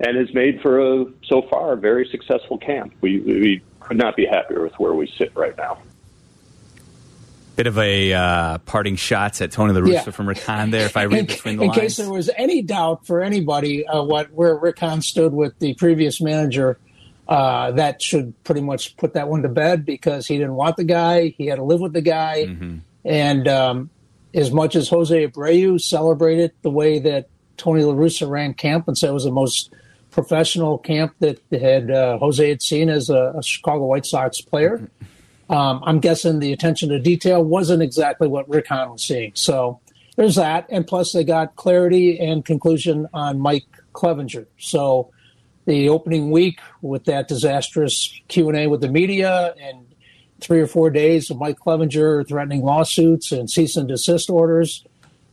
and 0.00 0.16
has 0.16 0.32
made 0.32 0.62
for 0.62 0.80
a 0.80 1.04
so 1.24 1.42
far 1.50 1.74
a 1.74 1.76
very 1.76 2.08
successful 2.10 2.56
camp. 2.56 2.94
We 3.02 3.18
we 3.18 3.62
could 3.80 3.98
not 3.98 4.16
be 4.16 4.24
happier 4.24 4.62
with 4.62 4.78
where 4.78 4.94
we 4.94 5.12
sit 5.18 5.36
right 5.36 5.56
now. 5.56 5.82
Bit 7.56 7.66
of 7.66 7.76
a 7.76 8.12
uh, 8.12 8.58
parting 8.58 8.94
shots 8.94 9.40
at 9.40 9.50
Tony 9.50 9.72
La 9.72 9.80
Russa 9.80 9.92
yeah. 9.92 10.10
from 10.10 10.28
Rick 10.28 10.38
Hahn 10.44 10.70
there. 10.70 10.86
If 10.86 10.96
I 10.96 11.02
read 11.06 11.18
in, 11.18 11.26
between 11.26 11.56
the 11.56 11.64
in 11.64 11.68
lines, 11.70 11.76
in 11.76 11.82
case 11.82 11.96
there 11.96 12.08
was 12.08 12.30
any 12.36 12.62
doubt 12.62 13.04
for 13.04 13.20
anybody 13.20 13.84
uh, 13.84 14.04
what 14.04 14.32
where 14.32 14.54
Rick 14.54 14.78
Hahn 14.78 15.02
stood 15.02 15.32
with 15.32 15.58
the 15.58 15.74
previous 15.74 16.20
manager 16.20 16.78
uh, 17.28 17.72
that 17.72 18.00
should 18.00 18.32
pretty 18.44 18.62
much 18.62 18.96
put 18.96 19.12
that 19.14 19.28
one 19.28 19.42
to 19.42 19.48
bed 19.48 19.84
because 19.84 20.26
he 20.26 20.38
didn't 20.38 20.54
want 20.54 20.76
the 20.76 20.84
guy. 20.84 21.28
He 21.28 21.46
had 21.46 21.56
to 21.56 21.62
live 21.62 21.80
with 21.80 21.92
the 21.92 22.00
guy. 22.00 22.46
Mm-hmm. 22.46 22.78
And 23.04 23.48
um, 23.48 23.90
as 24.34 24.50
much 24.50 24.74
as 24.74 24.88
Jose 24.88 25.26
Abreu 25.26 25.80
celebrated 25.80 26.52
the 26.62 26.70
way 26.70 26.98
that 27.00 27.28
Tony 27.56 27.82
La 27.82 27.92
Russa 27.92 28.28
ran 28.28 28.54
camp 28.54 28.88
and 28.88 28.96
said 28.96 29.10
it 29.10 29.12
was 29.12 29.24
the 29.24 29.30
most 29.30 29.72
professional 30.10 30.78
camp 30.78 31.14
that 31.20 31.38
had 31.52 31.90
uh, 31.90 32.18
Jose 32.18 32.48
had 32.48 32.62
seen 32.62 32.88
as 32.88 33.10
a, 33.10 33.34
a 33.36 33.42
Chicago 33.42 33.86
White 33.86 34.06
Sox 34.06 34.40
player, 34.40 34.78
mm-hmm. 34.78 35.52
um, 35.52 35.82
I'm 35.84 36.00
guessing 36.00 36.38
the 36.38 36.52
attention 36.52 36.88
to 36.88 36.98
detail 36.98 37.44
wasn't 37.44 37.82
exactly 37.82 38.26
what 38.26 38.48
Rick 38.48 38.68
Hahn 38.68 38.90
was 38.90 39.02
seeing. 39.02 39.32
So 39.34 39.80
there's 40.16 40.36
that, 40.36 40.66
and 40.70 40.86
plus 40.86 41.12
they 41.12 41.24
got 41.24 41.56
clarity 41.56 42.18
and 42.18 42.44
conclusion 42.44 43.06
on 43.12 43.38
Mike 43.38 43.66
Clevinger. 43.92 44.46
So 44.58 45.10
the 45.68 45.90
opening 45.90 46.30
week 46.30 46.60
with 46.80 47.04
that 47.04 47.28
disastrous 47.28 48.18
Q 48.28 48.48
and 48.48 48.58
A 48.58 48.66
with 48.68 48.80
the 48.80 48.88
media 48.88 49.54
and 49.60 49.86
three 50.40 50.60
or 50.60 50.66
four 50.66 50.88
days 50.88 51.30
of 51.30 51.36
Mike 51.36 51.58
Clevinger 51.58 52.26
threatening 52.26 52.62
lawsuits 52.62 53.32
and 53.32 53.50
cease 53.50 53.76
and 53.76 53.86
desist 53.86 54.30
orders. 54.30 54.82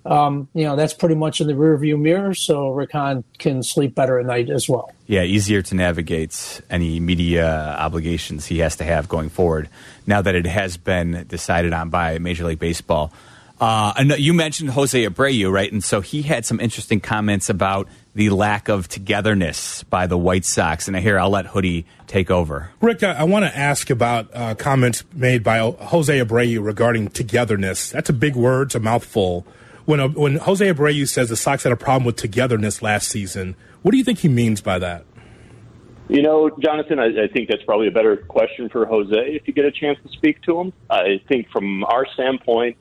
Um, 0.06 0.50
you 0.54 0.66
know, 0.66 0.76
that's 0.76 0.94
pretty 0.94 1.16
much 1.16 1.40
in 1.40 1.48
the 1.48 1.54
rearview 1.54 1.98
mirror, 1.98 2.34
so 2.34 2.70
Rick 2.70 2.92
Hahn 2.92 3.24
can 3.40 3.64
sleep 3.64 3.96
better 3.96 4.20
at 4.20 4.26
night 4.26 4.50
as 4.50 4.68
well. 4.68 4.92
Yeah, 5.08 5.24
easier 5.24 5.62
to 5.64 5.76
navigate 5.76 6.62
any 6.70 7.00
media 7.00 7.76
obligations 7.80 8.46
he 8.46 8.60
has 8.60 8.76
to 8.76 8.84
have 8.84 9.08
going 9.08 9.30
forward 9.30 9.70
now 10.06 10.22
that 10.22 10.36
it 10.36 10.46
has 10.46 10.76
been 10.76 11.26
decided 11.28 11.72
on 11.72 11.90
by 11.90 12.20
Major 12.20 12.44
League 12.44 12.60
Baseball. 12.60 13.12
Uh, 13.60 13.94
you 14.18 14.34
mentioned 14.34 14.72
Jose 14.72 15.02
Abreu, 15.02 15.50
right? 15.50 15.72
And 15.72 15.82
so 15.82 16.02
he 16.02 16.24
had 16.24 16.46
some 16.46 16.60
interesting 16.60 17.00
comments 17.00 17.50
about 17.50 17.88
the 18.16 18.30
lack 18.30 18.70
of 18.70 18.88
togetherness 18.88 19.84
by 19.84 20.08
the 20.08 20.18
White 20.18 20.46
Sox. 20.46 20.88
And 20.88 20.98
here, 20.98 21.20
I'll 21.20 21.30
let 21.30 21.48
Hoodie 21.48 21.86
take 22.08 22.32
over. 22.32 22.72
Rick, 22.82 23.04
I, 23.04 23.12
I 23.12 23.24
want 23.26 23.46
to 23.46 23.56
ask 23.56 23.90
about 23.90 24.30
uh, 24.34 24.56
comments 24.56 25.04
made 25.14 25.44
by 25.44 25.60
Jose 25.60 26.18
Abreu 26.20 26.64
regarding 26.64 27.10
togetherness. 27.10 27.92
That's 27.92 28.10
a 28.10 28.14
big 28.14 28.36
word, 28.36 28.70
it's 28.70 28.76
a 28.76 28.80
mouthful. 28.80 29.46
When, 29.84 30.00
a, 30.00 30.08
when 30.08 30.38
Jose 30.38 30.66
Abreu 30.66 31.08
says 31.08 31.30
the 31.30 31.36
Sox 31.36 31.64
had 31.64 31.72
a 31.72 31.78
problem 31.78 32.06
with 32.06 32.16
togetherness 32.16 32.82
last 32.82 33.10
season, 33.10 33.56
what 33.84 33.92
do 33.92 33.98
you 33.98 34.04
think 34.04 34.20
he 34.20 34.30
means 34.30 34.62
by 34.62 34.80
that? 34.80 35.06
You 36.08 36.22
know, 36.22 36.50
Jonathan, 36.60 37.00
I, 37.00 37.24
I 37.24 37.28
think 37.28 37.50
that's 37.50 37.64
probably 37.64 37.88
a 37.88 37.92
better 37.92 38.16
question 38.16 38.70
for 38.70 38.86
Jose 38.86 39.16
if 39.16 39.48
you 39.48 39.54
get 39.54 39.66
a 39.66 39.72
chance 39.72 39.98
to 40.04 40.10
speak 40.10 40.42
to 40.44 40.60
him. 40.60 40.74
I 40.90 41.20
think 41.28 41.50
from 41.50 41.84
our 41.84 42.06
standpoint, 42.14 42.78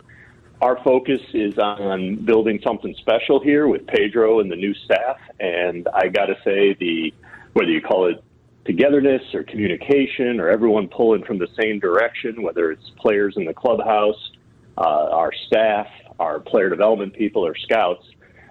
our 0.61 0.83
focus 0.83 1.21
is 1.33 1.59
on 1.59 2.17
building 2.25 2.61
something 2.63 2.95
special 2.99 3.41
here 3.41 3.69
with 3.69 3.87
Pedro 3.87 4.41
and 4.41 4.51
the 4.51 4.57
new 4.57 4.75
staff. 4.75 5.19
And 5.41 5.89
I 5.93 6.09
got 6.09 6.27
to 6.27 6.37
say, 6.45 6.75
the 6.75 7.13
whether 7.53 7.71
you 7.71 7.81
call 7.81 8.07
it 8.07 8.23
togetherness 8.65 9.23
or 9.35 9.45
communication 9.45 10.41
or 10.41 10.49
everyone 10.49 10.89
pulling 10.89 11.25
from 11.25 11.39
the 11.39 11.49
same 11.61 11.79
direction, 11.79 12.43
whether 12.43 12.71
it's 12.71 12.91
players 12.97 13.35
in 13.37 13.45
the 13.45 13.55
clubhouse, 13.55 14.33
uh, 14.79 15.09
our 15.13 15.33
staff, 15.47 15.87
our 16.19 16.41
player 16.41 16.69
development 16.69 17.13
people, 17.15 17.47
or 17.47 17.55
scouts, 17.57 18.07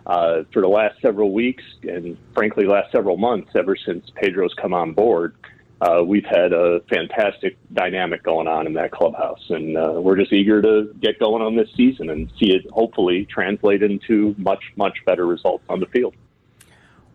uh, 0.05 0.43
for 0.51 0.61
the 0.61 0.67
last 0.67 1.01
several 1.01 1.31
weeks 1.31 1.63
and 1.83 2.17
frankly 2.33 2.65
last 2.65 2.91
several 2.91 3.17
months, 3.17 3.51
ever 3.55 3.75
since 3.75 4.09
Pedro's 4.15 4.53
come 4.53 4.73
on 4.73 4.93
board, 4.93 5.35
uh, 5.83 6.01
we've 6.03 6.25
had 6.25 6.53
a 6.53 6.79
fantastic 6.89 7.57
dynamic 7.73 8.23
going 8.23 8.47
on 8.47 8.67
in 8.67 8.73
that 8.73 8.91
clubhouse, 8.91 9.43
and 9.49 9.77
uh, 9.77 9.93
we're 9.97 10.15
just 10.15 10.31
eager 10.31 10.61
to 10.61 10.93
get 11.01 11.19
going 11.19 11.41
on 11.41 11.55
this 11.55 11.67
season 11.75 12.09
and 12.09 12.31
see 12.39 12.51
it 12.51 12.65
hopefully 12.71 13.27
translate 13.29 13.83
into 13.83 14.33
much, 14.37 14.63
much 14.77 14.97
better 15.05 15.25
results 15.25 15.63
on 15.67 15.79
the 15.79 15.85
field. 15.87 16.15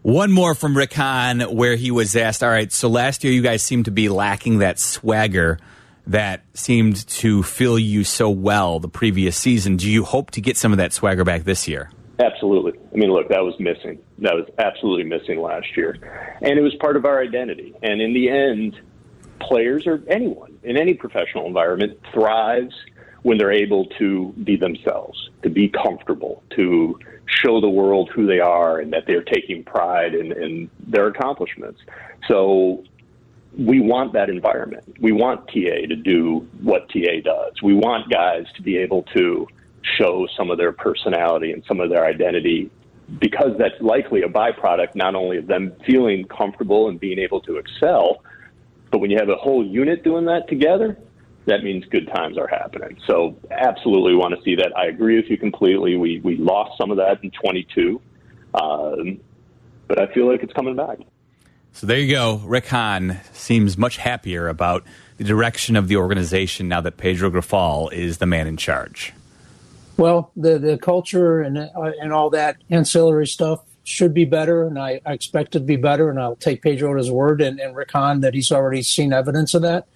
One 0.03 0.31
more 0.31 0.55
from 0.55 0.77
Rick 0.77 0.93
Hahn, 0.93 1.41
where 1.41 1.77
he 1.77 1.91
was 1.91 2.15
asked, 2.15 2.43
All 2.43 2.51
right, 2.51 2.71
so 2.71 2.89
last 2.89 3.25
year 3.25 3.33
you 3.33 3.43
guys 3.43 3.63
seemed 3.63 3.87
to 3.87 3.91
be 3.91 4.09
lacking 4.09 4.59
that 4.59 4.79
swagger 4.79 5.59
that 6.07 6.45
seemed 6.55 7.07
to 7.09 7.43
fill 7.43 7.79
you 7.79 8.05
so 8.05 8.29
well 8.29 8.81
the 8.81 8.89
previous 8.89 9.37
season. 9.37 9.77
Do 9.77 9.91
you 9.91 10.05
hope 10.05 10.31
to 10.33 10.41
get 10.41 10.57
some 10.57 10.73
of 10.73 10.79
that 10.79 10.93
swagger 10.93 11.25
back 11.25 11.45
this 11.45 11.69
year? 11.69 11.91
Absolutely. 12.21 12.73
I 12.93 12.97
mean, 12.97 13.13
look, 13.13 13.29
that 13.29 13.45
was 13.45 13.55
missing. 13.61 13.99
That 14.19 14.35
was 14.35 14.47
absolutely 14.59 15.05
missing 15.05 15.41
last 15.41 15.77
year. 15.77 15.97
And 16.43 16.59
it 16.59 16.63
was 16.63 16.75
part 16.77 16.97
of 16.97 17.05
our 17.05 17.21
identity. 17.23 17.75
And 17.83 18.01
in 18.01 18.13
the 18.13 18.29
end, 18.29 18.81
players 19.41 19.87
or 19.87 20.03
anyone 20.09 20.59
in 20.65 20.77
any 20.77 20.95
professional 20.95 21.47
environment 21.47 21.99
thrives 22.13 22.75
when 23.23 23.39
they're 23.39 23.53
able 23.53 23.87
to 23.99 24.33
be 24.45 24.57
themselves, 24.57 25.31
to 25.43 25.49
be 25.49 25.69
comfortable, 25.69 26.43
to 26.51 26.99
show 27.27 27.61
the 27.61 27.69
world 27.69 28.11
who 28.15 28.27
they 28.27 28.41
are 28.41 28.81
and 28.81 28.93
that 28.93 29.05
they're 29.07 29.23
taking 29.23 29.63
pride 29.63 30.15
in, 30.15 30.33
in 30.33 30.71
their 30.87 31.09
accomplishments. 31.09 31.81
So 32.27 32.85
we 33.57 33.81
want 33.81 34.13
that 34.13 34.31
environment. 34.31 34.97
We 35.01 35.13
want 35.13 35.47
TA 35.49 35.87
to 35.89 35.97
do 35.97 36.49
what 36.63 36.89
TA 36.89 37.21
does. 37.25 37.61
We 37.63 37.75
want 37.75 38.11
guys 38.11 38.47
to 38.57 38.63
be 38.63 38.79
able 38.79 39.03
to 39.15 39.47
show 39.97 40.27
some 40.37 40.51
of 40.51 40.59
their 40.59 40.73
personality 40.73 41.53
and 41.53 41.63
some 41.67 41.81
of 41.81 41.91
their 41.91 42.05
identity 42.05 42.71
because 43.21 43.57
that's 43.59 43.81
likely 43.81 44.23
a 44.23 44.29
byproduct 44.29 44.95
not 44.95 45.15
only 45.15 45.39
of 45.39 45.47
them 45.47 45.73
feeling 45.87 46.25
comfortable 46.25 46.89
and 46.89 47.01
being 47.01 47.19
able 47.19 47.41
to 47.41 47.57
excel, 47.57 48.23
but 48.91 48.99
when 48.99 49.11
you 49.11 49.17
have 49.19 49.29
a 49.29 49.37
whole 49.37 49.65
unit 49.65 50.05
doing 50.05 50.27
that 50.27 50.49
together, 50.49 50.99
that 51.47 51.65
means 51.65 51.85
good 51.87 52.07
times 52.09 52.37
are 52.37 52.47
happening. 52.47 52.99
So 53.07 53.37
absolutely 53.51 54.15
want 54.15 54.35
to 54.35 54.43
see 54.43 54.55
that. 54.57 54.77
I 54.77 54.87
agree 54.87 55.17
with 55.17 55.31
you 55.31 55.39
completely. 55.39 55.97
We 55.97 56.21
we 56.21 56.37
lost 56.37 56.79
some 56.79 56.91
of 56.91 56.99
that 56.99 57.23
in 57.25 57.31
22, 57.31 58.01
um, 58.55 59.21
but 59.87 60.01
I 60.01 60.13
feel 60.13 60.31
like 60.31 60.43
it's 60.43 60.53
coming 60.53 60.77
back. 60.77 60.99
So 61.73 61.87
there 61.87 61.99
you 61.99 62.11
go. 62.11 62.37
Rick 62.45 62.67
Hahn 62.67 63.21
seems 63.33 63.79
much 63.79 63.97
happier 63.97 64.49
about 64.49 64.85
the 65.17 65.25
direction 65.25 65.77
of 65.77 65.89
the 65.89 65.97
organization 65.97 66.69
now 66.69 66.81
that 66.81 66.97
Pedro 66.97 67.31
Grifol 67.31 67.93
is 67.93 68.19
the 68.19 68.27
man 68.27 68.47
in 68.47 68.57
charge. 68.57 69.13
Well, 69.99 70.31
the 70.37 70.59
the 70.59 70.79
culture 70.79 71.41
and 71.41 71.59
uh, 71.59 71.69
and 72.01 72.13
all 72.13 72.31
that 72.31 72.57
ancillary 72.71 73.27
stuff 73.27 73.61
should 73.83 74.15
be 74.15 74.25
better, 74.25 74.67
and 74.67 74.79
I, 74.79 75.01
I, 75.05 75.13
expect 75.13 75.57
it 75.57 75.61
to 75.61 75.65
be 75.65 75.77
better. 75.77 76.09
And 76.09 76.21
I'll 76.21 76.37
take 76.37 76.63
Pedro 76.63 76.93
at 76.93 76.99
his 76.99 77.11
word 77.11 77.41
and, 77.41 77.59
and 77.59 77.75
Rick 77.75 77.91
Hahn 77.91 78.21
that 78.21 78.35
he's 78.35 78.53
already 78.53 78.83
seen 78.83 79.13
evidence 79.13 79.55
of 79.55 79.63
that. 79.63 79.87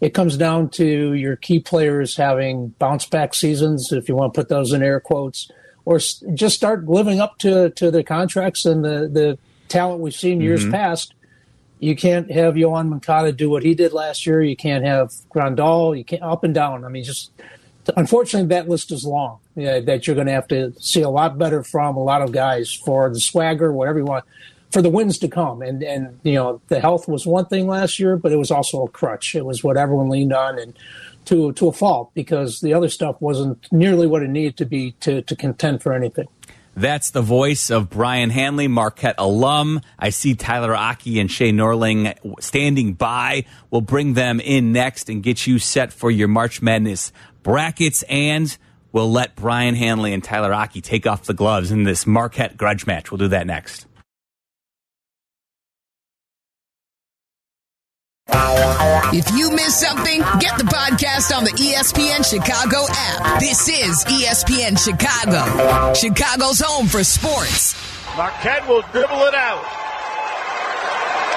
It 0.00 0.14
comes 0.14 0.36
down 0.36 0.70
to 0.70 1.14
your 1.14 1.36
key 1.36 1.58
players 1.58 2.16
having 2.16 2.68
bounce 2.78 3.06
back 3.06 3.34
seasons, 3.34 3.92
if 3.92 4.08
you 4.08 4.14
want 4.14 4.32
to 4.32 4.40
put 4.40 4.48
those 4.48 4.72
in 4.72 4.82
air 4.82 5.00
quotes, 5.00 5.50
or 5.84 5.98
just 5.98 6.56
start 6.56 6.86
living 6.86 7.20
up 7.20 7.38
to 7.38 7.68
to 7.70 7.90
the 7.90 8.02
contracts 8.02 8.64
and 8.64 8.82
the 8.82 9.10
the 9.12 9.38
talent 9.68 10.00
we've 10.00 10.14
seen 10.14 10.40
years 10.40 10.62
mm-hmm. 10.62 10.72
past. 10.72 11.14
You 11.80 11.96
can't 11.96 12.30
have 12.30 12.54
Yoan 12.54 12.88
Moncada 12.88 13.30
do 13.30 13.50
what 13.50 13.62
he 13.62 13.74
did 13.74 13.92
last 13.92 14.24
year. 14.24 14.42
You 14.42 14.56
can't 14.56 14.86
have 14.86 15.10
Grandal. 15.28 15.98
You 15.98 16.04
can't 16.04 16.22
up 16.22 16.44
and 16.44 16.54
down. 16.54 16.82
I 16.84 16.88
mean, 16.88 17.04
just 17.04 17.30
unfortunately, 17.96 18.48
that 18.48 18.68
list 18.68 18.92
is 18.92 19.04
long. 19.04 19.38
That 19.56 20.06
you're 20.06 20.16
going 20.16 20.26
to 20.26 20.32
have 20.32 20.48
to 20.48 20.72
see 20.80 21.02
a 21.02 21.08
lot 21.08 21.38
better 21.38 21.62
from 21.62 21.96
a 21.96 22.02
lot 22.02 22.22
of 22.22 22.32
guys 22.32 22.72
for 22.72 23.08
the 23.10 23.20
swagger, 23.20 23.72
whatever 23.72 23.98
you 23.98 24.04
want, 24.04 24.24
for 24.70 24.82
the 24.82 24.90
wins 24.90 25.18
to 25.18 25.28
come. 25.28 25.62
And 25.62 25.82
and 25.82 26.18
you 26.22 26.34
know, 26.34 26.60
the 26.68 26.80
health 26.80 27.08
was 27.08 27.26
one 27.26 27.46
thing 27.46 27.66
last 27.66 27.98
year, 27.98 28.16
but 28.16 28.32
it 28.32 28.36
was 28.36 28.50
also 28.50 28.84
a 28.84 28.88
crutch. 28.88 29.34
It 29.34 29.44
was 29.44 29.62
what 29.62 29.76
everyone 29.76 30.08
leaned 30.08 30.32
on, 30.32 30.58
and 30.58 30.76
to 31.26 31.52
to 31.52 31.68
a 31.68 31.72
fault 31.72 32.10
because 32.14 32.60
the 32.60 32.74
other 32.74 32.88
stuff 32.88 33.20
wasn't 33.20 33.70
nearly 33.72 34.06
what 34.06 34.22
it 34.22 34.28
needed 34.28 34.56
to 34.58 34.64
be 34.64 34.92
to 35.00 35.22
to 35.22 35.36
contend 35.36 35.82
for 35.82 35.92
anything. 35.92 36.28
That's 36.76 37.10
the 37.10 37.22
voice 37.22 37.70
of 37.70 37.88
Brian 37.88 38.30
Hanley, 38.30 38.66
Marquette 38.66 39.14
alum. 39.18 39.80
I 39.98 40.10
see 40.10 40.34
Tyler 40.34 40.74
Aki 40.74 41.20
and 41.20 41.30
Shea 41.30 41.52
Norling 41.52 42.16
standing 42.42 42.94
by. 42.94 43.44
We'll 43.70 43.80
bring 43.80 44.14
them 44.14 44.40
in 44.40 44.72
next 44.72 45.08
and 45.08 45.22
get 45.22 45.46
you 45.46 45.58
set 45.58 45.92
for 45.92 46.10
your 46.10 46.28
March 46.28 46.60
Madness 46.60 47.12
brackets, 47.44 48.02
and 48.08 48.56
we'll 48.90 49.10
let 49.10 49.36
Brian 49.36 49.76
Hanley 49.76 50.12
and 50.12 50.24
Tyler 50.24 50.52
Aki 50.52 50.80
take 50.80 51.06
off 51.06 51.24
the 51.24 51.34
gloves 51.34 51.70
in 51.70 51.84
this 51.84 52.06
Marquette 52.06 52.56
grudge 52.56 52.86
match. 52.86 53.10
We'll 53.12 53.18
do 53.18 53.28
that 53.28 53.46
next. 53.46 53.86
If 58.28 59.30
you 59.36 59.50
missed 59.50 59.80
something, 59.80 60.20
get 60.40 60.58
the 60.58 60.64
podcast 60.64 61.36
on 61.36 61.44
the 61.44 61.50
ESPN 61.50 62.24
Chicago 62.24 62.86
app. 62.88 63.40
This 63.40 63.68
is 63.68 64.04
ESPN 64.04 64.78
Chicago, 64.78 65.94
Chicago's 65.94 66.60
home 66.60 66.86
for 66.86 67.04
sports. 67.04 67.74
Marquette 68.16 68.66
will 68.68 68.82
dribble 68.92 69.24
it 69.24 69.34
out. 69.34 69.64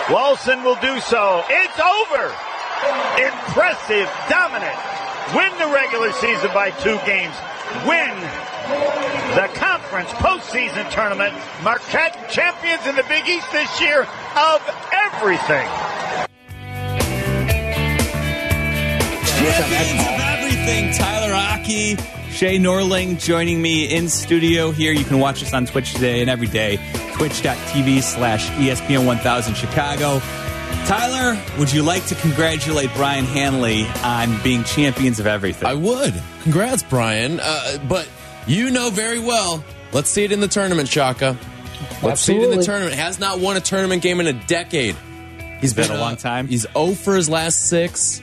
Walson 0.08 0.64
will 0.64 0.80
do 0.80 1.00
so. 1.02 1.44
It's 1.50 1.80
over. 1.80 2.34
Impressive, 3.22 4.10
dominant 4.30 4.98
win 5.36 5.52
the 5.58 5.68
regular 5.74 6.12
season 6.14 6.50
by 6.54 6.72
two 6.72 6.98
games, 7.06 7.36
win 7.86 8.16
the 9.36 9.50
conference 9.56 10.10
postseason 10.12 10.90
tournament. 10.90 11.34
Marquette 11.64 12.30
champions 12.30 12.86
in 12.88 12.96
the 12.96 13.04
Big 13.04 13.28
East 13.28 13.52
this 13.52 13.82
year 13.82 14.08
of 14.36 14.62
everything. 14.94 16.27
Champions 19.38 20.02
of 20.02 20.20
everything. 20.20 20.94
Tyler 20.94 21.34
Aki, 21.34 21.96
Shea 22.32 22.58
Norling 22.58 23.20
joining 23.24 23.62
me 23.62 23.94
in 23.94 24.10
studio 24.10 24.72
here. 24.72 24.92
You 24.92 25.06
can 25.06 25.20
watch 25.20 25.44
us 25.44 25.54
on 25.54 25.68
Twitch 25.68 25.94
today 25.94 26.22
and 26.22 26.30
every 26.30 26.48
day. 26.48 26.78
Twitch.tv 27.14 28.02
slash 28.02 28.50
ESPN 28.52 29.06
1000 29.06 29.54
Chicago. 29.56 30.20
Tyler, 30.86 31.40
would 31.60 31.72
you 31.72 31.84
like 31.84 32.06
to 32.08 32.16
congratulate 32.16 32.90
Brian 32.96 33.26
Hanley 33.26 33.86
on 34.04 34.42
being 34.42 34.64
champions 34.64 35.20
of 35.20 35.28
everything? 35.28 35.68
I 35.68 35.76
would. 35.76 36.16
Congrats, 36.42 36.82
Brian. 36.82 37.40
Uh, 37.40 37.78
but 37.88 38.10
you 38.48 38.72
know 38.72 38.90
very 38.90 39.20
well. 39.20 39.64
Let's 39.94 40.10
see 40.10 40.24
it 40.24 40.32
in 40.32 40.40
the 40.40 40.48
tournament, 40.48 40.90
Shaka. 40.90 41.38
Let's 42.02 42.04
Absolutely. 42.04 42.18
see 42.18 42.34
it 42.38 42.54
in 42.54 42.60
the 42.60 42.66
tournament. 42.66 42.96
Has 42.96 43.20
not 43.20 43.40
won 43.40 43.56
a 43.56 43.62
tournament 43.62 44.02
game 44.02 44.20
in 44.20 44.28
a 44.28 44.34
decade. 44.34 44.96
He's 45.62 45.74
been, 45.74 45.88
been 45.88 45.98
a 45.98 46.00
long 46.00 46.16
time. 46.18 46.48
He's 46.48 46.66
0 46.74 46.94
for 46.96 47.16
his 47.16 47.30
last 47.30 47.68
six. 47.70 48.22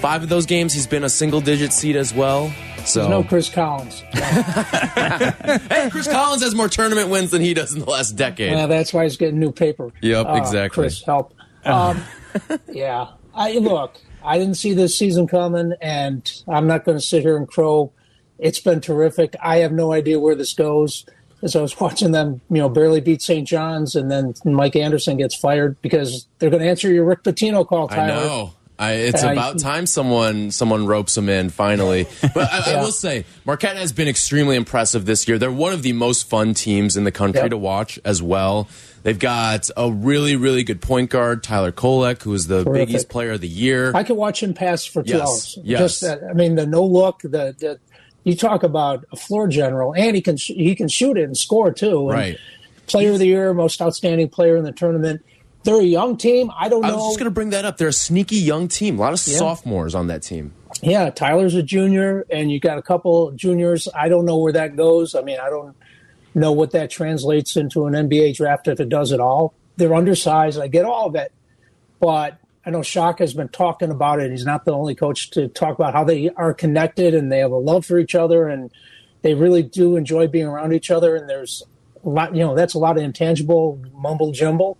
Five 0.00 0.22
of 0.22 0.28
those 0.28 0.46
games, 0.46 0.72
he's 0.72 0.86
been 0.86 1.04
a 1.04 1.08
single 1.08 1.40
digit 1.40 1.72
seed 1.72 1.96
as 1.96 2.12
well. 2.14 2.52
So 2.84 3.00
There's 3.00 3.10
no 3.10 3.22
Chris 3.22 3.48
Collins. 3.50 4.00
hey, 4.12 5.88
Chris 5.90 6.08
Collins 6.08 6.42
has 6.42 6.54
more 6.54 6.68
tournament 6.68 7.08
wins 7.10 7.30
than 7.30 7.42
he 7.42 7.54
does 7.54 7.72
in 7.74 7.80
the 7.80 7.90
last 7.90 8.12
decade. 8.12 8.52
Yeah, 8.52 8.66
that's 8.66 8.92
why 8.92 9.04
he's 9.04 9.16
getting 9.16 9.38
new 9.38 9.52
paper. 9.52 9.90
Yep, 10.00 10.26
Uh, 10.26 10.34
exactly. 10.34 10.82
Chris, 10.84 11.02
help. 11.02 11.34
Um, 11.64 12.02
yeah, 12.72 13.08
I 13.34 13.52
look. 13.58 13.96
I 14.22 14.38
didn't 14.38 14.54
see 14.56 14.72
this 14.72 14.98
season 14.98 15.26
coming, 15.26 15.72
and 15.80 16.30
I'm 16.48 16.66
not 16.66 16.84
going 16.84 16.98
to 16.98 17.04
sit 17.04 17.22
here 17.22 17.36
and 17.36 17.46
crow. 17.48 17.92
It's 18.38 18.60
been 18.60 18.80
terrific. 18.80 19.34
I 19.42 19.58
have 19.58 19.72
no 19.72 19.92
idea 19.92 20.18
where 20.18 20.34
this 20.34 20.52
goes. 20.54 21.04
As 21.42 21.56
I 21.56 21.62
was 21.62 21.78
watching 21.80 22.12
them, 22.12 22.40
you 22.50 22.58
know, 22.58 22.68
barely 22.68 23.00
beat 23.00 23.22
St. 23.22 23.46
John's, 23.46 23.94
and 23.94 24.10
then 24.10 24.34
Mike 24.44 24.76
Anderson 24.76 25.16
gets 25.16 25.34
fired 25.34 25.80
because 25.82 26.26
they're 26.38 26.50
going 26.50 26.62
to 26.62 26.68
answer 26.68 26.90
your 26.90 27.04
Rick 27.04 27.22
Pitino 27.24 27.66
call. 27.66 27.88
I 27.92 27.96
Tyler. 27.96 28.50
I, 28.80 28.92
it's 28.92 29.22
about 29.22 29.58
time 29.60 29.86
someone 29.86 30.50
someone 30.50 30.86
ropes 30.86 31.16
him 31.16 31.28
in 31.28 31.50
finally. 31.50 32.06
But 32.34 32.52
I, 32.52 32.74
I 32.76 32.80
will 32.82 32.90
say, 32.92 33.24
Marquette 33.44 33.76
has 33.76 33.92
been 33.92 34.08
extremely 34.08 34.56
impressive 34.56 35.04
this 35.04 35.28
year. 35.28 35.38
They're 35.38 35.52
one 35.52 35.72
of 35.72 35.82
the 35.82 35.92
most 35.92 36.28
fun 36.28 36.54
teams 36.54 36.96
in 36.96 37.04
the 37.04 37.12
country 37.12 37.42
Yep. 37.42 37.50
to 37.50 37.56
watch 37.58 37.98
as 38.04 38.22
well. 38.22 38.68
They've 39.02 39.18
got 39.18 39.70
a 39.76 39.90
really, 39.90 40.36
really 40.36 40.62
good 40.62 40.80
point 40.82 41.10
guard, 41.10 41.42
Tyler 41.42 41.72
Kolek, 41.72 42.22
who 42.22 42.34
is 42.34 42.46
the 42.48 42.64
Big 42.64 42.90
East 42.90 43.08
Player 43.08 43.32
of 43.32 43.40
the 43.40 43.48
Year. 43.48 43.92
I 43.94 44.02
could 44.04 44.16
watch 44.16 44.42
him 44.42 44.52
pass 44.54 44.84
for 44.84 45.02
two 45.02 45.12
Yes, 45.16 45.20
hours. 45.28 45.58
yes. 45.62 45.78
Just 45.80 46.00
that, 46.02 46.20
I 46.28 46.32
mean, 46.34 46.54
the 46.56 46.66
no 46.66 46.84
look, 46.84 47.22
the, 47.22 47.28
the 47.58 47.78
you 48.24 48.36
talk 48.36 48.62
about 48.62 49.04
a 49.12 49.16
floor 49.16 49.48
general, 49.48 49.94
and 49.94 50.14
he 50.14 50.20
can 50.22 50.36
he 50.36 50.74
can 50.74 50.88
shoot 50.88 51.16
it 51.16 51.24
and 51.24 51.36
score 51.36 51.72
too. 51.72 52.10
And 52.10 52.18
Right. 52.18 52.38
Player 52.86 53.12
of 53.12 53.18
the 53.20 53.26
year, 53.26 53.54
most 53.54 53.80
outstanding 53.80 54.28
player 54.28 54.56
in 54.56 54.64
the 54.64 54.72
tournament. 54.72 55.22
They're 55.62 55.80
a 55.80 55.84
young 55.84 56.16
team. 56.16 56.50
I 56.58 56.68
don't 56.68 56.80
know. 56.82 56.88
I 56.88 56.92
was 56.92 57.06
just 57.08 57.18
going 57.18 57.26
to 57.26 57.30
bring 57.34 57.50
that 57.50 57.64
up. 57.64 57.76
They're 57.76 57.88
a 57.88 57.92
sneaky 57.92 58.36
young 58.36 58.66
team. 58.68 58.98
A 58.98 59.02
lot 59.02 59.12
of 59.12 59.26
Yeah. 59.26 59.38
sophomores 59.38 59.94
on 59.94 60.06
that 60.06 60.22
team. 60.22 60.52
Yeah, 60.82 61.10
Tyler's 61.10 61.54
a 61.54 61.62
junior, 61.62 62.24
and 62.30 62.50
you 62.50 62.58
got 62.60 62.78
a 62.78 62.82
couple 62.82 63.32
juniors. 63.32 63.86
I 63.94 64.08
don't 64.08 64.24
know 64.24 64.38
where 64.38 64.52
that 64.52 64.76
goes. 64.76 65.14
I 65.14 65.20
mean, 65.20 65.38
I 65.42 65.50
don't 65.50 65.74
know 66.34 66.52
what 66.52 66.70
that 66.70 66.88
translates 66.90 67.56
into 67.56 67.84
an 67.86 67.94
NBA 67.94 68.32
draft 68.34 68.68
if 68.68 68.80
it 68.80 68.88
does 68.88 69.12
at 69.12 69.20
all. 69.20 69.52
They're 69.76 69.94
undersized. 69.94 70.58
I 70.58 70.68
get 70.68 70.84
all 70.86 71.06
of 71.06 71.14
it, 71.14 71.32
but 71.98 72.38
I 72.64 72.70
know 72.70 72.82
Shock 72.82 73.18
has 73.18 73.34
been 73.34 73.48
talking 73.48 73.90
about 73.90 74.20
it. 74.20 74.30
He's 74.30 74.46
not 74.46 74.64
the 74.64 74.72
only 74.72 74.94
coach 74.94 75.30
to 75.30 75.48
talk 75.48 75.74
about 75.74 75.92
how 75.92 76.04
they 76.04 76.30
are 76.36 76.54
connected 76.54 77.14
and 77.14 77.30
they 77.32 77.38
have 77.38 77.50
a 77.52 77.56
love 77.56 77.84
for 77.84 77.98
each 77.98 78.14
other, 78.14 78.48
and 78.48 78.70
they 79.22 79.34
really 79.34 79.62
do 79.62 79.96
enjoy 79.96 80.26
being 80.28 80.46
around 80.46 80.72
each 80.72 80.90
other. 80.90 81.16
And 81.16 81.28
there's 81.28 81.62
a 82.04 82.08
lot, 82.08 82.34
you 82.34 82.40
know, 82.42 82.54
that's 82.54 82.72
a 82.74 82.78
lot 82.78 82.96
of 82.96 83.02
intangible 83.02 83.78
mumble 83.94 84.32
jumble. 84.32 84.78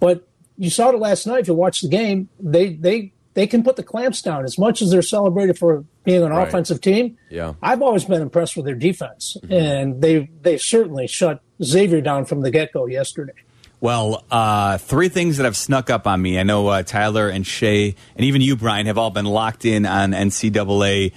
But 0.00 0.26
you 0.56 0.70
saw 0.70 0.90
it 0.90 0.98
last 0.98 1.26
night. 1.26 1.40
If 1.40 1.48
you 1.48 1.54
watched 1.54 1.82
the 1.82 1.88
game, 1.88 2.28
they 2.40 2.74
they 2.74 3.12
they 3.34 3.46
can 3.46 3.62
put 3.62 3.76
the 3.76 3.82
clamps 3.82 4.20
down 4.22 4.44
as 4.44 4.58
much 4.58 4.82
as 4.82 4.90
they're 4.90 5.02
celebrated 5.02 5.56
for 5.58 5.84
being 6.04 6.22
an 6.22 6.30
Right. 6.32 6.48
offensive 6.48 6.80
team. 6.80 7.16
Yeah. 7.30 7.54
I've 7.62 7.82
always 7.82 8.04
been 8.04 8.20
impressed 8.22 8.56
with 8.56 8.64
their 8.66 8.74
defense, 8.74 9.36
and 9.48 10.00
they 10.00 10.28
they 10.42 10.58
certainly 10.58 11.06
shut 11.06 11.40
Xavier 11.62 12.00
down 12.00 12.24
from 12.24 12.40
the 12.42 12.50
get 12.50 12.72
go 12.72 12.86
yesterday. 12.86 13.34
Well, 13.80 14.24
uh, 14.28 14.78
three 14.78 15.08
things 15.08 15.36
that 15.36 15.44
have 15.44 15.56
snuck 15.56 15.88
up 15.88 16.08
on 16.08 16.20
me. 16.20 16.36
I 16.40 16.42
know 16.42 16.66
uh, 16.66 16.82
Tyler 16.82 17.28
and 17.28 17.46
Shea, 17.46 17.94
and 18.16 18.24
even 18.24 18.40
you, 18.40 18.56
Brian, 18.56 18.86
have 18.86 18.98
all 18.98 19.10
been 19.10 19.24
locked 19.26 19.64
in 19.64 19.86
on 19.86 20.10
NCAA 20.10 21.12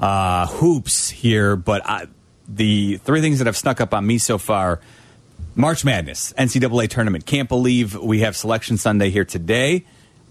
uh, 0.00 0.46
hoops 0.46 1.10
here. 1.10 1.56
But 1.56 1.82
I, 1.86 2.06
the 2.48 2.96
three 3.04 3.20
things 3.20 3.38
that 3.38 3.46
have 3.46 3.56
snuck 3.56 3.82
up 3.82 3.92
on 3.92 4.06
me 4.06 4.16
so 4.16 4.38
far 4.38 4.80
March 5.56 5.84
Madness, 5.84 6.32
NCAA 6.38 6.88
tournament. 6.88 7.26
Can't 7.26 7.48
believe 7.48 7.94
we 7.96 8.20
have 8.20 8.36
Selection 8.36 8.76
Sunday 8.76 9.10
here 9.10 9.24
today. 9.24 9.84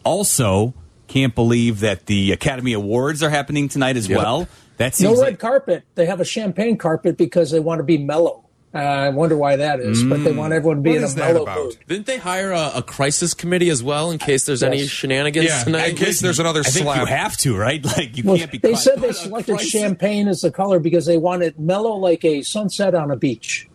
Also, 0.03 0.73
can't 1.07 1.33
believe 1.33 1.79
that 1.79 2.05
the 2.05 2.31
Academy 2.31 2.73
Awards 2.73 3.23
are 3.23 3.29
happening 3.31 3.67
tonight 3.67 3.97
as 3.97 4.07
Yep. 4.07 4.17
well. 4.19 4.47
That 4.77 4.99
No 5.01 5.11
red 5.11 5.17
like, 5.19 5.39
carpet. 5.39 5.83
They 5.95 6.05
have 6.05 6.19
a 6.21 6.25
champagne 6.25 6.77
carpet 6.77 7.17
because 7.17 7.49
they 7.51 7.59
want 7.59 7.79
to 7.79 7.83
be 7.83 7.97
mellow. 7.97 8.41
Uh, 8.73 8.77
I 8.79 9.09
wonder 9.09 9.37
why 9.37 9.55
that 9.55 9.79
is, 9.79 10.03
but 10.03 10.21
they 10.25 10.33
want 10.33 10.51
everyone 10.51 10.77
to 10.77 10.81
be 10.81 10.89
What 10.89 10.97
in 10.97 11.03
a 11.05 11.15
mellow 11.15 11.43
about? 11.43 11.57
mood. 11.57 11.77
Didn't 11.87 12.07
they 12.07 12.17
hire 12.17 12.51
a, 12.51 12.71
a 12.75 12.83
crisis 12.83 13.33
committee 13.33 13.69
as 13.69 13.81
well 13.81 14.11
in 14.11 14.17
case 14.19 14.45
there's 14.45 14.61
any 14.61 14.85
shenanigans 14.85 15.45
Yeah, 15.47 15.63
tonight? 15.63 15.89
in 15.91 15.95
case 15.95 16.19
there's 16.19 16.39
another 16.39 16.59
I 16.59 16.63
think 16.63 16.83
slap. 16.83 16.99
you 16.99 17.05
have 17.05 17.37
to, 17.37 17.55
right? 17.55 17.81
Like, 17.97 18.17
you 18.17 18.23
Well, 18.25 18.37
can't 18.37 18.51
be 18.51 18.57
they 18.57 18.71
caught- 18.73 18.81
said 18.81 18.99
they 18.99 19.13
selected 19.13 19.61
champagne 19.61 20.27
as 20.27 20.41
the 20.41 20.51
color 20.51 20.79
because 20.79 21.05
they 21.05 21.17
want 21.17 21.41
it 21.41 21.57
mellow 21.57 21.93
like 21.95 22.25
a 22.25 22.41
sunset 22.41 22.93
on 22.93 23.11
a 23.11 23.15
beach. 23.15 23.69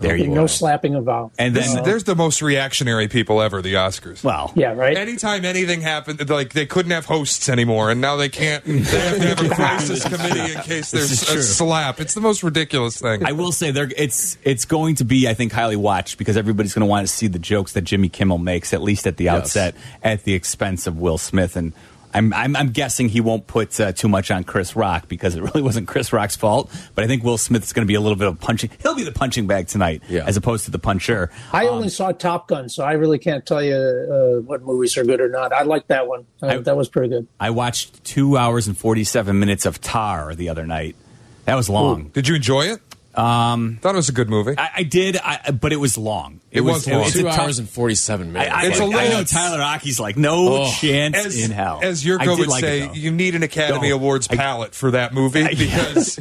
There 0.00 0.12
oh, 0.12 0.16
you 0.16 0.28
no 0.28 0.42
go. 0.42 0.46
slapping 0.46 0.94
involved. 0.94 1.34
And 1.38 1.54
This- 1.54 1.72
then, 1.72 1.82
there's 1.84 2.04
the 2.04 2.14
most 2.14 2.42
reactionary 2.42 3.08
people 3.08 3.40
ever, 3.40 3.62
the 3.62 3.74
Oscars. 3.74 4.22
well, 4.22 4.52
Yeah, 4.54 4.72
right. 4.74 4.96
Anytime 4.96 5.44
anything 5.44 5.80
happened, 5.80 6.28
like 6.28 6.52
they 6.52 6.66
couldn't 6.66 6.92
have 6.92 7.06
hosts 7.06 7.48
anymore, 7.48 7.90
and 7.90 8.00
now 8.00 8.16
they 8.16 8.28
can't. 8.28 8.64
They 8.64 8.78
have 8.80 9.16
to 9.18 9.28
have 9.28 9.40
a 9.44 9.48
crisis 9.54 10.04
committee 10.04 10.52
in 10.54 10.60
case 10.62 10.90
there's 10.90 11.10
a 11.10 11.42
slap. 11.42 12.00
It's 12.00 12.14
the 12.14 12.20
most 12.20 12.42
ridiculous 12.42 13.00
thing. 13.00 13.24
I 13.24 13.32
will 13.32 13.52
say 13.52 13.70
there 13.70 13.90
it's 13.96 14.36
it's 14.44 14.64
going 14.64 14.96
to 14.96 15.04
be 15.04 15.28
I 15.28 15.34
think 15.34 15.52
highly 15.52 15.76
watched 15.76 16.18
because 16.18 16.36
everybody's 16.36 16.74
going 16.74 16.86
to 16.86 16.90
want 16.90 17.06
to 17.06 17.12
see 17.12 17.26
the 17.26 17.38
jokes 17.38 17.72
that 17.72 17.82
Jimmy 17.82 18.08
Kimmel 18.08 18.38
makes 18.38 18.72
at 18.74 18.82
least 18.82 19.06
at 19.06 19.16
the 19.16 19.28
outset 19.28 19.74
at 20.02 20.24
the 20.24 20.34
expense 20.34 20.86
of 20.86 20.98
Will 20.98 21.18
Smith 21.18 21.56
and 21.56 21.72
I'm 22.16 22.32
I'm, 22.32 22.56
I'm 22.56 22.68
guessing 22.70 23.08
he 23.08 23.20
won't 23.20 23.46
put 23.46 23.78
uh, 23.78 23.92
too 23.92 24.08
much 24.08 24.30
on 24.30 24.42
Chris 24.44 24.74
Rock 24.74 25.06
because 25.08 25.36
it 25.36 25.42
really 25.42 25.62
wasn't 25.62 25.86
Chris 25.86 26.12
Rock's 26.12 26.34
fault 26.34 26.70
but 26.94 27.04
I 27.04 27.06
think 27.06 27.22
Will 27.22 27.38
Smith's 27.38 27.72
going 27.72 27.84
to 27.84 27.86
be 27.86 27.94
a 27.94 28.00
little 28.00 28.16
bit 28.16 28.26
of 28.26 28.40
punching 28.40 28.70
he'll 28.82 28.94
be 28.94 29.04
the 29.04 29.12
punching 29.12 29.46
bag 29.46 29.68
tonight 29.68 30.02
Yeah. 30.08 30.24
as 30.26 30.36
opposed 30.36 30.64
to 30.64 30.70
the 30.70 30.78
puncher 30.78 31.30
I 31.52 31.66
only 31.68 31.88
saw 31.90 32.12
Top 32.12 32.48
Gun, 32.48 32.68
so 32.68 32.82
I 32.84 32.92
really 32.94 33.18
can't 33.18 33.44
tell 33.46 33.62
you 33.62 33.74
uh, 33.76 34.40
what 34.42 34.62
movies 34.62 34.96
are 34.96 35.04
good 35.04 35.20
or 35.20 35.28
not. 35.28 35.52
I 35.52 35.62
like 35.62 35.86
that 35.88 36.08
one. 36.08 36.26
Uh, 36.42 36.46
I- 36.46 36.56
that 36.58 36.76
was 36.76 36.88
pretty 36.88 37.08
good. 37.10 37.28
I 37.38 37.50
watched 37.50 38.02
2 38.04 38.36
hours 38.36 38.66
and 38.66 38.76
47 38.76 39.38
minutes 39.38 39.66
of 39.66 39.80
Tar 39.80 40.34
the 40.34 40.48
other 40.48 40.66
night 40.66 40.96
that 41.44 41.54
was 41.54 41.68
long 41.70 42.08
Did 42.08 42.26
you 42.28 42.34
enjoy 42.34 42.62
it? 42.62 42.80
Um, 43.16 43.78
thought 43.80 43.94
it 43.94 43.96
was 43.96 44.08
a 44.08 44.12
good 44.12 44.28
movie. 44.28 44.54
I, 44.58 44.70
I 44.76 44.82
did 44.82 45.16
I, 45.16 45.50
but 45.50 45.72
it 45.72 45.76
was 45.76 45.96
long 45.96 46.40
It 46.50 46.60
was 46.60 46.86
long. 46.86 47.02
it's 47.02 47.12
Two 47.14 47.22
tough- 47.22 47.38
hours 47.38 47.58
and 47.58 47.68
47 47.68 48.32
minutes. 48.32 48.52
I, 48.52 48.62
I, 48.64 48.66
It's 48.66 48.78
a 48.78 48.82
I 48.82 48.86
little- 48.86 49.10
know 49.18 49.24
Tyler 49.24 49.62
Aki's 49.62 49.98
like 49.98 50.16
no 50.16 50.34
Oh. 50.64 50.70
chance 50.72 51.16
as, 51.16 51.42
in 51.42 51.50
hell. 51.50 51.80
as 51.82 52.04
I 52.04 52.10
Yurko 52.10 52.18
did 52.36 52.38
would 52.40 52.48
like 52.48 52.62
it, 52.62 52.66
say, 52.66 52.86
though. 52.88 52.92
you 52.92 53.10
need 53.10 53.34
an 53.34 53.42
Academy 53.42 53.88
No. 53.88 53.96
Awards 53.96 54.28
I- 54.30 54.36
palette 54.36 54.74
for 54.74 54.90
that 54.90 55.14
movie 55.14 55.42
I- 55.44 55.54
because 55.54 56.18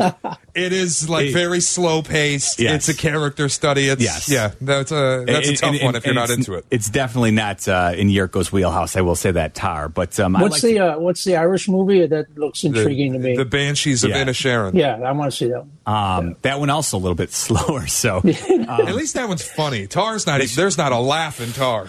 it 0.53 0.71
is 0.73 1.09
like 1.09 1.27
It- 1.27 1.33
very 1.33 1.59
slow 1.59 2.01
paced. 2.01 2.59
Yes. 2.59 2.87
It's 2.87 2.97
a 2.97 3.01
character 3.01 3.49
study. 3.49 3.87
It's 3.89 4.01
Yes. 4.01 4.29
yeah, 4.29 4.51
that's 4.61 4.91
a 4.91 5.23
that's 5.27 5.47
a 5.47 5.49
And- 5.49 5.57
tough 5.57 5.73
and- 5.75 5.83
one 5.83 5.95
if 5.95 6.05
you're 6.05 6.11
and 6.11 6.15
not 6.15 6.23
it's- 6.29 6.37
into 6.37 6.53
it. 6.53 6.65
It's 6.71 6.89
definitely 6.89 7.31
not 7.31 7.67
uh, 7.67 7.91
in 7.95 8.07
Yurko's 8.09 8.51
wheelhouse. 8.51 8.95
I 8.95 9.01
will 9.01 9.15
say 9.15 9.31
that 9.31 9.53
Tar, 9.53 9.89
but 9.89 10.17
um, 10.19 10.35
I 10.35 10.41
What's 10.43 10.63
like 10.63 10.73
the 10.73 10.79
uh, 10.79 10.97
What's 10.99 11.23
the 11.25 11.35
Irish 11.35 11.67
movie 11.67 12.05
that 12.07 12.37
looks 12.37 12.63
intriguing 12.63 13.13
to 13.13 13.19
me? 13.19 13.35
The 13.35 13.43
Banshees 13.45 14.03
of 14.03 14.11
Yeah. 14.11 14.23
Inisherin. 14.23 14.73
yeah, 14.75 14.95
I 14.95 15.11
want 15.11 15.31
to 15.31 15.37
see 15.37 15.47
that. 15.49 15.65
One. 15.65 15.69
um, 15.95 16.35
that 16.41 16.59
one 16.59 16.69
also 16.85 16.97
a 16.97 17.01
little 17.01 17.15
bit 17.15 17.31
slower. 17.45 17.87
So 17.87 18.17
At 18.25 18.95
least 18.95 19.15
that 19.15 19.27
one's 19.27 19.43
funny. 19.43 19.87
Tar's 19.87 20.25
not. 20.27 20.41
There's 20.41 20.77
not 20.77 20.91
a 20.91 20.99
laugh 20.99 21.41
in 21.41 21.51
Tar. 21.51 21.87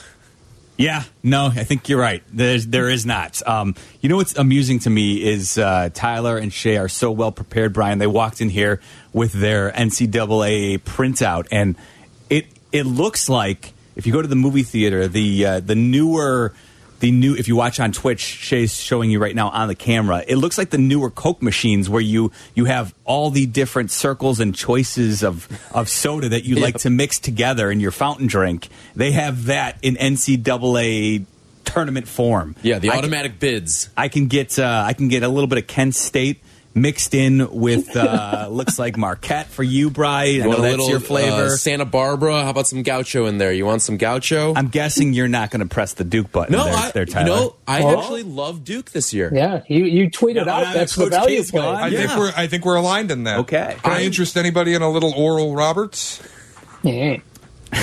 yeah, 0.78 1.04
no, 1.22 1.46
I 1.46 1.64
think 1.64 1.88
you're 1.88 2.00
right. 2.00 2.22
There's 2.32 2.66
there 2.66 2.88
is 2.88 3.04
not. 3.06 3.46
Um, 3.46 3.74
you 4.00 4.08
know 4.08 4.16
what's 4.16 4.36
amusing 4.36 4.78
to 4.80 4.90
me 4.90 5.22
is 5.22 5.58
uh, 5.58 5.90
Tyler 5.92 6.36
and 6.38 6.52
Shea 6.52 6.76
are 6.78 6.88
so 6.88 7.10
well 7.10 7.32
prepared. 7.32 7.72
Brian, 7.72 7.98
they 7.98 8.06
walked 8.06 8.40
in 8.40 8.48
here 8.50 8.80
with 9.12 9.32
their 9.32 9.70
NCAA 9.72 10.78
printout, 10.80 11.46
and 11.50 11.76
it 12.30 12.46
it 12.72 12.84
looks 12.84 13.28
like 13.28 13.72
if 13.96 14.06
you 14.06 14.12
go 14.12 14.20
to 14.22 14.28
the 14.28 14.36
movie 14.36 14.62
theater, 14.64 15.08
the 15.08 15.46
uh, 15.46 15.60
the 15.60 15.74
newer. 15.74 16.54
The 17.00 17.10
new, 17.10 17.34
if 17.36 17.46
you 17.46 17.56
watch 17.56 17.78
on 17.78 17.92
Twitch, 17.92 18.20
Shea's 18.20 18.74
showing 18.74 19.10
you 19.10 19.18
right 19.18 19.34
now 19.34 19.50
on 19.50 19.68
the 19.68 19.74
camera. 19.74 20.24
It 20.26 20.36
looks 20.36 20.56
like 20.56 20.70
the 20.70 20.78
newer 20.78 21.10
Coke 21.10 21.42
machines 21.42 21.90
where 21.90 22.00
you 22.00 22.32
you 22.54 22.64
have 22.64 22.94
all 23.04 23.30
the 23.30 23.44
different 23.44 23.90
circles 23.90 24.40
and 24.40 24.54
choices 24.54 25.22
of 25.22 25.46
of 25.74 25.88
soda 25.90 26.30
that 26.30 26.44
you 26.44 26.56
like 26.56 26.78
to 26.78 26.90
mix 26.90 27.18
together 27.18 27.70
in 27.70 27.80
your 27.80 27.90
fountain 27.90 28.26
drink. 28.26 28.68
They 28.94 29.12
have 29.12 29.44
that 29.46 29.78
in 29.82 29.96
NCAA 29.96 31.26
tournament 31.64 32.08
form. 32.08 32.54
yeah, 32.62 32.78
the 32.78 32.88
I 32.88 32.92
can- 32.92 32.98
automatic 33.00 33.38
bids. 33.38 33.90
I 33.96 34.08
can 34.08 34.26
get 34.28 34.58
uh, 34.58 34.84
I 34.86 34.92
can 34.94 35.08
get 35.08 35.22
a 35.22 35.28
little 35.28 35.48
bit 35.48 35.58
of 35.58 35.66
Kent 35.66 35.94
State 35.94 36.40
mixed 36.76 37.14
in 37.14 37.50
with 37.50 37.96
uh, 37.96 38.46
looks 38.52 38.78
like 38.78 38.96
Marquette 38.96 39.48
for 39.48 39.62
you, 39.64 39.90
Brian. 39.90 40.42
I 40.42 40.44
You 40.44 40.50
know 40.50 40.58
a 40.58 40.60
that's 40.60 40.70
little 40.72 40.90
your 40.90 41.00
flavor. 41.00 41.46
uh, 41.46 41.56
Santa 41.56 41.84
Barbara? 41.86 42.44
How 42.44 42.50
about 42.50 42.66
some 42.68 42.82
gaucho 42.84 43.26
in 43.26 43.38
there? 43.38 43.50
You 43.52 43.64
want 43.66 43.80
some 43.82 43.96
gaucho? 43.96 44.52
I'm 44.54 44.68
guessing 44.68 45.12
you're 45.14 45.26
not 45.26 45.50
going 45.50 45.66
to 45.66 45.74
press 45.74 45.94
the 45.94 46.04
Duke 46.04 46.30
button. 46.30 46.52
no, 46.52 46.64
there, 46.66 46.74
I, 46.74 46.90
there, 46.92 47.04
you 47.08 47.24
know, 47.24 47.56
I 47.66 47.82
Oh. 47.82 47.98
actually 47.98 48.22
love 48.22 48.62
Duke 48.62 48.90
this 48.90 49.12
year. 49.14 49.32
Yeah, 49.34 49.62
you 49.68 49.84
you 49.86 50.10
tweeted 50.10 50.46
No, 50.46 50.52
out 50.52 50.74
that's 50.74 50.94
Coach 50.94 51.04
the 51.06 51.10
value 51.16 51.42
play. 51.42 51.66
I 51.66 51.88
Yeah. 51.88 52.06
think 52.06 52.18
we're. 52.18 52.32
I 52.36 52.46
think 52.46 52.64
we're 52.66 52.76
aligned 52.76 53.10
in 53.10 53.24
that. 53.24 53.38
Okay. 53.40 53.76
Can 53.82 53.92
I 53.92 54.02
interest 54.04 54.36
anybody 54.36 54.74
in 54.74 54.82
a 54.82 54.90
little 54.90 55.12
Oral 55.14 55.54
Roberts? 55.54 56.22
Yeah. 56.82 57.16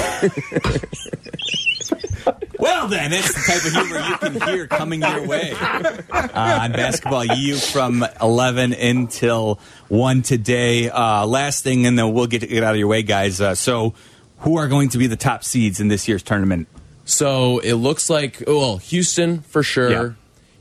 Well, 2.64 2.88
then, 2.88 3.12
that's 3.12 3.34
the 3.34 3.42
type 3.42 3.66
of 3.66 3.74
humor 3.74 4.00
you 4.08 4.18
can 4.18 4.48
hear 4.48 4.68
coming 4.68 5.02
your 5.02 5.28
way 5.28 5.52
uh, 5.52 6.60
on 6.62 6.72
Basketball 6.72 7.26
U 7.26 7.58
from 7.58 8.06
11 8.22 8.72
until 8.72 9.60
1 9.90 10.22
today. 10.22 10.90
Uh, 10.90 11.26
last 11.26 11.66
thing, 11.66 11.86
and 11.86 12.00
then 12.00 12.14
we'll 12.14 12.28
get, 12.28 12.48
get 12.48 12.64
out 12.64 12.72
of 12.72 12.80
your 12.80 12.88
way, 12.88 13.04
guys. 13.04 13.42
Uh, 13.42 13.54
so, 13.54 13.94
who 14.40 14.56
are 14.56 14.70
going 14.70 14.88
to 14.90 14.98
be 14.98 15.08
the 15.08 15.18
top 15.18 15.44
seeds 15.44 15.82
in 15.82 15.90
this 15.90 16.08
year's 16.08 16.24
tournament? 16.24 16.70
So 17.04 17.60
it 17.60 17.74
looks 17.74 18.10
like 18.10 18.42
well, 18.48 18.78
Houston 18.78 19.42
for 19.42 19.62
sure. 19.62 19.92
Yeah. 19.92 20.10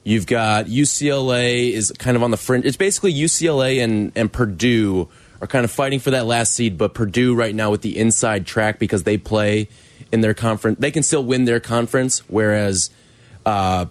You've 0.02 0.26
got 0.26 0.66
UCLA 0.66 1.70
is 1.70 1.92
kind 1.98 2.16
of 2.16 2.24
on 2.24 2.32
the 2.32 2.36
fringe. 2.36 2.64
It's 2.64 2.76
basically 2.76 3.14
UCLA 3.14 3.82
and, 3.82 4.10
and 4.16 4.32
Purdue 4.32 5.08
are 5.40 5.46
kind 5.46 5.64
of 5.64 5.70
fighting 5.70 6.00
for 6.00 6.10
that 6.10 6.26
last 6.26 6.54
seed, 6.54 6.76
but 6.76 6.94
Purdue 6.94 7.36
right 7.36 7.54
now 7.54 7.70
with 7.70 7.82
the 7.82 7.96
inside 7.96 8.44
track 8.44 8.80
because 8.80 9.04
they 9.04 9.16
play 9.16 9.68
in 10.12 10.20
their 10.20 10.34
conference, 10.34 10.78
they 10.78 10.90
can 10.90 11.02
still 11.02 11.24
win 11.24 11.44
their 11.46 11.60
conference, 11.60 12.18
whereas 12.28 12.90
uh, 13.46 13.86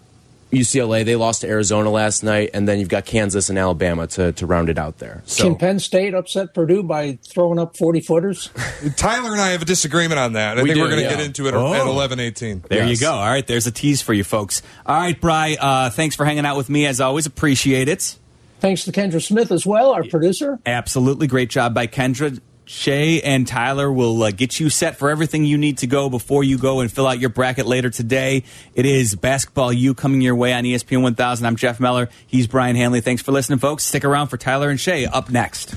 UCLA 0.52 1.06
they 1.06 1.16
lost 1.16 1.42
to 1.42 1.48
Arizona 1.48 1.90
last 1.90 2.24
night, 2.24 2.50
and 2.54 2.68
then 2.68 2.80
you've 2.80 2.90
got 2.90 3.06
Kansas 3.06 3.50
and 3.50 3.58
Alabama 3.58 4.06
to, 4.08 4.34
to 4.34 4.46
round 4.46 4.70
it 4.70 4.78
out 4.78 4.98
there. 4.98 5.24
So 5.26 5.46
Can 5.46 5.56
Penn 5.56 5.80
State 5.80 6.14
upset 6.14 6.54
Purdue 6.54 6.84
by 6.84 7.18
throwing 7.26 7.58
up 7.58 7.78
40 7.78 8.02
footers? 8.02 8.50
Tyler 8.98 9.32
and 9.32 9.40
I 9.42 9.50
have 9.52 9.62
a 9.62 9.66
disagreement 9.66 10.20
on 10.20 10.34
that. 10.34 10.58
I 10.58 10.62
We 10.62 10.70
think 10.70 10.76
do, 10.76 10.82
we're 10.82 10.90
going 10.90 11.00
to 11.04 11.10
yeah. 11.10 11.16
get 11.16 11.26
into 11.26 11.48
it 11.48 11.54
Oh. 11.54 11.74
at 11.74 11.88
eleven 11.88 12.20
eighteen. 12.20 12.64
There 12.70 12.80
Yes. 12.86 12.90
you 12.90 12.98
go. 13.08 13.14
All 13.14 13.26
right, 13.30 13.48
there's 13.48 13.66
a 13.68 13.72
tease 13.72 14.02
for 14.02 14.14
you 14.14 14.24
folks. 14.26 14.62
All 14.86 14.96
right, 15.00 15.20
Bry, 15.20 15.56
uh, 15.60 15.90
thanks 15.90 16.16
for 16.18 16.26
hanging 16.26 16.46
out 16.46 16.58
with 16.58 16.70
me 16.70 16.86
as 16.86 17.00
always. 17.00 17.26
Appreciate 17.26 17.88
it. 17.88 18.18
Thanks 18.60 18.84
to 18.84 18.92
Kendra 18.92 19.24
Smith 19.26 19.52
as 19.52 19.66
well, 19.66 19.92
our 19.92 20.04
producer. 20.04 20.60
Absolutely. 20.68 21.26
Great 21.28 21.50
job 21.50 21.74
by 21.74 21.88
Kendra. 21.88 22.40
Shea 22.72 23.22
and 23.22 23.46
Tyler 23.46 23.92
will 23.92 24.24
uh, 24.24 24.32
get 24.32 24.58
you 24.58 24.70
set 24.70 24.98
for 24.98 25.10
everything 25.10 25.44
you 25.44 25.58
need 25.58 25.80
to 25.80 25.88
go 25.88 26.10
before 26.10 26.42
you 26.42 26.58
go 26.58 26.80
and 26.80 26.90
fill 26.90 27.06
out 27.06 27.20
your 27.20 27.30
bracket 27.30 27.66
later 27.66 27.90
today. 27.90 28.46
It 28.74 28.86
is 28.86 29.14
Basketball 29.14 29.74
U 29.74 29.94
coming 29.94 30.22
your 30.22 30.36
way 30.36 30.54
on 30.54 30.64
ESPN 30.64 31.04
1000. 31.04 31.46
I'm 31.46 31.58
Jeff 31.58 31.82
Meller. 31.82 32.08
He's 32.26 32.48
Brian 32.48 32.78
Hanley. 32.78 33.02
Thanks 33.02 33.22
for 33.22 33.34
listening, 33.34 33.60
folks. 33.60 33.84
Stick 33.84 34.06
around 34.06 34.30
for 34.30 34.38
Tyler 34.38 34.70
and 34.70 34.80
Shea 34.80 35.06
up 35.06 35.30
next. 35.30 35.76